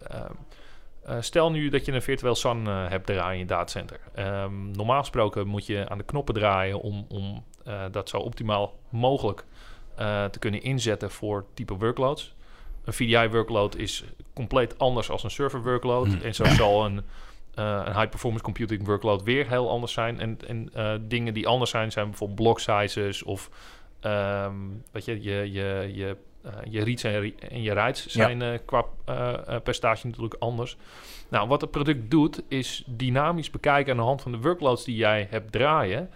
Eh, 1.08 1.16
stel 1.20 1.50
nu 1.50 1.68
dat 1.68 1.84
je 1.84 1.92
een 1.92 2.02
virtueel 2.02 2.34
SAN 2.34 2.66
eh, 2.66 2.88
hebt 2.88 3.06
draaien 3.06 3.32
in 3.32 3.38
je 3.38 3.44
datacenter. 3.44 4.00
Ehm, 4.14 4.70
normaal 4.70 5.00
gesproken 5.00 5.46
moet 5.46 5.66
je 5.66 5.88
aan 5.88 5.98
de 5.98 6.04
knoppen 6.04 6.34
draaien 6.34 6.80
om, 6.80 7.06
om 7.08 7.44
eh, 7.64 7.82
dat 7.90 8.08
zo 8.08 8.16
optimaal 8.16 8.74
mogelijk 8.88 9.44
eh, 9.98 10.24
te 10.24 10.38
kunnen 10.38 10.62
inzetten 10.62 11.10
voor 11.10 11.44
type 11.54 11.74
workloads. 11.74 12.34
Een 12.84 12.92
VDI-workload 12.92 13.76
is 13.76 14.04
compleet 14.32 14.78
anders 14.78 15.10
als 15.10 15.24
een 15.24 15.30
server-workload. 15.30 16.06
Hmm. 16.06 16.20
En 16.20 16.34
zo 16.34 16.44
zal 16.44 16.84
een, 16.84 17.02
eh, 17.54 17.82
een 17.84 17.94
high-performance 17.94 18.44
computing 18.44 18.86
workload 18.86 19.22
weer 19.22 19.48
heel 19.48 19.70
anders 19.70 19.92
zijn. 19.92 20.20
En, 20.20 20.38
en 20.46 20.70
eh, 20.74 20.94
dingen 21.00 21.34
die 21.34 21.46
anders 21.46 21.70
zijn, 21.70 21.92
zijn 21.92 22.08
bijvoorbeeld 22.08 22.40
block 22.40 22.60
sizes 22.60 23.22
of 23.22 23.50
weet 24.92 25.04
je, 25.04 25.22
je, 25.22 25.52
je, 25.52 25.90
je, 25.94 26.16
je 26.70 26.84
reads 26.84 27.02
en, 27.02 27.20
re- 27.20 27.34
en 27.48 27.62
je 27.62 27.74
writes 27.74 28.06
zijn 28.06 28.60
qua 28.64 28.84
percentage 29.62 30.06
natuurlijk 30.06 30.36
anders. 30.38 30.76
Nou, 31.28 31.48
wat 31.48 31.60
het 31.60 31.70
product 31.70 32.10
doet, 32.10 32.42
is 32.48 32.84
dynamisch 32.86 33.50
bekijken 33.50 33.92
aan 33.92 33.98
de 33.98 34.04
hand 34.04 34.22
van 34.22 34.32
de 34.32 34.38
workloads 34.38 34.84
die 34.84 34.96
jij 34.96 35.26
hebt 35.30 35.52
draaien. 35.52 36.10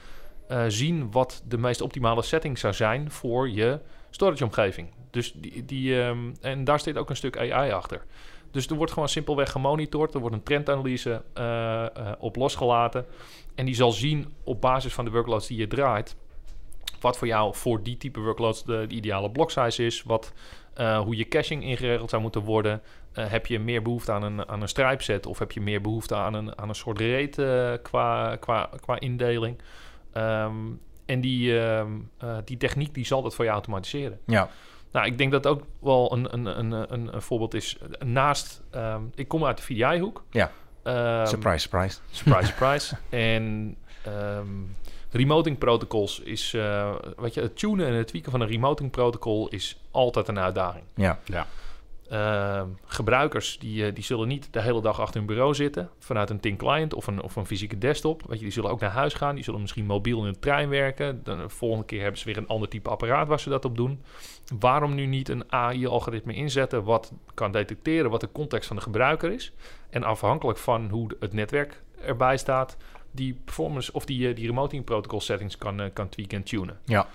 Eh, 0.53 0.65
zien 0.69 1.11
wat 1.11 1.43
de 1.49 1.59
meest 1.59 1.81
optimale 1.81 2.23
setting 2.23 2.59
zou 2.59 2.75
zijn 2.75 3.11
voor 3.11 3.51
je 3.51 3.79
storage-omgeving. 4.11 4.89
Dus 5.11 5.33
die, 5.33 5.65
die, 5.65 6.03
ehm, 6.03 6.19
en 6.41 6.65
daar 6.65 6.81
zit 6.81 6.97
ook 6.97 7.11
een 7.11 7.17
stuk 7.17 7.39
AI 7.39 7.71
achter. 7.71 8.05
Dus 8.51 8.67
er 8.67 8.77
wordt 8.77 8.93
gewoon 8.93 9.09
simpelweg 9.09 9.51
gemonitord. 9.51 10.15
Er 10.15 10.21
wordt 10.21 10.35
een 10.35 10.43
trendanalyse 10.43 11.23
eh, 11.33 11.85
eh, 11.85 12.13
op 12.19 12.37
losgelaten. 12.37 13.07
En 13.55 13.65
die 13.65 13.75
zal 13.75 13.93
zien 13.93 14.33
op 14.45 14.61
basis 14.61 14.93
van 14.93 15.05
de 15.05 15.11
workloads 15.11 15.47
die 15.47 15.59
je 15.59 15.67
draait. 15.67 16.17
Wat 17.01 17.19
voor 17.19 17.27
jou 17.27 17.55
voor 17.55 17.83
die 17.83 17.97
type 17.97 18.21
workloads 18.21 18.65
de, 18.65 18.85
de 18.89 18.95
ideale 18.95 19.31
block 19.31 19.51
size 19.51 19.85
is. 19.85 20.03
Wat, 20.03 20.33
hoe 20.77 21.17
je 21.17 21.29
caching 21.29 21.65
ingeregeld 21.65 22.11
zou 22.11 22.23
moeten 22.23 22.43
worden. 22.43 22.83
Heb 23.13 23.47
je 23.47 23.59
meer 23.59 23.83
behoefte 23.83 24.13
aan 24.13 24.23
een, 24.23 24.49
aan 24.49 24.63
een 24.63 24.69
strijpset? 24.69 25.27
Of 25.27 25.39
heb 25.39 25.53
je 25.53 25.61
meer 25.61 25.81
behoefte 25.81 26.15
aan 26.15 26.35
een, 26.35 26.59
aan 26.59 26.69
een 26.69 26.75
soort 26.75 27.01
rate 27.01 27.81
qua, 27.83 28.37
qua, 28.37 28.71
qua 28.81 29.01
indeling? 29.01 29.57
Ehm, 30.13 30.57
en 31.07 31.21
die, 31.21 31.61
ehm, 31.61 31.91
eh, 32.19 32.37
die 32.45 32.57
techniek 32.57 32.95
die 32.95 33.07
zal 33.07 33.23
dat 33.23 33.35
voor 33.35 33.45
je 33.45 33.51
automatiseren. 33.51 34.19
Ja. 34.27 34.49
Nou, 34.93 35.07
ik 35.07 35.19
denk 35.19 35.33
dat 35.33 35.47
ook 35.47 35.63
wel 35.81 36.13
een, 36.13 36.35
een, 36.35 36.59
een, 36.59 36.93
een, 36.93 37.15
een 37.15 37.23
voorbeeld 37.23 37.55
is. 37.55 37.79
Naast, 38.05 38.63
ehm, 38.71 39.03
ik 39.15 39.29
kom 39.29 39.45
uit 39.45 39.57
de 39.57 39.63
VDI-hoek. 39.63 40.25
Ja. 40.31 40.51
Ehm, 40.83 41.27
surprise, 41.27 41.59
surprise. 41.59 41.99
Surprise, 42.11 42.47
surprise. 42.53 42.97
en 43.09 43.77
ehm, 44.05 44.47
remoting 45.11 45.59
protocols 45.59 46.21
is, 46.21 46.55
eh, 46.55 46.95
weet 47.17 47.35
je, 47.35 47.41
het 47.41 47.59
tunen 47.59 47.87
en 47.87 47.93
het 47.93 48.07
tweaken 48.07 48.31
van 48.31 48.41
een 48.41 48.49
remoting 48.49 48.91
protocol 48.91 49.49
is 49.49 49.81
altijd 49.91 50.29
een 50.29 50.39
uitdaging. 50.39 50.85
Ja. 50.95 51.19
Ehm, 52.13 52.67
gebruikers 52.85 53.59
die, 53.59 53.87
eh, 53.87 53.95
die 53.95 54.05
zullen 54.05 54.29
niet 54.29 54.49
de 54.51 54.61
hele 54.61 54.81
dag 54.81 55.01
achter 55.01 55.17
hun 55.17 55.27
bureau 55.27 55.55
zitten 55.55 55.91
vanuit 55.99 56.31
een 56.31 56.41
thin 56.41 56.57
client 56.57 56.95
of 56.95 57.07
een, 57.07 57.23
of 57.23 57.37
een 57.37 57.47
fysieke 57.47 57.79
desktop. 57.79 58.23
Je, 58.31 58.39
die 58.39 58.51
zullen 58.51 58.71
ook 58.71 58.81
naar 58.81 58.91
huis 58.91 59.15
gaan. 59.15 59.35
Die 59.35 59.45
zullen 59.45 59.61
misschien 59.61 59.87
mobiel 59.87 60.27
in 60.27 60.33
de 60.33 60.39
trein 60.39 60.69
werken. 60.69 61.21
De 61.25 61.49
volgende 61.49 61.85
keer 61.85 62.01
hebben 62.01 62.19
ze 62.19 62.25
weer 62.25 62.37
een 62.37 62.47
ander 62.47 62.69
type 62.69 62.91
apparaat 62.91 63.29
waar 63.29 63.41
ze 63.41 63.49
dat 63.49 63.65
op 63.65 63.77
doen. 63.77 64.03
Waarom 64.59 64.95
nu 64.95 65.07
niet 65.07 65.29
een 65.29 65.53
AI-algoritme 65.53 66.35
inzetten 66.35 66.85
wat 66.85 67.13
kan 67.35 67.53
detecteren 67.53 68.11
wat 68.11 68.21
de 68.21 68.33
context 68.33 68.67
van 68.67 68.77
de 68.77 68.83
gebruiker 68.83 69.33
is? 69.33 69.53
En 69.91 70.03
afhankelijk 70.03 70.59
van 70.59 70.89
hoe 70.89 71.11
het 71.21 71.33
netwerk 71.33 71.83
erbij 72.05 72.37
staat, 72.37 72.77
die 73.11 73.41
performance 73.45 73.93
of 73.93 74.05
die, 74.05 74.29
eh, 74.29 74.35
die 74.35 74.47
remoting 74.47 74.85
protocol 74.85 75.21
settings 75.21 75.59
kan, 75.59 75.81
eh, 75.81 75.91
kan 75.93 76.09
tweaken 76.09 76.37
en 76.37 76.45
tunen. 76.45 76.79
Ja. 76.85 77.07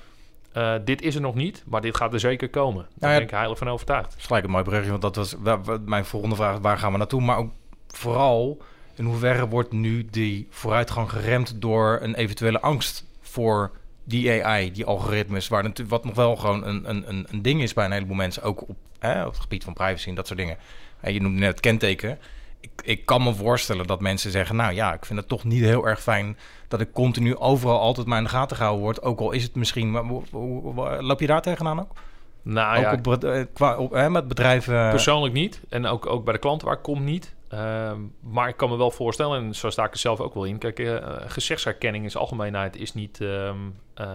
Eh, 0.57 0.73
dit 0.85 1.01
is 1.01 1.15
er 1.15 1.21
nog 1.21 1.35
niet, 1.35 1.63
maar 1.65 1.81
dit 1.81 1.97
gaat 1.97 2.13
er 2.13 2.19
zeker 2.19 2.49
komen. 2.49 2.81
Daar 2.83 2.93
Nou 2.99 3.11
ja, 3.11 3.17
ben 3.17 3.27
ik 3.27 3.33
heilig 3.33 3.57
van 3.57 3.69
overtuigd. 3.69 4.09
Dat 4.09 4.17
is 4.19 4.25
gelijk 4.25 4.45
een 4.45 4.51
mooi 4.51 4.63
berichtje, 4.63 4.89
want 4.89 5.01
dat 5.01 5.15
was 5.15 5.35
wa- 5.39 5.61
wa- 5.61 5.77
mijn 5.85 6.05
volgende 6.05 6.35
vraag. 6.35 6.59
Waar 6.59 6.77
gaan 6.77 6.91
we 6.91 6.97
naartoe? 6.97 7.21
Maar 7.21 7.37
ook 7.37 7.51
vooral, 7.87 8.61
in 8.95 9.05
hoeverre 9.05 9.47
wordt 9.47 9.71
nu 9.71 10.05
die 10.11 10.47
vooruitgang 10.49 11.09
geremd 11.09 11.61
door 11.61 11.99
een 12.01 12.15
eventuele 12.15 12.61
angst 12.61 13.05
voor 13.21 13.71
die 14.03 14.43
AI, 14.45 14.71
die 14.71 14.85
algoritmes, 14.85 15.47
waar 15.47 15.63
natu- 15.63 15.85
wat 15.87 16.05
nog 16.05 16.15
wel 16.15 16.35
gewoon 16.35 16.63
een, 16.65 16.89
een, 16.89 17.09
een, 17.09 17.25
een 17.29 17.41
ding 17.41 17.61
is 17.61 17.73
bij 17.73 17.85
een 17.85 17.91
heleboel 17.91 18.15
mensen, 18.15 18.43
ook 18.43 18.69
op, 18.69 18.75
hè, 18.99 19.25
op 19.25 19.31
het 19.31 19.41
gebied 19.41 19.63
van 19.63 19.73
privacy 19.73 20.09
en 20.09 20.15
dat 20.15 20.27
soort 20.27 20.39
dingen. 20.39 20.57
En 20.99 21.13
je 21.13 21.21
noemde 21.21 21.39
net 21.39 21.49
het 21.51 21.59
kenteken. 21.59 22.19
Ik, 22.59 22.69
ik 22.83 23.05
kan 23.05 23.23
me 23.23 23.33
voorstellen 23.33 23.87
dat 23.87 24.01
mensen 24.01 24.31
zeggen, 24.31 24.55
nou 24.55 24.73
ja, 24.73 24.93
ik 24.93 25.05
vind 25.05 25.19
het 25.19 25.27
toch 25.27 25.43
niet 25.43 25.63
heel 25.63 25.87
erg 25.87 26.01
fijn 26.01 26.37
dat 26.67 26.81
ik 26.81 26.93
continu 26.93 27.35
overal 27.35 27.79
altijd 27.79 28.07
maar 28.07 28.17
in 28.17 28.23
de 28.23 28.29
gaten 28.29 28.57
gehouden 28.57 28.83
word, 28.83 29.01
ook 29.01 29.19
al 29.19 29.31
is 29.31 29.43
het 29.43 29.55
misschien, 29.55 29.91
loop 30.99 31.19
je 31.19 31.27
daar 31.27 31.41
tegenaan 31.41 31.79
ook? 31.79 31.91
Nou 32.41 32.77
ook 32.77 32.83
ja, 32.83 33.11
op, 33.13 33.23
eh, 33.23 33.43
qua, 33.53 33.77
op, 33.77 33.91
hè, 33.91 34.09
met 34.09 34.27
bedrijven. 34.27 34.89
persoonlijk 34.89 35.33
niet. 35.33 35.61
En 35.69 35.85
ook, 35.85 36.05
ook 36.05 36.23
bij 36.23 36.33
de 36.33 36.39
klanten 36.39 36.67
waar 36.67 36.77
ik 36.77 36.83
kom 36.83 37.03
niet. 37.03 37.35
Ehm, 37.47 38.01
maar 38.19 38.47
ik 38.47 38.57
kan 38.57 38.69
me 38.69 38.77
wel 38.77 38.91
voorstellen, 38.91 39.43
en 39.43 39.55
zo 39.55 39.69
sta 39.69 39.85
ik 39.85 39.91
er 39.91 39.97
zelf 39.97 40.19
ook 40.19 40.33
wel 40.33 40.43
in. 40.43 40.57
Kijk, 40.57 40.79
eh, 40.79 41.15
gezichtsherkenning 41.27 42.03
in 42.03 42.11
zijn 42.11 42.23
algemeenheid 42.23 42.75
is 42.75 42.93
niet, 42.93 43.21
ehm, 43.21 43.57
eh, 43.93 44.07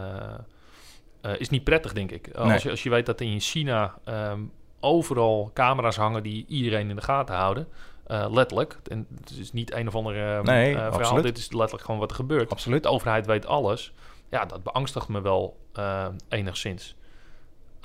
eh, 1.20 1.32
is 1.40 1.48
niet 1.48 1.64
prettig, 1.64 1.92
denk 1.92 2.10
ik. 2.10 2.36
Nee. 2.36 2.52
Als, 2.52 2.62
je, 2.62 2.70
als 2.70 2.82
je 2.82 2.90
weet 2.90 3.06
dat 3.06 3.20
in 3.20 3.40
China 3.40 3.94
ehm, 4.04 4.40
overal 4.80 5.50
camera's 5.54 5.96
hangen 5.96 6.22
die 6.22 6.44
iedereen 6.48 6.90
in 6.90 6.96
de 6.96 7.02
gaten 7.02 7.34
houden. 7.34 7.68
Eh, 8.06 8.26
letterlijk. 8.30 8.76
En 8.86 9.06
het 9.20 9.30
is 9.38 9.52
niet 9.52 9.72
een 9.72 9.88
of 9.88 9.94
ander 9.94 10.16
ehm, 10.16 10.44
Nee, 10.44 10.68
eh, 10.68 10.74
verhaal. 10.74 10.98
absoluut. 10.98 11.22
Dit 11.22 11.38
is 11.38 11.52
letterlijk 11.52 11.84
gewoon 11.84 12.00
wat 12.00 12.10
er 12.10 12.16
gebeurt. 12.16 12.50
Absoluut. 12.50 12.82
De 12.82 12.88
overheid 12.88 13.26
weet 13.26 13.46
alles. 13.46 13.92
Ja, 14.28 14.44
dat 14.44 14.62
beangstigt 14.62 15.08
me 15.08 15.20
wel 15.20 15.56
eh, 15.72 16.06
enigszins. 16.28 16.96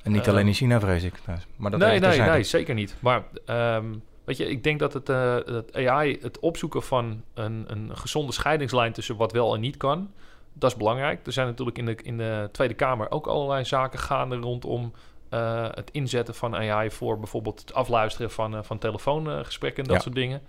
En 0.03 0.11
niet 0.11 0.29
alleen 0.29 0.47
in 0.47 0.53
China, 0.53 0.79
vrees 0.79 1.03
ik. 1.03 1.13
Maar 1.55 1.71
dat 1.71 1.79
nee, 1.79 1.99
nee, 1.99 2.19
nee, 2.19 2.43
zeker 2.43 2.73
niet. 2.73 2.95
Maar 2.99 3.23
ehm, 3.45 3.85
weet 4.23 4.37
je, 4.37 4.49
ik 4.49 4.63
denk 4.63 4.79
dat 4.79 4.93
het 4.93 5.05
dat 5.45 5.75
AI, 5.75 6.17
het 6.21 6.39
opzoeken 6.39 6.83
van 6.83 7.23
een, 7.33 7.63
een 7.67 7.97
gezonde 7.97 8.31
scheidingslijn 8.31 8.93
tussen 8.93 9.15
wat 9.15 9.31
wel 9.31 9.53
en 9.53 9.59
niet 9.59 9.77
kan, 9.77 10.11
dat 10.53 10.71
is 10.71 10.77
belangrijk. 10.77 11.25
Er 11.25 11.31
zijn 11.31 11.47
natuurlijk 11.47 11.77
in 11.77 11.85
de, 11.85 11.95
in 11.95 12.17
de 12.17 12.49
Tweede 12.51 12.73
Kamer 12.73 13.11
ook 13.11 13.27
allerlei 13.27 13.65
zaken 13.65 13.99
gaande 13.99 14.35
rondom 14.35 14.93
eh, 15.29 15.67
het 15.71 15.91
inzetten 15.91 16.35
van 16.35 16.55
AI 16.55 16.91
voor 16.91 17.17
bijvoorbeeld 17.19 17.59
het 17.59 17.73
afluisteren 17.73 18.31
van, 18.31 18.55
eh, 18.55 18.63
van 18.63 18.77
telefoongesprekken 18.77 19.83
en 19.83 19.87
dat 19.89 19.97
Ja. 19.97 20.03
soort 20.03 20.15
dingen. 20.15 20.41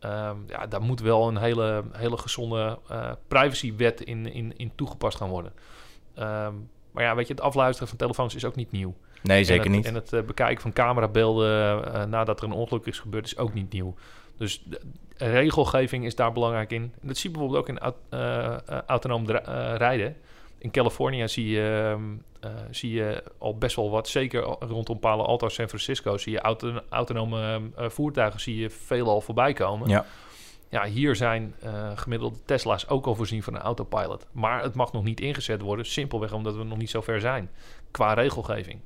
Ehm, 0.00 0.36
ja, 0.46 0.66
daar 0.66 0.82
moet 0.82 1.00
wel 1.00 1.28
een 1.28 1.36
hele, 1.36 1.82
hele 1.92 2.16
gezonde 2.18 2.78
eh, 2.88 3.10
privacywet 3.28 4.00
in, 4.00 4.32
in, 4.32 4.56
in 4.56 4.72
toegepast 4.74 5.16
gaan 5.16 5.28
worden. 5.28 5.52
Ehm, 6.14 6.54
maar 6.90 7.04
ja, 7.04 7.14
weet 7.14 7.26
je, 7.26 7.34
het 7.34 7.42
afluisteren 7.42 7.88
van 7.88 7.98
telefoons 7.98 8.34
is 8.34 8.44
ook 8.44 8.54
niet 8.56 8.70
nieuw. 8.72 8.94
Nee, 9.22 9.44
zeker 9.44 9.66
en 9.66 9.72
het, 9.72 9.76
niet. 9.94 10.12
En 10.12 10.18
het 10.18 10.26
bekijken 10.26 10.62
van 10.62 10.72
camerabeelden 10.72 12.10
nadat 12.10 12.38
er 12.38 12.44
een 12.44 12.52
ongeluk 12.52 12.86
is 12.86 12.98
gebeurd 12.98 13.24
is 13.26 13.36
ook 13.38 13.54
niet 13.54 13.72
nieuw. 13.72 13.94
Dus 14.36 14.64
regelgeving 15.16 16.04
is 16.04 16.14
daar 16.14 16.32
belangrijk 16.32 16.72
in. 16.72 16.94
Dat 17.02 17.16
zie 17.16 17.30
je 17.30 17.36
bijvoorbeeld 17.38 17.68
ook 17.68 17.76
in 17.76 17.78
au- 17.78 18.82
autonoom 18.86 19.30
rijden. 19.76 20.16
In 20.58 20.70
Californië 20.70 21.28
zie 21.28 21.48
je, 21.48 21.92
ehm, 21.92 22.02
eh, 22.40 22.60
zie 22.70 22.92
je 22.92 23.22
al 23.38 23.58
best 23.58 23.76
wel 23.76 23.90
wat, 23.90 24.08
zeker 24.08 24.42
rondom 24.60 24.98
Palo 24.98 25.24
Alto, 25.24 25.48
San 25.48 25.68
Francisco, 25.68 26.18
zie 26.18 26.32
je 26.32 26.40
auto- 26.40 26.80
autonome 26.88 27.42
ehm, 27.42 27.62
eh, 27.76 27.88
voertuigen 27.88 28.40
zie 28.40 28.56
je 28.56 28.70
veelal 28.70 29.20
voorbij 29.20 29.52
komen. 29.52 29.88
Ja. 29.88 30.06
Ja, 30.70 30.84
hier 30.84 31.16
zijn 31.16 31.54
eh, 31.62 31.90
gemiddelde 31.94 32.36
Tesla's 32.44 32.88
ook 32.88 33.06
al 33.06 33.14
voorzien 33.14 33.42
van 33.42 33.54
een 33.54 33.60
autopilot. 33.60 34.26
Maar 34.32 34.62
het 34.62 34.74
mag 34.74 34.92
nog 34.92 35.04
niet 35.04 35.20
ingezet 35.20 35.60
worden, 35.60 35.86
simpelweg 35.86 36.32
omdat 36.32 36.56
we 36.56 36.64
nog 36.64 36.78
niet 36.78 36.90
zo 36.90 37.00
ver 37.00 37.20
zijn 37.20 37.50
qua 37.90 38.12
regelgeving. 38.12 38.80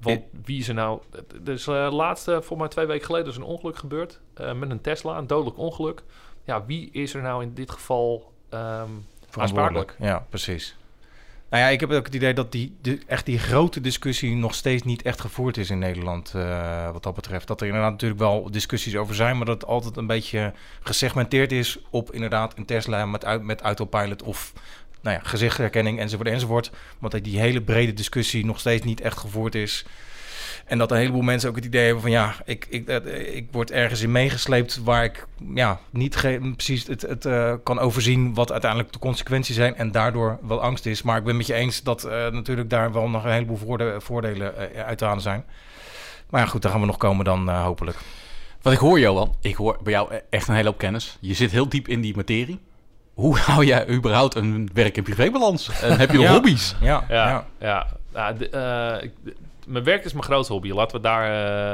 Want 0.00 0.20
wie 0.44 0.58
is 0.58 0.68
er 0.68 0.74
nou... 0.74 1.00
Er 1.44 1.52
is 1.52 1.66
laatste, 1.66 2.42
voor 2.42 2.56
mij 2.56 2.68
twee 2.68 2.86
weken 2.86 3.06
geleden, 3.06 3.28
is 3.28 3.36
een 3.36 3.42
ongeluk 3.42 3.76
gebeurd 3.76 4.20
met 4.54 4.70
een 4.70 4.80
Tesla, 4.80 5.18
een 5.18 5.26
dodelijk 5.26 5.58
ongeluk. 5.58 6.02
Ja, 6.44 6.64
wie 6.64 6.90
is 6.90 7.14
er 7.14 7.22
nou 7.22 7.42
in 7.42 7.54
dit 7.54 7.70
geval 7.70 8.32
aansprakelijk? 9.30 9.96
Ja, 9.98 10.26
precies. 10.28 10.76
Nou 11.50 11.62
ja, 11.62 11.68
ik 11.68 11.80
heb 11.80 11.90
ook 11.90 12.04
het 12.04 12.14
idee 12.14 12.34
dat 12.34 12.52
die, 12.52 12.76
de, 12.80 12.98
echt 13.06 13.26
die 13.26 13.38
grote 13.38 13.80
discussie 13.80 14.36
nog 14.36 14.54
steeds 14.54 14.82
niet 14.82 15.02
echt 15.02 15.20
gevoerd 15.20 15.56
is 15.56 15.70
in 15.70 15.78
Nederland. 15.78 16.32
eh, 16.34 16.92
wat 16.92 17.02
dat 17.02 17.14
betreft. 17.14 17.46
Dat 17.46 17.60
er 17.60 17.66
inderdaad 17.66 17.90
natuurlijk 17.90 18.20
wel 18.20 18.50
discussies 18.50 18.96
over 18.96 19.14
zijn, 19.14 19.36
maar 19.36 19.46
dat 19.46 19.60
het 19.60 19.70
altijd 19.70 19.96
een 19.96 20.06
beetje 20.06 20.52
gesegmenteerd 20.82 21.52
is 21.52 21.78
op 21.90 22.12
inderdaad 22.12 22.58
een 22.58 22.64
Tesla 22.64 23.06
met, 23.06 23.42
met 23.42 23.60
autopilot 23.60 24.22
of 24.22 24.52
nou 25.00 25.16
ja, 25.16 25.22
gezichtsherkenning 25.22 25.98
enzovoort 25.98 26.28
enzovoort. 26.28 26.70
Dat 27.00 27.24
die 27.24 27.38
hele 27.40 27.62
brede 27.62 27.92
discussie 27.92 28.44
nog 28.44 28.60
steeds 28.60 28.84
niet 28.84 29.00
echt 29.00 29.18
gevoerd 29.18 29.54
is. 29.54 29.84
En 30.70 30.78
dat 30.78 30.90
een 30.90 30.96
heleboel 30.96 31.22
mensen 31.22 31.48
ook 31.48 31.56
het 31.56 31.64
idee 31.64 31.84
hebben 31.84 32.02
van 32.02 32.10
ja, 32.10 32.34
ik, 32.44 32.66
ik, 32.68 32.88
ik 33.34 33.46
word 33.50 33.70
ergens 33.70 34.00
in 34.02 34.12
meegesleept 34.12 34.80
waar 34.84 35.04
ik 35.04 35.26
ja, 35.54 35.78
niet 35.90 36.20
precies 36.56 36.86
het, 36.86 37.02
het 37.02 37.24
eh, 37.24 37.54
kan 37.62 37.78
overzien 37.78 38.34
wat 38.34 38.52
uiteindelijk 38.52 38.92
de 38.92 38.98
consequenties 38.98 39.54
zijn 39.56 39.76
en 39.76 39.92
daardoor 39.92 40.38
wel 40.42 40.62
angst 40.62 40.86
is. 40.86 41.02
Maar 41.02 41.16
ik 41.18 41.24
ben 41.24 41.36
met 41.36 41.46
je 41.46 41.54
eens 41.54 41.82
dat 41.82 42.04
eh, 42.04 42.28
natuurlijk 42.30 42.70
daar 42.70 42.92
wel 42.92 43.08
nog 43.08 43.24
een 43.24 43.30
heleboel 43.32 43.56
voorde- 43.56 44.00
voordelen 44.00 44.74
eh, 44.74 44.84
uit 44.84 44.98
te 44.98 45.04
halen 45.04 45.22
zijn. 45.22 45.44
Maar 46.30 46.40
ja, 46.40 46.46
goed, 46.46 46.62
daar 46.62 46.70
gaan 46.70 46.80
we 46.80 46.86
nog 46.86 46.96
komen 46.96 47.24
dan 47.24 47.48
eh, 47.48 47.62
hopelijk. 47.62 47.96
Wat 48.62 48.72
ik 48.72 48.78
hoor, 48.78 48.98
Johan, 49.00 49.34
ik 49.40 49.54
hoor 49.54 49.78
bij 49.82 49.92
jou 49.92 50.10
echt 50.30 50.48
een 50.48 50.54
hele 50.54 50.68
hoop 50.68 50.78
kennis. 50.78 51.16
Je 51.20 51.34
zit 51.34 51.50
heel 51.50 51.68
diep 51.68 51.88
in 51.88 52.00
die 52.00 52.16
materie. 52.16 52.60
Hoe 53.14 53.36
hou 53.38 53.64
jij 53.64 53.88
überhaupt 53.88 54.34
een 54.34 54.70
werk- 54.74 54.96
en 54.96 55.02
privébalans? 55.02 55.80
En 55.82 55.98
heb 55.98 56.10
je 56.10 56.16
nog 56.16 56.26
Ja. 56.28 56.32
hobby's? 56.32 56.76
Ja, 56.80 57.04
Ja, 57.08 57.28
ja. 57.28 57.46
ja. 57.60 57.86
Nou, 58.12 58.36
de- 58.36 58.48
eh, 58.48 59.08
mijn 59.66 59.84
werk 59.84 60.04
is 60.04 60.12
mijn 60.12 60.24
grootste 60.24 60.52
hobby. 60.52 60.70
Laten 60.72 60.96
we 60.96 61.02
daar... 61.02 61.24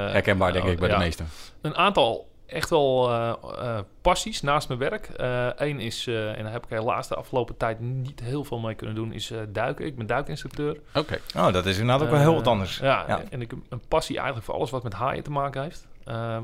eh, 0.06 0.12
Herkenbaar, 0.12 0.52
denk 0.52 0.64
ik, 0.64 0.78
bij 0.78 0.88
ja. 0.88 0.94
de 0.98 1.04
meesten. 1.04 1.26
een 1.60 1.76
aantal 1.76 2.28
echt 2.46 2.70
wel 2.70 3.10
eh, 3.10 3.32
eh, 3.58 3.78
passies 4.00 4.42
naast 4.42 4.68
mijn 4.68 4.80
werk. 4.80 5.08
Eén 5.56 5.80
is, 5.80 6.06
en 6.06 6.42
daar 6.42 6.52
heb 6.52 6.64
ik 6.64 6.70
helaas 6.70 7.08
de 7.08 7.14
afgelopen 7.14 7.56
tijd 7.56 7.80
niet 7.80 8.20
heel 8.20 8.44
veel 8.44 8.58
mee 8.58 8.74
kunnen 8.74 8.96
doen, 8.96 9.12
is 9.12 9.32
duiken. 9.48 9.86
Ik 9.86 9.96
ben 9.96 10.06
duikinstructeur. 10.06 10.76
Oké. 10.94 11.18
Oh, 11.36 11.52
dat 11.52 11.66
is 11.66 11.78
inderdaad 11.78 12.02
ook 12.04 12.10
wel 12.12 12.20
heel 12.20 12.34
wat 12.34 12.46
anders. 12.46 12.78
Ja, 12.78 13.04
Ja. 13.08 13.22
en 13.30 13.40
ik 13.40 13.50
heb 13.50 13.58
een 13.68 13.82
passie 13.88 14.16
eigenlijk 14.16 14.46
voor 14.46 14.54
alles 14.54 14.70
wat 14.70 14.82
met 14.82 14.92
haaien 14.92 15.22
te 15.22 15.30
maken 15.30 15.62
heeft. 15.62 15.86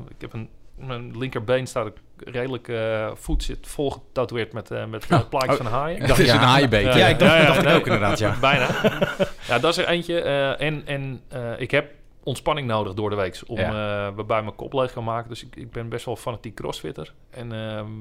Ik 0.07 0.21
heb 0.21 0.33
een, 0.33 0.49
mijn 0.75 1.17
linkerbeen 1.17 1.67
staat 1.67 1.91
redelijk, 2.25 2.67
eh, 2.67 3.11
voet 3.15 3.43
zit 3.43 3.67
vol 3.67 3.91
getatoeëerd 3.91 4.53
met, 4.53 4.71
eh 4.71 4.85
met 4.85 5.05
Oh. 5.11 5.29
plaatjes 5.29 5.57
Oh, 5.57 5.63
van 5.63 5.71
haaien. 5.71 6.01
Ik 6.01 6.07
dacht, 6.07 6.19
is 6.19 6.25
Ja. 6.27 6.33
een 6.33 6.39
haaienbeet. 6.39 6.93
Ja, 6.93 7.07
ik 7.07 7.19
dacht, 7.19 7.31
Ja, 7.37 7.45
dacht 7.45 7.57
ik 7.59 7.65
nee. 7.65 7.75
ook 7.75 7.85
inderdaad, 7.85 8.19
ja. 8.19 8.35
Bijna. 8.41 8.67
ja, 9.49 9.59
dat 9.59 9.71
is 9.71 9.77
er 9.77 9.87
eentje. 9.87 10.19
en 10.57 10.87
en 10.87 11.21
ik 11.57 11.71
heb 11.71 11.91
ontspanning 12.23 12.67
nodig 12.67 12.93
door 12.93 13.09
de 13.09 13.15
week 13.15 13.41
om 13.47 13.57
waarbij 14.15 14.41
mijn 14.43 14.55
kop 14.55 14.73
leeg 14.73 14.93
kan 14.93 15.03
maken. 15.03 15.29
Dus 15.29 15.43
ik, 15.43 15.55
ik 15.55 15.71
ben 15.71 15.89
best 15.89 16.05
wel 16.05 16.15
fanatiek 16.15 16.55
crossfitter. 16.55 17.13
En 17.29 17.51
ehm, 17.51 17.91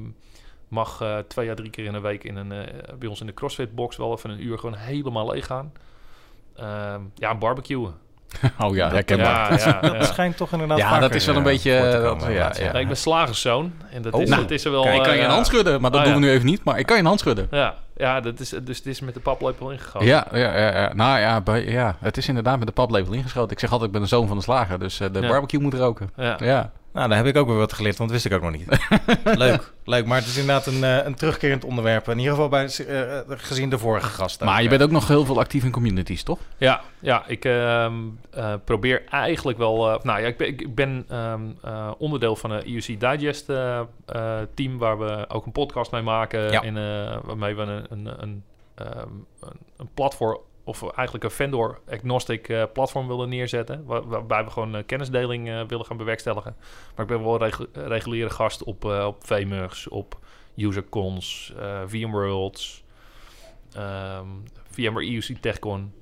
mag 0.68 1.04
twee 1.28 1.50
à 1.50 1.54
drie 1.54 1.70
keer 1.70 1.84
in 1.84 1.92
de 1.92 2.00
week 2.00 2.24
in 2.24 2.36
een, 2.36 2.52
bij 2.98 3.08
ons 3.08 3.20
in 3.20 3.26
de 3.26 3.34
crossfit 3.34 3.74
box 3.74 3.96
wel 3.96 4.12
even 4.12 4.30
een 4.30 4.44
uur 4.44 4.58
gewoon 4.58 4.76
helemaal 4.76 5.30
leeg 5.32 5.46
gaan. 5.46 5.72
Ehm, 6.56 7.00
ja, 7.14 7.34
barbecuen. 7.34 7.94
Oh 8.64 8.74
ja, 8.74 8.90
herkenbaar. 8.90 9.58
Ja, 9.58 9.78
ja, 9.82 9.88
Dat 9.90 10.06
schijnt 10.06 10.36
toch 10.36 10.52
inderdaad 10.52 10.78
Ja, 10.78 10.84
vaker, 10.88 11.00
dat 11.00 11.14
is 11.14 11.26
wel 11.26 11.34
een 11.36 11.40
eh, 11.40 11.46
beetje, 11.46 11.78
voor 11.78 11.90
te 11.90 11.96
eh, 11.96 12.02
dat- 12.02 12.56
ja, 12.56 12.64
ja. 12.72 12.78
Ik 12.78 12.86
ben 12.86 12.96
slagerszoon. 12.96 13.72
En 13.90 14.02
dat, 14.02 14.12
Oh, 14.12 14.22
is, 14.22 14.28
nou, 14.28 14.42
dat 14.42 14.50
is 14.50 14.64
er 14.64 14.70
wel... 14.70 14.82
Kijk, 14.82 14.96
ik 14.96 15.02
kan 15.02 15.12
je 15.12 15.18
eh, 15.18 15.24
een 15.24 15.30
hand 15.32 15.46
schudden, 15.46 15.80
maar 15.80 15.90
dat 15.90 16.00
Oh, 16.00 16.06
doen 16.06 16.14
ja. 16.14 16.20
we 16.20 16.26
nu 16.26 16.32
even 16.32 16.46
niet. 16.46 16.64
Maar 16.64 16.78
ik 16.78 16.86
kan 16.86 16.96
je 16.96 17.02
een 17.02 17.08
hand 17.08 17.20
schudden. 17.20 17.48
Ja, 17.50 17.74
ja 17.96 18.20
dat 18.20 18.40
is, 18.40 18.48
dus 18.62 18.76
het 18.76 18.86
is 18.86 19.00
met 19.00 19.14
de 19.14 19.20
paplepel 19.20 19.70
ingegaan. 19.70 20.04
Ja, 20.04 20.26
ja, 20.32 20.58
ja, 20.58 20.80
ja. 20.80 20.92
Nou 20.94 21.18
ja, 21.20 21.40
bij, 21.40 21.64
ja, 21.64 21.96
het 22.00 22.16
is 22.16 22.28
inderdaad 22.28 22.58
met 22.58 22.66
de 22.66 22.72
paplepel 22.72 23.12
ingeschoten. 23.12 23.50
Ik 23.52 23.58
zeg 23.58 23.70
altijd, 23.70 23.88
ik 23.88 23.92
ben 23.94 24.02
de 24.02 24.08
zoon 24.08 24.26
van 24.28 24.36
de 24.36 24.42
slager, 24.42 24.78
dus 24.78 25.00
eh, 25.00 25.08
de 25.12 25.20
Ja. 25.20 25.28
barbecue 25.28 25.60
moet 25.60 25.74
roken. 25.74 26.10
Ja. 26.16 26.70
Nou, 26.92 27.08
daar 27.08 27.16
heb 27.16 27.26
ik 27.26 27.36
ook 27.36 27.46
weer 27.48 27.56
wat 27.56 27.72
geleerd, 27.72 27.96
want 27.96 28.10
dat 28.10 28.22
wist 28.22 28.34
ik 28.34 28.42
ook 28.42 28.50
nog 28.50 28.58
niet. 28.60 28.88
leuk, 29.44 29.72
leuk. 29.84 30.06
Maar 30.06 30.18
het 30.18 30.26
is 30.26 30.36
inderdaad 30.36 30.66
een, 30.66 30.84
eh, 30.84 31.04
een 31.04 31.14
terugkerend 31.14 31.64
onderwerp. 31.64 32.08
In 32.08 32.18
ieder 32.18 32.32
geval 32.32 32.48
bij, 32.48 32.64
eh, 32.64 33.18
gezien 33.28 33.70
de 33.70 33.78
vorige 33.78 34.06
gasten. 34.08 34.46
Maar 34.46 34.62
je 34.62 34.68
bent 34.68 34.82
ook 34.82 34.90
nog 34.90 35.08
heel 35.08 35.24
veel 35.24 35.38
actief 35.38 35.64
in 35.64 35.70
communities, 35.70 36.22
toch? 36.22 36.38
Ja, 36.56 36.80
ja 37.00 37.24
ik 37.26 37.44
ehm, 37.44 37.92
eh, 38.30 38.54
probeer 38.64 39.02
eigenlijk 39.10 39.58
wel... 39.58 39.90
eh, 39.92 40.02
nou 40.02 40.20
ja, 40.20 40.26
ik 40.26 40.36
ben, 40.36 40.46
ik, 40.48 40.74
ben 40.74 41.04
ehm, 41.08 41.40
eh, 41.62 41.90
onderdeel 41.98 42.36
van 42.36 42.50
een 42.50 42.66
IUC 42.66 43.00
Digest 43.00 43.48
eh, 43.48 43.78
eh, 44.06 44.38
team... 44.54 44.78
waar 44.78 44.98
we 44.98 45.24
ook 45.28 45.46
een 45.46 45.52
podcast 45.52 45.90
mee 45.92 46.02
maken... 46.02 46.50
Ja. 46.50 46.62
En, 46.62 46.76
eh, 46.76 47.16
waarmee 47.24 47.54
we 47.54 47.62
een, 47.62 47.86
een, 47.90 48.22
een, 48.22 48.44
ehm, 48.74 49.08
een, 49.40 49.56
een 49.76 49.88
platform 49.94 50.38
of 50.64 50.82
eigenlijk 50.92 51.24
een 51.24 51.30
vendor-agnostic 51.30 52.48
eh, 52.48 52.62
platform 52.72 53.06
willen 53.08 53.28
neerzetten. 53.28 53.84
Waar, 53.84 54.08
waarbij 54.08 54.44
we 54.44 54.50
gewoon 54.50 54.76
eh, 54.76 54.82
kennisdeling 54.86 55.48
eh, 55.48 55.60
willen 55.66 55.86
gaan 55.86 55.96
bewerkstelligen. 55.96 56.56
Maar 56.96 57.04
ik 57.04 57.16
ben 57.16 57.22
wel 57.24 57.38
regu- 57.38 57.68
reguliere 57.72 58.30
gast 58.30 58.62
op, 58.64 58.84
op 58.84 59.26
VMUGs, 59.26 59.88
op 59.88 60.18
UserCons, 60.56 61.52
VMworlds, 61.86 62.84
ehm 63.74 64.26
VMware 64.70 65.12
EUC 65.12 65.36
TechCon. 65.40 65.92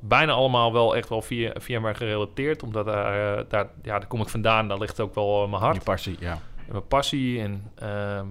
Bijna 0.00 0.32
allemaal 0.32 0.72
wel 0.72 0.96
echt 0.96 1.08
wel 1.08 1.22
via 1.22 1.52
VMware 1.54 1.94
gerelateerd. 1.94 2.62
Omdat 2.62 2.86
daar, 2.86 3.48
daar, 3.48 3.70
ja, 3.82 3.98
daar 3.98 4.06
kom 4.08 4.20
ik 4.20 4.28
vandaan. 4.28 4.68
Daar 4.68 4.78
ligt 4.78 5.00
ook 5.00 5.14
wel 5.14 5.48
mijn 5.48 5.62
hart 5.62 5.74
Die 5.74 5.82
passie, 5.84 6.16
ja. 6.20 6.32
en 6.66 6.72
mijn 6.72 6.86
passie. 6.86 7.40
En, 7.40 7.70
ehm, 7.74 8.26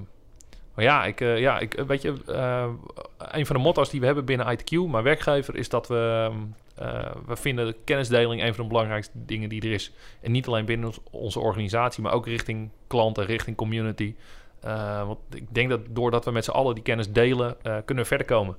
maar 0.76 0.86
ja, 0.86 1.05
ik, 1.05 1.21
eh, 1.21 1.39
ja, 1.39 1.59
ik, 1.59 1.84
weet 1.88 2.01
je, 2.01 2.13
eh, 2.28 2.67
een 3.17 3.45
van 3.45 3.55
de 3.55 3.61
motto's 3.61 3.89
die 3.89 3.99
we 3.99 4.05
hebben 4.05 4.26
binnen 4.26 4.51
ITQ, 4.51 4.71
mijn 4.71 5.03
werkgever, 5.03 5.55
is 5.55 5.69
dat 5.69 5.88
we, 5.88 6.32
eh, 6.76 7.11
we 7.26 7.36
vinden 7.36 7.65
de 7.65 7.76
kennisdeling 7.84 8.41
een 8.41 8.53
van 8.53 8.63
de 8.63 8.69
belangrijkste 8.69 9.13
dingen 9.13 9.49
die 9.49 9.61
er 9.61 9.71
is. 9.71 9.91
En 10.21 10.32
niet 10.32 10.47
alleen 10.47 10.65
binnen 10.65 10.93
onze 11.11 11.39
organisatie, 11.39 12.03
maar 12.03 12.13
ook 12.13 12.28
richting 12.28 12.69
klanten, 12.88 13.26
richting 13.26 13.57
community. 13.57 14.15
Eh, 14.59 15.07
want 15.07 15.19
ik 15.34 15.53
denk 15.53 15.69
dat 15.69 15.80
doordat 15.89 16.26
we 16.26 16.32
met 16.32 16.43
z'n 16.43 16.51
allen 16.51 16.76
die 16.76 16.84
kennis 16.84 17.11
delen, 17.11 17.55
eh, 17.61 17.78
kunnen 17.86 18.03
we 18.03 18.09
verder 18.09 18.28
komen. 18.28 18.55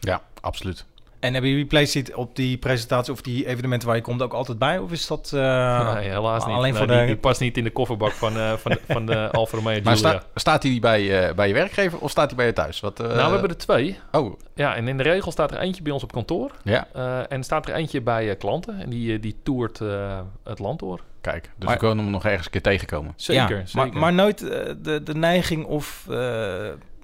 Ja, 0.00 0.22
absoluut. 0.40 0.86
En 1.20 1.32
hebben 1.32 1.50
jullie 1.50 1.66
Playseat 1.66 2.14
op 2.14 2.36
die 2.36 2.56
presentatie 2.58 3.12
of 3.12 3.20
die 3.20 3.46
evenementen 3.46 3.88
waar 3.88 3.96
je 3.96 4.02
komt 4.02 4.22
ook 4.22 4.32
altijd 4.32 4.58
bij? 4.58 4.78
Of 4.78 4.92
is 4.92 5.06
dat... 5.06 5.30
eh, 5.34 5.94
nee, 5.94 6.08
helaas 6.08 6.46
niet. 6.46 6.54
alleen 6.54 6.70
Nee, 6.72 6.78
voor 6.78 6.86
die, 6.90 6.96
de- 7.00 7.06
die 7.06 7.16
past 7.16 7.40
niet 7.40 7.56
in 7.56 7.64
de 7.64 7.70
kofferbak 7.70 8.12
van, 8.12 8.36
eh, 8.36 8.52
van, 8.52 8.70
de, 8.70 8.80
van 8.88 9.06
de 9.06 9.28
Alfa 9.32 9.56
Romeo 9.56 9.80
Maar 9.84 9.96
sta- 9.96 10.22
staat 10.34 10.62
hij 10.62 10.78
bij, 10.80 11.28
eh, 11.28 11.34
bij 11.34 11.48
je 11.48 11.54
werkgever 11.54 11.98
of 11.98 12.10
staat 12.10 12.26
hij 12.26 12.36
bij 12.36 12.46
je 12.46 12.52
thuis? 12.52 12.80
Wat, 12.80 13.00
eh, 13.00 13.06
nou, 13.06 13.16
we 13.24 13.30
hebben 13.32 13.50
er 13.50 13.56
twee. 13.56 13.98
Oh, 14.12 14.38
Ja, 14.54 14.74
en 14.74 14.88
in 14.88 14.96
de 14.96 15.02
regel 15.02 15.32
staat 15.32 15.50
er 15.50 15.58
eentje 15.58 15.82
bij 15.82 15.92
ons 15.92 16.02
op 16.02 16.12
kantoor. 16.12 16.50
ja. 16.62 16.88
Eh, 16.92 17.20
en 17.32 17.44
staat 17.44 17.68
er 17.68 17.74
eentje 17.74 18.00
bij 18.00 18.30
eh, 18.30 18.38
klanten. 18.38 18.80
En 18.80 18.90
die, 18.90 19.20
die 19.20 19.36
toert 19.42 19.80
eh, 19.80 20.18
het 20.44 20.58
land 20.58 20.78
door. 20.78 21.00
Kijk, 21.20 21.42
dus 21.42 21.64
Maar- 21.66 21.74
we 21.74 21.78
kunnen 21.80 21.98
hem 22.04 22.12
nog 22.12 22.24
ergens 22.24 22.44
een 22.44 22.50
keer 22.50 22.62
tegenkomen. 22.62 23.12
Zeker, 23.16 23.58
ja, 23.58 23.66
zeker. 23.66 23.88
Maar, 23.92 24.00
maar 24.00 24.12
nooit 24.12 24.38
de, 24.38 25.00
de 25.04 25.14
neiging 25.14 25.64
of 25.64 26.06
eh, 26.10 26.16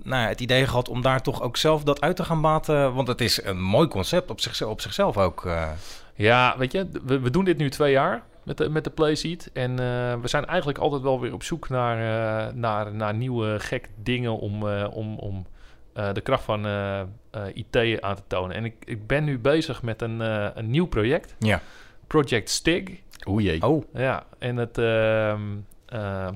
nou 0.05 0.23
ja, 0.23 0.29
het 0.29 0.41
idee 0.41 0.67
gehad 0.67 0.89
om 0.89 1.03
daar 1.03 1.23
toch 1.23 1.43
ook 1.43 1.57
zelf 1.57 1.83
dat 1.85 2.01
uit 2.01 2.17
te 2.17 2.25
gaan 2.25 2.41
baten? 2.41 2.95
Want 2.95 3.09
het 3.09 3.21
is 3.21 3.45
een 3.45 3.61
mooi 3.63 3.89
concept 3.89 4.31
op, 4.31 4.41
zich, 4.41 4.63
op 4.63 4.81
zichzelf 4.81 5.17
ook. 5.19 5.47
eh. 5.47 5.71
Ja, 6.15 6.55
weet 6.59 6.73
je, 6.73 6.89
we, 7.05 7.21
we 7.21 7.31
doen 7.31 7.45
dit 7.45 7.57
nu 7.59 7.71
twee 7.71 7.93
jaar 7.93 8.23
met 8.43 8.57
de, 8.59 8.69
met 8.69 8.85
de 8.85 8.91
Playseat. 8.91 9.51
En 9.53 9.71
eh, 9.71 9.77
we 10.21 10.29
zijn 10.29 10.47
eigenlijk 10.47 10.79
altijd 10.79 11.03
wel 11.03 11.21
weer 11.21 11.33
op 11.33 11.43
zoek 11.43 11.69
naar, 11.69 11.97
eh, 11.99 12.55
naar, 12.55 12.95
naar 12.95 13.15
nieuwe 13.15 13.61
gekke 13.61 13.89
dingen 13.97 14.39
om, 14.39 14.69
eh, 14.69 14.87
om, 14.91 15.19
om 15.19 15.47
eh, 15.93 16.13
de 16.13 16.21
kracht 16.21 16.45
van 16.45 16.67
eh, 16.67 17.01
eh, 17.01 17.07
IT 17.55 18.01
aan 18.01 18.15
te 18.17 18.23
tonen. 18.27 18.57
En 18.57 18.65
ik, 18.65 18.75
ik 18.85 19.07
ben 19.07 19.25
nu 19.25 19.39
bezig 19.39 19.83
met 19.83 20.03
een, 20.03 20.21
eh, 20.21 20.47
een 20.55 20.71
nieuw 20.71 20.87
project. 20.87 21.35
Ja. 21.39 21.61
Project 22.07 22.51
Stig. 22.51 22.83
Oeh 23.27 23.43
jee. 23.43 23.63
Oh, 23.63 23.85
Ja, 23.95 24.25
en 24.39 24.57
het, 24.57 24.79
ehm, 24.79 25.41
ehm, 25.87 26.35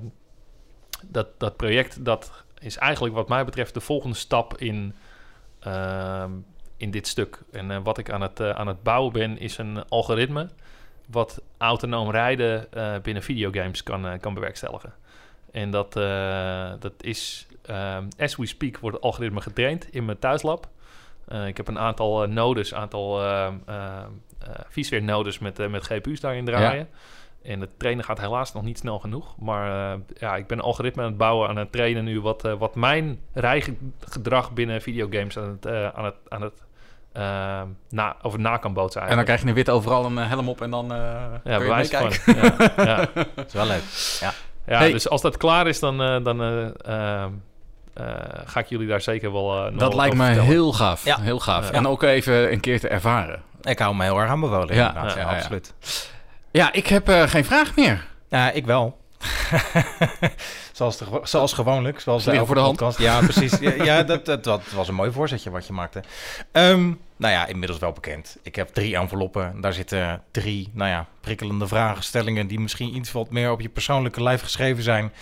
dat, 1.07 1.27
dat 1.39 1.57
project 1.57 2.05
dat 2.05 2.45
is 2.61 2.77
eigenlijk 2.77 3.15
wat 3.15 3.29
mij 3.29 3.45
betreft 3.45 3.75
de 3.75 3.81
volgende 3.81 4.17
stap 4.17 4.59
in, 4.59 4.95
ehm, 5.61 6.31
in 6.77 6.91
dit 6.91 7.07
stuk. 7.07 7.39
En 7.53 7.71
eh, 7.71 7.79
wat 7.83 7.99
ik 7.99 8.11
aan 8.11 8.21
het, 8.21 8.41
eh, 8.41 8.51
aan 8.51 8.67
het 8.67 8.83
bouwen 8.83 9.13
ben 9.13 9.39
is 9.39 9.59
een 9.59 9.89
algoritme 9.89 10.49
wat 11.11 11.43
autonoom 11.59 12.11
rijden 12.11 12.73
eh, 12.73 12.95
binnen 13.03 13.23
videogames 13.23 13.83
kan, 13.83 14.19
kan 14.21 14.35
bewerkstelligen. 14.35 14.93
En 15.53 15.71
dat, 15.71 15.93
dat 16.81 16.93
is, 17.01 17.47
ehm, 17.63 18.05
as 18.19 18.37
we 18.37 18.47
speak, 18.47 18.79
wordt 18.79 18.97
het 18.97 19.05
algoritme 19.05 19.41
getraind 19.41 19.91
in 19.91 20.05
mijn 20.05 20.19
thuislab. 20.19 20.69
Ik 21.47 21.57
heb 21.57 21.69
een 21.69 21.79
aantal 21.79 22.27
nodes, 22.27 22.75
aantal 22.75 23.23
uh, 23.23 23.53
nodes 25.01 25.39
met, 25.39 25.71
met 25.71 25.85
GPU's 25.85 26.21
daarin 26.21 26.45
draaien. 26.45 26.89
En 27.47 27.61
het 27.61 27.79
trainen 27.79 28.05
gaat 28.05 28.21
helaas 28.21 28.53
nog 28.53 28.63
niet 28.63 28.79
snel 28.79 28.99
genoeg. 28.99 29.35
Maar 29.39 29.93
eh, 29.93 29.99
ja, 30.19 30.37
ik 30.37 30.47
ben 30.47 30.59
een 30.59 30.65
algoritme 30.65 31.03
aan 31.03 31.09
het 31.09 31.17
bouwen, 31.17 31.49
aan 31.49 31.57
het 31.57 31.73
trainen 31.73 32.05
nu... 32.05 32.21
wat, 32.21 32.45
eh, 32.45 32.53
wat 32.53 32.75
mijn 32.75 33.19
rijgedrag 33.33 34.53
binnen 34.53 34.83
videogames 34.83 35.39
aan 35.39 35.49
het, 35.49 35.67
eh, 35.67 35.89
aan 35.89 36.05
het, 36.05 36.15
aan 36.29 36.43
het 36.43 36.65
na, 37.89 38.17
over 38.23 38.41
na 38.41 38.57
kan 38.57 38.73
bootsen 38.73 39.03
En 39.03 39.17
dan 39.17 39.25
krijg 39.25 39.43
je 39.43 39.49
een 39.49 39.55
wit 39.55 39.71
overal 39.71 40.05
een 40.05 40.17
helm 40.17 40.49
op 40.49 40.61
en 40.61 40.71
dan 40.71 40.93
eh 40.93 40.99
ja, 40.99 41.41
kun 41.43 41.53
je 41.53 41.59
bewijs 41.59 41.91
meekijken. 41.91 42.21
van. 42.21 42.35
Ja, 42.85 42.85
ja. 42.85 42.97
dat 43.35 43.47
is 43.47 43.53
wel 43.53 43.67
leuk. 43.67 43.83
Ja, 44.21 44.33
Hey. 44.67 44.93
dus 44.93 45.09
als 45.09 45.21
dat 45.21 45.37
klaar 45.37 45.67
is, 45.67 45.81
dan, 45.81 46.03
eh, 46.03 46.25
dan 46.25 46.43
eh, 46.43 47.23
ehm, 47.23 47.31
eh, 47.95 48.05
ga 48.45 48.61
ik 48.61 48.67
jullie 48.67 48.87
daar 48.89 49.01
zeker 49.01 49.33
wel 49.33 49.57
eh, 49.57 49.63
nog 49.63 49.73
Dat 49.73 49.81
wat 49.81 49.95
lijkt 49.95 50.17
me 50.17 50.25
heel 50.25 50.73
gaaf. 50.73 51.05
Ja. 51.05 51.21
Heel 51.21 51.41
gaaf. 51.41 51.69
Ja. 51.69 51.75
En 51.75 51.87
ook 51.87 52.03
even 52.03 52.53
een 52.53 52.61
keer 52.61 52.81
te 52.81 52.89
ervaren. 52.89 53.43
Ik 53.63 53.79
hou 53.79 53.95
me 53.95 54.05
heel 54.05 54.21
erg. 54.21 54.29
Ja, 54.29 54.67
ja, 54.75 54.93
ja, 54.95 55.17
ja. 55.17 55.37
absoluut. 55.37 55.75
Ja, 56.57 56.73
ik 56.73 56.87
heb 56.87 57.09
eh, 57.09 57.23
geen 57.23 57.45
vraag 57.45 57.77
meer. 57.77 58.07
Ja, 58.29 58.51
ik 58.51 58.67
wel. 58.67 58.99
zoals, 60.73 60.99
de, 60.99 61.21
zoals 61.23 61.53
gewoonlijk. 61.53 62.01
Zoals 62.01 62.27
elke 62.27 62.47
voor 62.47 62.55
de 62.55 62.61
hand. 62.61 62.77
podcast. 62.77 62.99
Ja, 62.99 63.21
precies. 63.21 63.59
Ja, 63.59 63.85
ja, 63.85 64.03
dat, 64.03 64.27
dat, 64.27 64.45
dat 64.45 64.63
was 64.75 64.89
een 64.89 64.95
mooi 64.95 65.11
voorzetje 65.11 65.51
wat 65.51 65.67
je 65.67 65.73
maakte. 65.73 66.03
Ehm, 66.53 66.93
nou 67.17 67.33
ja, 67.33 67.47
inmiddels 67.47 67.81
wel 67.81 67.93
bekend. 67.93 68.37
Ik 68.43 68.57
heb 68.57 68.69
drie 68.69 68.97
enveloppen. 68.97 69.61
Daar 69.61 69.73
zitten 69.73 70.23
drie, 70.31 70.71
nou 70.73 70.91
ja, 70.91 71.07
prikkelende 71.21 71.67
vragenstellingen... 71.67 72.47
die 72.47 72.61
misschien 72.61 72.97
iets 72.97 73.13
wat 73.13 73.31
meer 73.31 73.51
op 73.51 73.61
je 73.61 73.69
persoonlijke 73.69 74.23
lijf 74.23 74.43
geschreven 74.43 74.83
zijn. 74.83 75.13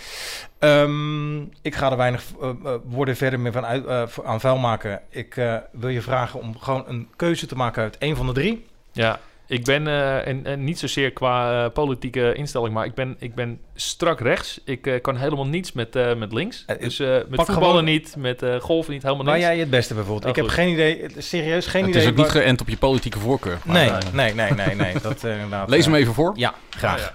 Ehm, 0.59 1.41
ik 1.41 1.75
ga 1.75 1.91
er 1.91 1.97
weinig 1.97 2.23
eh, 2.41 2.49
woorden 2.83 3.15
verder 3.15 3.39
meer 3.39 3.51
van 3.51 3.65
uit, 3.65 4.13
aan 4.23 4.39
vuil 4.39 4.57
maken. 4.57 5.01
Ik 5.09 5.33
wil 5.71 5.89
je 5.89 6.01
vragen 6.01 6.39
om 6.39 6.59
gewoon 6.59 6.83
een 6.87 7.07
keuze 7.15 7.45
te 7.45 7.55
maken 7.55 7.83
uit 7.83 7.97
één 7.97 8.15
van 8.15 8.25
de 8.25 8.33
drie. 8.33 8.65
Ja, 8.91 9.19
ik 9.47 9.63
ben, 9.63 9.87
eh, 9.87 10.27
en, 10.27 10.45
en 10.45 10.63
niet 10.63 10.79
zozeer 10.79 11.11
qua 11.11 11.63
eh, 11.65 11.71
politieke 11.71 12.33
instelling, 12.33 12.73
maar 12.73 12.85
ik 12.85 12.93
ben, 12.93 13.15
ik 13.19 13.35
ben 13.35 13.59
strak 13.75 14.19
rechts. 14.19 14.61
Ik 14.65 14.87
eh, 14.87 15.01
kan 15.01 15.15
helemaal 15.17 15.45
niets 15.47 15.71
met, 15.71 15.95
eh, 15.95 16.15
met 16.15 16.33
links. 16.33 16.65
Dus 16.79 16.99
eh, 16.99 17.07
met 17.07 17.29
pak 17.29 17.45
voetballen 17.45 17.67
gewoon- 17.69 17.83
niet, 17.83 18.15
met 18.17 18.41
eh, 18.41 18.55
golven 18.59 18.93
niet, 18.93 19.03
helemaal 19.03 19.25
Waar 19.25 19.33
niks. 19.35 19.47
jij 19.47 19.57
het 19.59 19.69
beste 19.69 19.93
bijvoorbeeld. 19.93 20.23
Oh, 20.23 20.29
ik 20.29 20.35
heb 20.35 20.47
geen 20.47 20.69
idee, 20.69 21.05
serieus 21.17 21.65
geen 21.67 21.81
het 21.81 21.89
idee. 21.89 22.01
is 22.01 22.07
ook 22.09 22.15
niet 22.15 22.31
waar- 22.33 22.41
geënt 22.43 22.61
op 22.61 22.69
je 22.69 22.77
politieke 22.77 23.19
voorkeur. 23.19 23.57
maar, 23.65 23.73
Nee, 24.13 24.33
nee, 24.33 24.33
nee, 24.33 24.51
nee, 24.67 24.75
nee. 24.75 24.93
Dat, 25.01 25.23
eh, 25.23 25.33
inderdaad, 25.33 25.69
Lees 25.69 25.85
hem 25.85 25.95
even 25.95 26.13
voor. 26.13 26.33
Ja, 26.35 26.53
graag. 26.69 26.93
Ah, 26.93 26.99
ja. 26.99 27.13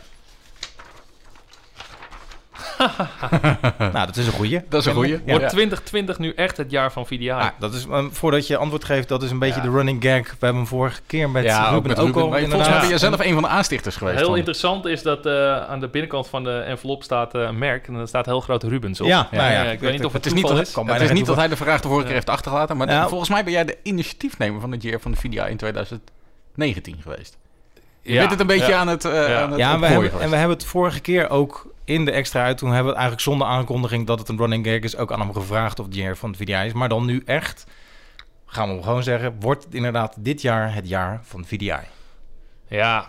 Nou, 3.93 4.07
dat 4.07 4.17
is 4.17 4.27
een 4.27 4.33
goeie. 4.33 4.61
Dat 4.69 4.81
is 4.81 4.87
een 4.87 4.95
goeie. 4.95 5.21
Wordt 5.27 5.43
Ja. 5.43 5.49
2020 5.49 6.19
nu 6.19 6.33
echt 6.35 6.57
het 6.57 6.71
jaar 6.71 6.93
van 6.93 7.07
VDI? 7.07 7.31
Ah, 7.31 7.47
dat 7.59 7.75
is, 7.75 7.85
um, 7.85 8.13
voordat 8.13 8.47
je 8.47 8.57
antwoord 8.57 8.85
geeft, 8.85 9.09
dat 9.09 9.23
is 9.23 9.31
een 9.31 9.39
beetje 9.39 9.61
Ja. 9.61 9.67
de 9.67 9.71
running 9.71 10.03
gag. 10.03 10.23
We 10.23 10.37
hebben 10.39 10.55
hem 10.57 10.67
vorige 10.67 11.01
keer 11.07 11.31
met 11.31 11.45
ja, 11.45 11.59
Ruben 11.63 11.77
ook 11.77 11.87
met 11.87 11.99
ook 11.99 12.07
Ruben. 12.07 12.23
al 12.23 12.29
Maar 12.29 12.41
Volgens 12.41 12.69
mij 12.69 12.81
ben 12.81 12.89
je 12.89 12.99
zelf 12.99 13.21
een 13.21 13.33
van 13.33 13.43
de 13.43 13.49
aanstichters 13.49 13.97
geweest. 13.97 14.19
Heel 14.19 14.35
interessant 14.35 14.85
is 14.87 15.03
dat 15.03 15.27
eh, 15.27 15.57
aan 15.69 15.81
de 15.81 15.89
binnenkant 15.89 16.29
van 16.29 16.45
de 16.45 16.59
envelop 16.59 17.03
staat 17.03 17.35
eh, 17.35 17.41
een 17.43 17.59
merk. 17.59 17.89
En 17.89 17.95
er 17.95 18.09
staat 18.09 18.27
heel 18.27 18.41
groot 18.41 18.63
Rubens 18.63 19.01
op. 19.01 19.07
Ja, 19.07 19.29
nou 19.31 19.43
ja. 19.45 19.51
Ja, 19.63 19.71
ik 19.71 19.81
weet 19.81 19.93
niet 19.93 20.05
of 20.05 20.13
het 20.13 20.25
Het 20.25 20.33
is 20.35 20.41
niet, 20.41 20.49
dat, 20.51 20.61
is. 20.61 20.73
Kan 20.73 20.83
het 20.83 20.91
bijna 20.93 21.05
is 21.05 21.11
niet 21.11 21.19
geen 21.19 21.27
dat 21.27 21.37
hij 21.37 21.49
de 21.49 21.57
vraag 21.57 21.81
de 21.81 21.89
vorige 21.89 22.05
keer 22.07 22.15
heeft 22.15 22.29
achtergelaten. 22.31 22.77
Maar 22.77 22.89
Ja. 22.91 23.09
volgens 23.09 23.31
mij 23.31 23.45
ben 23.45 23.53
jij 23.53 23.65
de 23.65 23.77
initiatiefnemer 23.83 24.61
van 24.61 24.73
het 24.73 24.83
jaar 24.83 25.01
van 25.01 25.11
de 25.11 25.17
VDI 25.17 25.37
in 25.49 25.57
2019 25.57 26.97
geweest. 27.03 27.37
Je 28.03 28.13
Ja, 28.13 28.19
bent 28.19 28.31
het 28.31 28.41
een 28.41 28.47
beetje 28.47 28.73
ja. 28.73 28.79
aan 28.79 28.89
het, 28.89 29.05
eh 29.05 29.13
Ja. 29.29 29.41
aan 29.43 29.51
het 29.51 29.59
Ja, 29.59 29.73
en 29.73 29.81
we, 29.81 29.87
hebben, 29.87 30.13
en 30.21 30.31
we 30.31 30.37
hebben 30.37 30.57
het 30.57 30.67
vorige 30.67 31.01
keer 31.01 31.31
ook 31.31 31.70
in 31.91 32.05
de 32.05 32.11
extra 32.11 32.45
uit. 32.45 32.59
Toen 32.59 32.69
hebben 32.69 32.85
we 32.87 32.99
het 32.99 32.99
eigenlijk 33.01 33.29
zonder 33.29 33.47
aankondiging 33.47 34.07
dat 34.07 34.19
het 34.19 34.29
een 34.29 34.37
running 34.39 34.67
gag 34.67 34.79
is. 34.81 34.97
Ook 34.97 35.13
aan 35.13 35.21
hem 35.21 35.33
gevraagd 35.33 35.79
of 35.79 35.87
het 35.87 35.95
jaar 35.95 36.17
van 36.17 36.29
het 36.31 36.39
VDI 36.39 36.67
is. 36.67 36.73
Maar 36.73 36.89
dan 36.89 37.05
nu 37.05 37.23
echt, 37.25 37.67
gaan 38.47 38.69
we 38.69 38.75
hem 38.75 38.83
gewoon 38.83 39.03
zeggen, 39.03 39.41
wordt 39.41 39.75
inderdaad 39.75 40.17
dit 40.19 40.43
jaar 40.43 40.75
het 40.75 40.89
jaar 40.89 41.21
van 41.23 41.45
VDI. 41.45 41.75
Ja. 42.69 43.09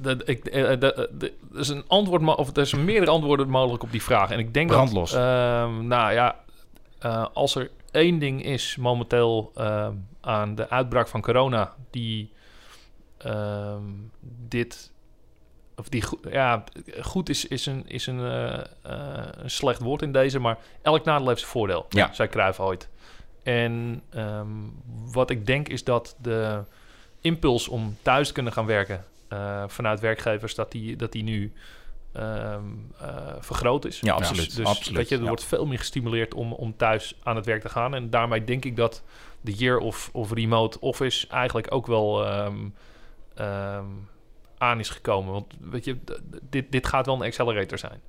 Dat, 0.00 0.28
ik, 0.28 0.44
eh, 0.46 0.62
dat- 0.68 0.80
dat- 0.80 1.08
er 1.52 1.58
is 1.58 1.68
een 1.68 1.84
antwoord, 1.86 2.36
of 2.36 2.56
er 2.56 2.66
zijn 2.66 2.84
meerdere 2.84 3.10
antwoorden 3.10 3.48
mogelijk 3.48 3.82
op 3.82 3.90
die 3.90 4.02
vraag. 4.02 4.30
En 4.30 4.38
ik 4.38 4.54
denk 4.54 4.70
Brandlos. 4.70 5.10
dat, 5.10 5.20
ehm, 5.20 5.86
nou 5.86 6.12
ja, 6.12 6.36
eh, 6.98 7.26
als 7.32 7.54
er 7.54 7.70
één 7.90 8.18
ding 8.18 8.44
is 8.44 8.76
momenteel 8.76 9.50
ehm, 9.54 9.92
aan 10.20 10.54
de 10.54 10.70
uitbraak 10.70 11.08
van 11.08 11.20
corona 11.20 11.72
die 11.90 12.32
ehm, 13.18 13.82
dit, 14.48 14.91
of 15.76 15.88
die 15.88 16.04
ja, 16.30 16.64
goed 17.00 17.28
is, 17.28 17.46
is 17.46 17.66
een, 17.66 17.88
is 17.88 18.06
een, 18.06 18.20
eh, 18.20 18.58
eh, 18.82 19.26
een 19.32 19.50
slecht 19.50 19.80
woord 19.80 20.02
in 20.02 20.12
deze, 20.12 20.38
maar 20.38 20.58
elk 20.82 21.04
nadeel 21.04 21.28
heeft 21.28 21.40
zijn 21.40 21.50
voordeel. 21.52 21.86
Ja. 21.88 22.12
zei 22.12 22.28
Cruijff 22.28 22.60
ooit. 22.60 22.88
En 23.42 24.02
ehm, 24.10 24.48
wat 25.12 25.30
ik 25.30 25.46
denk 25.46 25.68
is 25.68 25.84
dat 25.84 26.16
de 26.18 26.62
impuls 27.20 27.68
om 27.68 27.96
thuis 28.02 28.26
te 28.26 28.32
kunnen 28.32 28.52
gaan 28.52 28.66
werken 28.66 29.04
eh, 29.28 29.64
vanuit 29.66 30.00
werkgevers, 30.00 30.54
dat 30.54 30.72
die, 30.72 30.96
dat 30.96 31.12
die 31.12 31.22
nu 31.22 31.52
ehm, 32.12 32.64
eh, 33.00 33.16
vergroot 33.40 33.84
is. 33.84 34.00
Ja, 34.00 34.16
Dus- 34.16 34.28
absoluut. 34.28 34.56
Dus, 34.56 34.66
absoluut. 34.66 34.98
weet 34.98 35.08
je, 35.08 35.14
er 35.14 35.20
ja. 35.20 35.26
wordt 35.26 35.44
veel 35.44 35.66
meer 35.66 35.78
gestimuleerd 35.78 36.34
om, 36.34 36.52
om 36.52 36.76
thuis 36.76 37.14
aan 37.22 37.36
het 37.36 37.46
werk 37.46 37.60
te 37.62 37.68
gaan. 37.68 37.94
En 37.94 38.10
daarmee 38.10 38.44
denk 38.44 38.64
ik 38.64 38.76
dat 38.76 39.02
de 39.40 39.52
year 39.52 39.78
of, 39.78 40.10
of 40.12 40.32
remote 40.32 40.80
office 40.80 41.26
eigenlijk 41.28 41.74
ook 41.74 41.86
wel 41.86 42.26
ehm, 42.26 43.86
aan 44.62 44.78
is 44.78 44.88
gekomen. 44.90 45.32
Want 45.32 45.54
weet 45.60 45.84
je, 45.84 45.96
dit, 46.50 46.72
dit 46.72 46.86
gaat 46.86 47.06
wel 47.06 47.14
een 47.14 47.22
accelerator 47.26 47.78
zijn. 47.78 48.00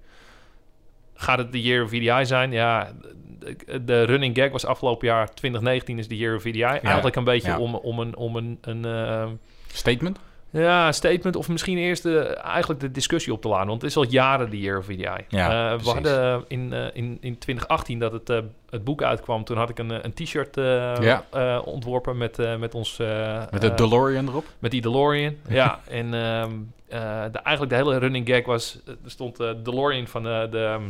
gaat 1.13 1.37
het 1.37 1.51
de 1.51 1.61
Year 1.61 1.83
of 1.83 1.89
VDI 1.89 2.25
zijn? 2.25 2.51
Ja, 2.51 2.91
de, 3.39 3.83
de 3.83 4.03
running 4.03 4.37
gag 4.37 4.51
was 4.51 4.65
afgelopen 4.65 5.07
jaar 5.07 5.33
2019 5.33 5.99
is 5.99 6.07
de 6.07 6.17
Year 6.17 6.35
of 6.35 6.41
VDI. 6.41 6.61
Eigenlijk 6.63 7.15
een 7.15 7.23
beetje 7.23 7.51
Ja. 7.51 7.59
om, 7.59 7.75
om 7.75 7.99
een, 7.99 8.15
om 8.15 8.35
een, 8.35 8.57
een 8.61 8.85
eh, 8.85 9.27
Statement? 9.67 10.19
Ja, 10.61 10.91
statement 10.91 11.35
of 11.35 11.49
misschien 11.49 11.77
eerst 11.77 12.03
de, 12.03 12.19
eigenlijk 12.25 12.79
de 12.79 12.91
discussie 12.91 13.33
op 13.33 13.41
te 13.41 13.47
laden. 13.47 13.67
Want 13.67 13.81
het 13.81 13.89
is 13.91 13.97
al 13.97 14.05
jaren 14.09 14.49
de 14.49 14.59
Year 14.59 14.77
of 14.77 14.85
VDI. 14.85 15.09
Ja, 15.27 15.73
Eh, 15.73 15.79
we 15.79 15.89
hadden 15.89 16.43
in, 16.47 16.73
eh, 16.73 16.85
in, 16.93 17.17
in 17.21 17.37
2018 17.37 17.99
dat 17.99 18.11
het, 18.11 18.29
eh, 18.29 18.39
het 18.69 18.83
boek 18.83 19.01
uitkwam. 19.03 19.43
Toen 19.43 19.57
had 19.57 19.69
ik 19.69 19.79
een, 19.79 19.91
eh, 19.91 19.97
een 20.01 20.13
t-shirt 20.13 20.57
eh, 20.57 20.63
Ja. 21.01 21.23
eh, 21.31 21.61
ontworpen 21.65 22.17
met, 22.17 22.39
eh, 22.39 22.55
met 22.57 22.75
ons... 22.75 22.99
eh, 22.99 23.43
Met 23.51 23.61
de 23.61 23.69
eh, 23.69 23.75
DeLorean 23.75 24.27
erop? 24.27 24.45
met 24.59 24.71
die 24.71 24.81
DeLorean, 24.81 25.35
ja. 25.49 25.79
En 25.89 26.13
ehm, 26.13 26.51
eh, 26.87 27.23
de, 27.31 27.39
eigenlijk 27.39 27.69
de 27.69 27.75
hele 27.75 27.97
running 27.97 28.27
gag 28.29 28.45
was... 28.45 28.79
Er 28.85 28.95
stond 29.05 29.39
eh 29.39 29.49
DeLorean 29.63 30.07
van 30.07 30.27
eh, 30.27 30.51
de... 30.51 30.57
ehm, 30.63 30.83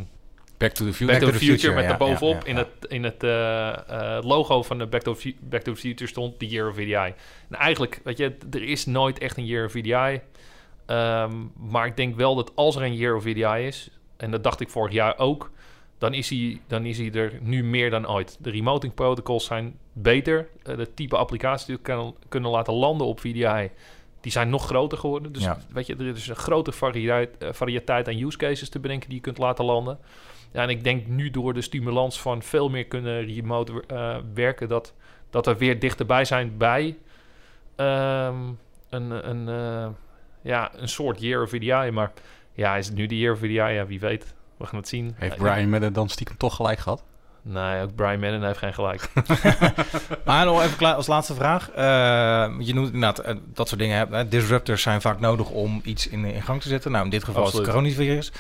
Back 0.58 0.72
to 0.72 0.86
the 0.86 0.93
Future. 0.93 1.20
Back 1.20 1.20
to 1.20 1.32
the, 1.32 1.38
Future, 1.38 1.58
Future, 1.58 1.74
met 1.74 1.84
ja, 1.84 1.89
daarbovenop 1.89 2.34
ja, 2.34 2.39
ja, 2.39 2.45
in 2.45 2.56
het, 2.56 2.68
in 2.88 3.04
het 3.04 3.24
eh, 3.24 4.18
eh, 4.18 4.24
logo 4.24 4.64
van 4.64 4.78
de 4.78 4.86
Back 4.86 5.01
to, 5.01 5.16
Back 5.39 5.62
to 5.62 5.74
the 5.74 5.80
Future 5.80 6.10
stond 6.10 6.39
de 6.39 6.47
Year 6.47 6.70
of 6.70 6.76
VDI. 6.76 6.93
En 7.49 7.58
eigenlijk, 7.58 8.01
weet 8.04 8.18
je, 8.18 8.36
er 8.51 8.64
is 8.64 8.86
nooit 8.86 9.18
echt 9.18 9.38
een 9.38 9.45
Year 9.45 9.66
of 9.66 9.72
VDI. 9.72 10.22
Ehm, 10.86 11.32
maar 11.70 11.86
ik 11.86 11.97
denk 11.97 12.16
wel 12.16 12.36
dat 12.36 12.51
als 12.56 12.76
er 12.76 12.82
een 12.82 12.95
Year 12.95 13.16
of 13.16 13.24
VDI 13.24 13.66
is, 13.68 13.89
en 14.18 14.32
dat 14.32 14.43
dacht 14.43 14.60
ik 14.60 14.70
vorig 14.70 14.93
jaar 14.93 15.18
ook, 15.18 15.51
dan 15.97 16.14
is 16.14 16.30
hij, 16.30 16.62
dan 16.68 16.86
is 16.86 16.97
hij 16.97 17.12
er 17.12 17.39
nu 17.41 17.64
meer 17.64 17.89
dan 17.89 18.10
ooit. 18.10 18.38
De 18.39 18.49
remoting 18.49 18.93
protocols 18.93 19.45
zijn 19.45 19.78
beter. 19.93 20.47
Eh, 20.64 20.78
de 20.78 20.93
type 20.93 21.18
applicaties 21.18 21.66
die 21.66 21.76
we 21.76 21.82
kunnen, 21.82 22.14
kunnen 22.30 22.51
laten 22.51 22.74
landen 22.74 23.08
op 23.08 23.20
VDI, 23.20 23.70
die 24.22 24.32
zijn 24.32 24.49
nog 24.49 24.66
groter 24.66 24.97
geworden. 24.97 25.32
Dus 25.34 25.43
Ja. 25.43 25.58
weet 25.74 25.88
je, 25.88 25.95
er 25.95 26.08
is 26.08 26.28
een 26.28 26.36
grote 26.36 26.72
variëteit, 26.72 27.30
variëteit 27.39 28.08
aan 28.08 28.18
use 28.22 28.38
cases 28.38 28.70
te 28.70 28.80
bedenken 28.80 29.10
die 29.10 29.18
je 29.18 29.24
kunt 29.24 29.38
laten 29.38 29.66
landen. 29.66 29.99
Ja, 30.54 30.62
en 30.62 30.70
ik 30.70 30.84
denk 30.84 31.08
nu 31.08 31.30
door 31.30 31.54
de 31.54 31.62
stimulans 31.62 32.22
van 32.22 32.41
veel 32.41 32.70
meer 32.70 32.86
kunnen 32.86 33.26
remote 33.26 33.84
eh, 33.88 34.16
werken, 34.34 34.68
dat, 34.68 34.93
dat 35.30 35.45
we 35.45 35.56
weer 35.56 35.80
dichterbij 35.80 36.26
zijn 36.26 36.58
bij 36.58 36.97
ehm, 37.76 38.36
een, 38.89 39.30
een, 39.30 39.49
eh, 39.49 39.88
ja, 40.41 40.72
een 40.76 40.89
soort 40.89 41.22
year 41.22 41.41
of 41.41 41.49
VDI. 41.49 41.91
Maar 41.91 42.12
ja, 42.54 42.76
is 42.76 42.86
het 42.86 42.95
nu 42.95 43.06
de 43.06 43.18
year 43.18 43.34
of 43.34 43.39
VDI? 43.39 43.54
Ja, 43.54 43.86
wie 43.86 43.99
weet. 43.99 44.34
We 44.58 44.66
gaan 44.66 44.80
het 44.80 44.88
zien. 44.88 45.16
Heeft 45.18 45.38
Brian 45.38 45.70
met 45.70 45.82
het 45.82 45.95
dan 45.95 46.10
stiekem 46.10 46.38
toch 46.38 46.56
gelijk 46.56 46.80
gehad? 46.80 47.04
Nee, 47.45 47.82
ook 47.82 47.95
Brian 47.95 48.20
Madden 48.20 48.43
heeft 48.43 48.58
geen 48.58 48.74
gelijk. 48.74 49.10
Maar 50.26 50.45
nog 50.45 50.64
even 50.64 50.78
klaar 50.78 50.95
als 50.95 51.08
laatste 51.08 51.34
vraag. 51.34 51.70
Eh, 51.70 51.86
je 52.60 52.74
noemt 52.74 52.93
inderdaad 52.93 53.20
eh, 53.20 53.36
dat 53.54 53.68
soort 53.68 53.80
dingen. 53.80 54.08
Hè. 54.10 54.28
Disruptors 54.28 54.82
zijn 54.82 55.01
vaak 55.01 55.20
nodig 55.20 55.49
om 55.49 55.82
iets 55.84 56.08
in, 56.08 56.26
in 56.26 56.41
gang 56.41 56.62
te 56.62 56.68
zetten. 56.68 56.91
Nou, 56.91 57.04
in 57.04 57.10
dit 57.10 57.24
geval 57.24 57.41
is 57.41 57.47
Absoluut. 57.47 57.68
het 57.68 57.76
coronavirus. 57.76 58.32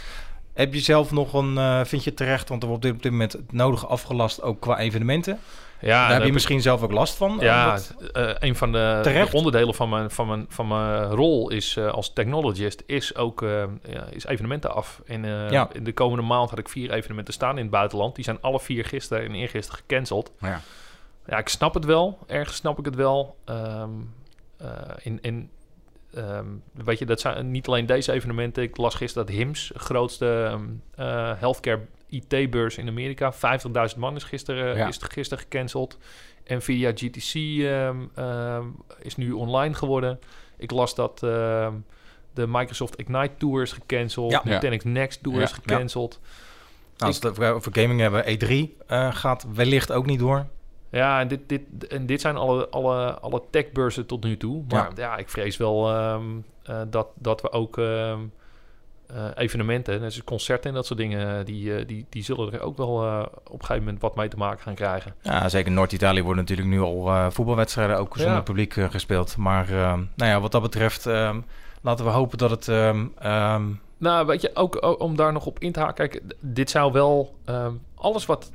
Heb 0.53 0.73
je 0.73 0.79
zelf 0.79 1.11
nog 1.11 1.33
een, 1.33 1.57
eh, 1.57 1.83
vind 1.83 2.03
je 2.03 2.13
terecht, 2.13 2.49
want 2.49 2.61
er 2.63 2.69
wordt 2.69 2.85
op 2.85 3.01
dit, 3.01 3.11
moment 3.11 3.31
het 3.33 3.51
nodige 3.51 3.85
afgelast, 3.87 4.41
ook 4.41 4.59
qua 4.61 4.77
evenementen. 4.79 5.39
Ja, 5.81 6.07
Daar 6.07 6.15
heb 6.17 6.25
je 6.25 6.33
misschien 6.33 6.61
zelf 6.61 6.81
ook 6.83 6.91
last 6.91 7.15
van. 7.15 7.37
Ja, 7.39 7.65
omdat- 7.69 7.95
eh, 8.13 8.29
een 8.39 8.55
van 8.55 8.71
de, 8.71 9.27
onderdelen 9.31 9.75
van 9.75 9.89
mijn, 9.89 10.11
van 10.11 10.27
mijn, 10.27 10.45
van 10.49 10.67
mijn 10.67 11.05
rol 11.05 11.49
is 11.49 11.77
eh, 11.77 11.87
als 11.91 12.13
technologist 12.13 12.83
is 12.85 13.15
ook 13.15 13.41
ja, 13.89 14.05
is 14.09 14.25
evenementen 14.25 14.73
af. 14.75 15.01
En 15.05 15.23
Ja. 15.51 15.69
in 15.73 15.83
de 15.83 15.93
komende 15.93 16.23
maand 16.25 16.49
had 16.49 16.59
ik 16.59 16.69
vier 16.69 16.91
evenementen 16.91 17.33
staan 17.33 17.55
in 17.57 17.61
het 17.61 17.71
buitenland. 17.71 18.15
Die 18.15 18.23
zijn 18.23 18.37
alle 18.41 18.59
vier 18.59 18.85
gisteren 18.85 19.23
en 19.23 19.33
eergisteren 19.35 19.79
gecanceld. 19.87 20.31
Ja. 20.39 20.61
Ja, 21.27 21.37
ik 21.37 21.49
snap 21.49 21.73
het 21.73 21.85
wel. 21.85 22.17
Ergens 22.27 22.55
snap 22.57 22.79
ik 22.79 22.85
het 22.85 22.95
wel. 22.95 23.35
Ehm, 23.45 23.89
eh, 24.57 24.67
in, 25.01 25.19
in, 25.21 25.49
ehm, 26.15 26.45
weet 26.73 26.99
je, 26.99 27.05
dat 27.05 27.19
zijn 27.19 27.51
niet 27.51 27.67
alleen 27.67 27.85
deze 27.85 28.11
evenementen. 28.11 28.63
Ik 28.63 28.77
las 28.77 28.95
gisteren 28.95 29.27
dat 29.27 29.35
HIMS, 29.35 29.71
grootste 29.75 30.43
ehm, 30.51 30.63
eh, 30.95 31.31
healthcare 31.39 31.79
IT-beurs 32.09 32.77
in 32.77 32.87
Amerika, 32.87 33.33
50.000 33.33 33.97
man 33.99 34.15
is 34.15 34.23
gisteren, 34.23 34.77
Ja. 34.77 34.87
is 34.87 34.97
gisteren 35.01 35.43
gecanceld. 35.43 35.97
Nvidia 36.47 36.91
GTC 36.95 37.33
ehm, 37.63 38.63
is 39.01 39.15
nu 39.15 39.31
online 39.31 39.73
geworden. 39.73 40.19
Ik 40.57 40.71
las 40.71 40.95
dat 40.95 41.19
de 42.33 42.45
Microsoft 42.47 42.99
Ignite 42.99 43.33
Tour 43.37 43.61
is 43.61 43.71
gecanceld. 43.71 44.31
Ja. 44.31 44.41
Nutanix 44.43 44.83
Next 44.83 45.23
Tour 45.23 45.37
Ja. 45.37 45.43
is 45.43 45.51
gecanceld. 45.51 46.19
Nou, 46.97 47.11
als 47.11 47.19
we 47.19 47.27
het 47.27 47.53
over 47.53 47.71
gaming 47.75 47.99
hebben, 47.99 48.23
E3 48.25 48.77
eh, 48.87 49.15
gaat 49.15 49.45
wellicht 49.53 49.91
ook 49.91 50.05
niet 50.05 50.19
door. 50.19 50.45
Ja, 50.93 51.19
en 51.19 51.27
dit, 51.27 51.39
dit, 51.47 51.87
en 51.87 52.05
dit 52.05 52.21
zijn 52.21 52.35
alle, 52.35 52.69
alle, 52.69 53.19
alle 53.19 53.41
techbeurzen 53.49 54.05
tot 54.05 54.23
nu 54.23 54.37
toe. 54.37 54.63
Maar 54.69 54.91
ja, 54.95 55.17
ik 55.17 55.29
vrees 55.29 55.57
wel 55.57 55.89
ehm, 55.89 56.23
eh, 56.63 56.81
dat, 56.87 57.07
dat 57.15 57.41
we 57.41 57.51
ook 57.51 57.77
ehm, 57.77 58.19
eh, 59.07 59.25
evenementen, 59.35 60.03
als 60.03 60.23
concerten 60.23 60.69
en 60.69 60.75
dat 60.75 60.85
soort 60.85 60.99
dingen, 60.99 61.45
die, 61.45 61.75
eh, 61.75 61.87
die, 61.87 62.05
die 62.09 62.23
zullen 62.23 62.53
er 62.53 62.61
ook 62.61 62.77
wel 62.77 62.95
op 63.43 63.53
een 63.53 63.59
gegeven 63.59 63.83
moment 63.83 64.01
wat 64.01 64.15
mee 64.15 64.27
te 64.27 64.37
maken 64.37 64.61
gaan 64.61 64.75
krijgen. 64.75 65.13
Ja, 65.21 65.49
zeker 65.49 65.71
Noord-Italië 65.71 66.21
worden 66.23 66.43
natuurlijk 66.43 66.69
nu 66.69 66.79
al 66.81 67.31
voetbalwedstrijden 67.31 67.97
ook 67.97 68.15
zonder 68.17 68.35
Ja. 68.35 68.41
publiek 68.41 68.73
gespeeld. 68.73 69.37
Maar 69.37 69.69
ehm, 69.69 70.01
nou 70.15 70.31
ja, 70.31 70.39
wat 70.39 70.51
dat 70.51 70.61
betreft 70.61 71.05
laten 71.81 72.05
we 72.05 72.11
hopen 72.11 72.37
dat 72.37 72.49
het... 72.49 72.67
Nou, 73.97 74.25
weet 74.25 74.41
je, 74.41 74.51
ook 74.53 74.77
o- 74.85 74.91
om 74.91 75.15
daar 75.15 75.33
nog 75.33 75.45
op 75.45 75.59
in 75.59 75.71
te 75.71 75.79
haken. 75.79 76.09
Kijk, 76.09 76.21
dit 76.39 76.69
zou 76.69 76.91
wel 76.91 77.35
alles 77.95 78.25
wat. 78.25 78.51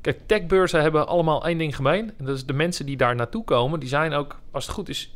Kijk, 0.00 0.20
techbeurzen 0.26 0.82
hebben 0.82 1.06
allemaal 1.06 1.46
één 1.46 1.58
ding 1.58 1.76
gemeen. 1.76 2.12
En 2.18 2.24
dat 2.24 2.36
is 2.36 2.46
de 2.46 2.52
mensen 2.52 2.86
die 2.86 2.96
daar 2.96 3.14
naartoe 3.14 3.44
komen, 3.44 3.80
die 3.80 3.88
zijn 3.88 4.12
ook, 4.12 4.40
als 4.50 4.66
het 4.66 4.74
goed 4.74 4.88
is, 4.88 5.14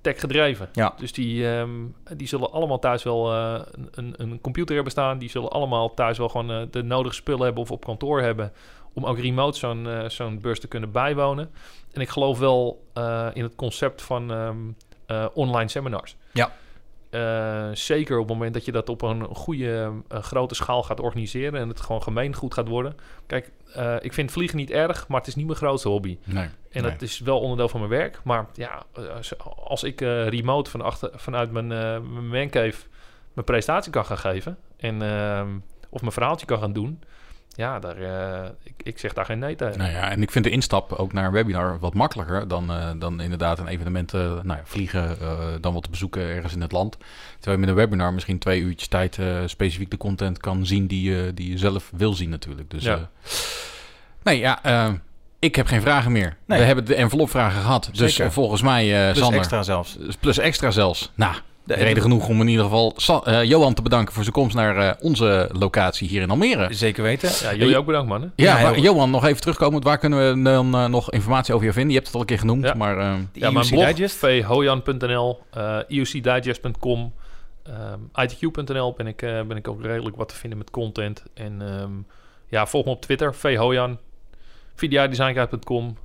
tech 0.00 0.20
gedreven. 0.20 0.68
Ja. 0.72 0.94
Dus 0.98 1.12
die, 1.12 1.48
ehm, 1.48 1.70
die 2.16 2.28
zullen 2.28 2.52
allemaal 2.52 2.78
thuis 2.78 3.02
wel 3.02 3.32
eh, 3.32 3.60
een, 3.90 4.14
een, 4.16 4.40
computer 4.40 4.74
hebben 4.74 4.92
staan. 4.92 5.18
Die 5.18 5.30
zullen 5.30 5.50
allemaal 5.50 5.94
thuis 5.94 6.18
wel 6.18 6.28
gewoon 6.28 6.50
eh, 6.50 6.62
de 6.70 6.82
nodige 6.82 7.14
spullen 7.14 7.44
hebben 7.44 7.62
of 7.62 7.70
op 7.70 7.84
kantoor 7.84 8.20
hebben. 8.20 8.52
Om 8.92 9.06
ook 9.06 9.18
remote 9.18 9.58
zo'n 9.58 9.88
eh, 9.88 10.08
zo'n 10.08 10.40
beurs 10.40 10.60
te 10.60 10.68
kunnen 10.68 10.90
bijwonen. 10.90 11.50
En 11.92 12.00
ik 12.00 12.08
geloof 12.08 12.38
wel 12.38 12.84
in 13.32 13.42
het 13.42 13.54
concept 13.54 14.02
van 14.02 14.30
ehm, 14.30 14.56
eh, 15.06 15.26
online 15.34 15.68
seminars. 15.68 16.16
Ja. 16.32 16.52
Eh, 17.10 17.68
zeker 17.72 18.18
op 18.18 18.28
het 18.28 18.32
moment 18.36 18.54
dat 18.54 18.64
je 18.64 18.72
dat 18.72 18.88
op 18.88 19.02
een 19.02 19.24
goede, 19.24 19.92
eh, 20.08 20.22
grote 20.22 20.54
schaal 20.54 20.82
gaat 20.82 21.00
organiseren 21.00 21.60
en 21.60 21.68
het 21.68 21.80
gewoon 21.80 22.02
gemeengoed 22.02 22.54
gaat 22.54 22.68
worden. 22.68 22.96
Kijk, 23.26 23.52
eh, 23.74 23.96
ik 24.00 24.12
vind 24.12 24.32
vliegen 24.32 24.56
niet 24.56 24.70
erg, 24.70 25.08
maar 25.08 25.18
het 25.18 25.28
is 25.28 25.34
niet 25.34 25.46
mijn 25.46 25.58
grootste 25.58 25.88
hobby. 25.88 26.18
Nee. 26.24 26.48
En 26.70 26.82
Nee. 26.82 26.90
dat 26.92 27.02
is 27.02 27.20
wel 27.20 27.40
onderdeel 27.40 27.68
van 27.68 27.80
mijn 27.80 27.92
werk. 27.92 28.20
Maar 28.24 28.46
ja, 28.52 28.82
als, 29.16 29.32
als 29.54 29.82
ik 29.82 30.00
remote 30.00 30.70
van 30.70 30.80
achter, 30.80 31.10
vanuit 31.14 31.50
mijn, 31.50 31.66
mijn 31.66 32.28
mancave 32.28 32.86
mijn 33.32 33.46
presentatie 33.46 33.92
kan 33.92 34.04
gaan 34.04 34.18
geven 34.18 34.58
en 34.76 35.02
ehm, 35.02 35.48
of 35.90 36.00
mijn 36.00 36.12
verhaaltje 36.12 36.46
kan 36.46 36.58
gaan 36.58 36.72
doen, 36.72 37.00
ja, 37.56 37.78
daar, 37.78 37.96
eh, 37.96 38.48
ik, 38.62 38.72
ik 38.82 38.98
zeg 38.98 39.12
daar 39.12 39.24
geen 39.24 39.38
nee 39.38 39.54
tegen. 39.56 39.78
Nou 39.78 39.90
ja, 39.90 40.10
en 40.10 40.22
ik 40.22 40.30
vind 40.30 40.44
de 40.44 40.50
instap 40.50 40.92
ook 40.92 41.12
naar 41.12 41.24
een 41.24 41.32
webinar 41.32 41.78
wat 41.78 41.94
makkelijker 41.94 42.48
dan, 42.48 42.70
eh, 42.70 42.90
dan 42.98 43.20
inderdaad 43.20 43.58
een 43.58 43.66
evenement 43.66 44.14
eh, 44.14 44.20
nou 44.20 44.46
ja, 44.48 44.60
vliegen, 44.64 45.20
eh, 45.20 45.38
dan 45.60 45.72
wat 45.74 45.82
te 45.82 45.90
bezoeken 45.90 46.22
ergens 46.22 46.52
in 46.54 46.60
het 46.60 46.72
land. 46.72 46.96
Terwijl 47.34 47.52
je 47.52 47.58
met 47.58 47.68
een 47.68 47.74
webinar 47.74 48.12
misschien 48.12 48.38
twee 48.38 48.60
uurtjes 48.60 48.88
tijd 48.88 49.18
eh, 49.18 49.36
specifiek 49.46 49.90
de 49.90 49.96
content 49.96 50.38
kan 50.38 50.66
zien 50.66 50.86
die, 50.86 51.10
je 51.10 51.34
die 51.34 51.50
je 51.50 51.58
zelf 51.58 51.90
wil 51.96 52.12
zien 52.14 52.28
natuurlijk. 52.30 52.70
Dus, 52.70 52.82
Ja. 52.84 52.94
eh, 52.94 53.00
nee, 54.22 54.38
ja, 54.38 54.60
ik 55.38 55.54
heb 55.56 55.66
geen 55.66 55.80
vragen 55.80 56.12
meer. 56.12 56.36
Nee. 56.46 56.58
We 56.58 56.64
hebben 56.64 56.84
de 56.84 56.94
envelopvragen 56.94 57.60
gehad. 57.60 57.88
Dus 57.92 58.14
Zeker. 58.14 58.32
volgens 58.32 58.62
mij, 58.62 58.96
eh 59.06 59.10
plus 59.12 59.18
Sander, 59.22 59.38
extra 59.38 59.62
zelfs. 59.62 59.98
plus 60.20 60.38
extra 60.38 60.70
zelfs. 60.70 61.12
Nou, 61.14 61.34
De- 61.66 61.74
reden 61.74 62.02
genoeg 62.02 62.28
om 62.28 62.40
in 62.40 62.48
ieder 62.48 62.64
geval 62.64 62.92
Sa- 62.96 63.20
eh, 63.24 63.44
Johan 63.44 63.74
te 63.74 63.82
bedanken 63.82 64.14
voor 64.14 64.22
zijn 64.22 64.34
komst 64.34 64.56
naar 64.56 64.76
eh, 64.76 64.92
onze 65.00 65.48
locatie 65.52 66.08
hier 66.08 66.22
in 66.22 66.30
Almere. 66.30 66.74
Zeker 66.74 67.02
weten. 67.02 67.30
Ja, 67.42 67.54
jullie 67.54 67.76
ook 67.76 67.86
bedankt, 67.86 68.08
mannen. 68.08 68.32
Ja, 68.36 68.76
Johan, 68.76 69.10
nog 69.10 69.24
even 69.26 69.40
terugkomend. 69.40 69.84
Waar 69.84 69.98
kunnen 69.98 70.18
we 70.34 70.42
dan 70.42 70.74
eh, 70.74 70.86
nog 70.86 71.10
informatie 71.10 71.54
over 71.54 71.66
je 71.66 71.72
vinden? 71.72 71.90
Je 71.90 71.96
hebt 71.96 72.06
het 72.06 72.14
al 72.14 72.20
een 72.20 72.26
keer 72.26 72.38
genoemd, 72.38 72.64
Ja. 72.64 72.74
maar... 72.74 72.98
eh, 72.98 73.14
Ja, 73.32 73.50
mijn 73.50 73.68
blog, 73.68 73.86
Digest. 73.94 74.16
vhojan.nl, 74.16 75.38
eh 75.50 75.78
iucdigest.com, 75.88 77.12
ehm 77.62 78.28
itq.nl 78.30 78.92
ben 78.96 79.06
ik, 79.06 79.22
eh, 79.22 79.40
ben 79.42 79.56
ik 79.56 79.68
ook 79.68 79.82
redelijk 79.82 80.16
wat 80.16 80.28
te 80.28 80.34
vinden 80.34 80.58
met 80.58 80.70
content. 80.70 81.22
En 81.34 81.62
ehm, 81.62 81.90
ja, 82.48 82.66
volg 82.66 82.84
me 82.84 82.90
op 82.90 83.02
Twitter, 83.02 83.34
vhojan, 83.34 83.98
vdidesignkite.com. 84.74 85.96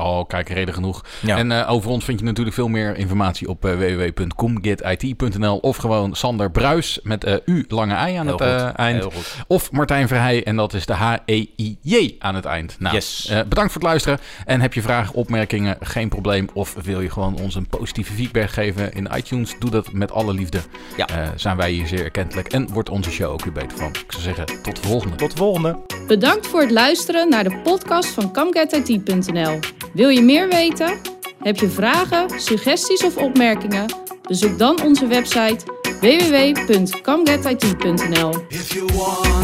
Oh, 0.00 0.26
kijk, 0.26 0.48
reden 0.48 0.74
genoeg. 0.74 1.04
Ja. 1.20 1.36
En 1.36 1.52
eh, 1.52 1.70
over 1.70 1.90
ons 1.90 2.04
vind 2.04 2.18
je 2.18 2.24
natuurlijk 2.24 2.56
veel 2.56 2.68
meer 2.68 2.96
informatie 2.96 3.48
op 3.48 3.64
uh, 3.66 3.72
www.comgetit.nl 3.74 5.56
of 5.58 5.76
gewoon 5.76 6.14
Sander 6.14 6.50
Bruis 6.50 7.00
met 7.02 7.24
eh, 7.24 7.34
U 7.44 7.64
lange 7.68 7.92
I 8.10 8.14
aan 8.16 8.26
Heel 8.26 8.38
het 8.38 8.40
eh, 8.40 8.78
eind. 8.78 8.98
Heel 9.00 9.10
goed. 9.10 9.34
Of 9.46 9.72
Martijn 9.72 10.08
Verheij 10.08 10.44
en 10.44 10.56
dat 10.56 10.72
is 10.74 10.86
de 10.86 10.92
H-E-I-J 10.92 12.14
aan 12.18 12.34
het 12.34 12.44
eind. 12.44 12.76
Nou, 12.78 12.94
Yes. 12.94 13.26
eh, 13.28 13.36
bedankt 13.48 13.72
voor 13.72 13.80
het 13.80 13.90
luisteren. 13.90 14.18
En 14.46 14.60
heb 14.60 14.74
je 14.74 14.82
vragen, 14.82 15.14
opmerkingen, 15.14 15.76
geen 15.80 16.08
probleem. 16.08 16.48
Of 16.52 16.74
wil 16.82 17.00
je 17.00 17.10
gewoon 17.10 17.38
ons 17.40 17.54
een 17.54 17.66
positieve 17.66 18.12
feedback 18.12 18.50
geven 18.50 18.92
in 18.92 19.08
iTunes? 19.16 19.54
Doe 19.58 19.70
dat 19.70 19.92
met 19.92 20.12
alle 20.12 20.34
liefde. 20.34 20.60
Ja. 20.96 21.06
Eh, 21.06 21.28
zijn 21.36 21.56
wij 21.56 21.70
hier 21.70 21.86
zeer 21.86 22.04
erkentelijk 22.04 22.48
en 22.52 22.68
wordt 22.72 22.90
onze 22.90 23.10
show 23.10 23.32
ook 23.32 23.44
weer 23.44 23.52
beter 23.52 23.78
van. 23.78 23.88
Ik 23.88 24.04
zou 24.12 24.22
zeggen, 24.22 24.46
tot 24.62 24.76
de 24.82 24.88
volgende. 24.88 25.16
Tot 25.16 25.30
de 25.30 25.36
volgende. 25.36 25.78
Bedankt 26.06 26.46
voor 26.46 26.60
het 26.60 26.70
luisteren 26.70 27.28
naar 27.28 27.44
de 27.44 27.56
podcast 27.64 28.08
van 28.08 28.32
CamGetIT.nl. 28.32 29.58
Wil 29.92 30.08
je 30.08 30.22
meer 30.22 30.48
weten? 30.48 30.98
Heb 31.38 31.56
je 31.58 31.68
vragen, 31.68 32.40
suggesties 32.40 33.04
of 33.04 33.16
opmerkingen? 33.16 33.86
Bezoek 34.28 34.58
dan 34.58 34.82
onze 34.82 35.06
website 35.06 35.64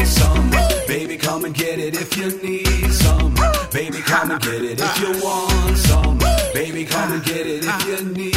some 0.05 0.49
Baby, 0.87 1.17
come 1.17 1.45
and 1.45 1.57
get 1.57 1.79
it 1.79 1.95
if 1.95 2.15
you 2.15 2.29
need 2.41 2.93
some. 2.93 3.33
Baby, 3.71 4.01
come 4.01 4.31
and 4.31 4.43
get 4.43 4.61
it 4.61 4.79
if 4.79 4.99
you 5.01 5.11
want 5.21 5.77
some. 5.77 6.17
Baby, 6.53 6.85
come 6.85 7.13
and 7.13 7.23
get 7.25 7.47
it 7.47 7.65
if 7.65 7.87
you 7.87 8.13
need. 8.13 8.35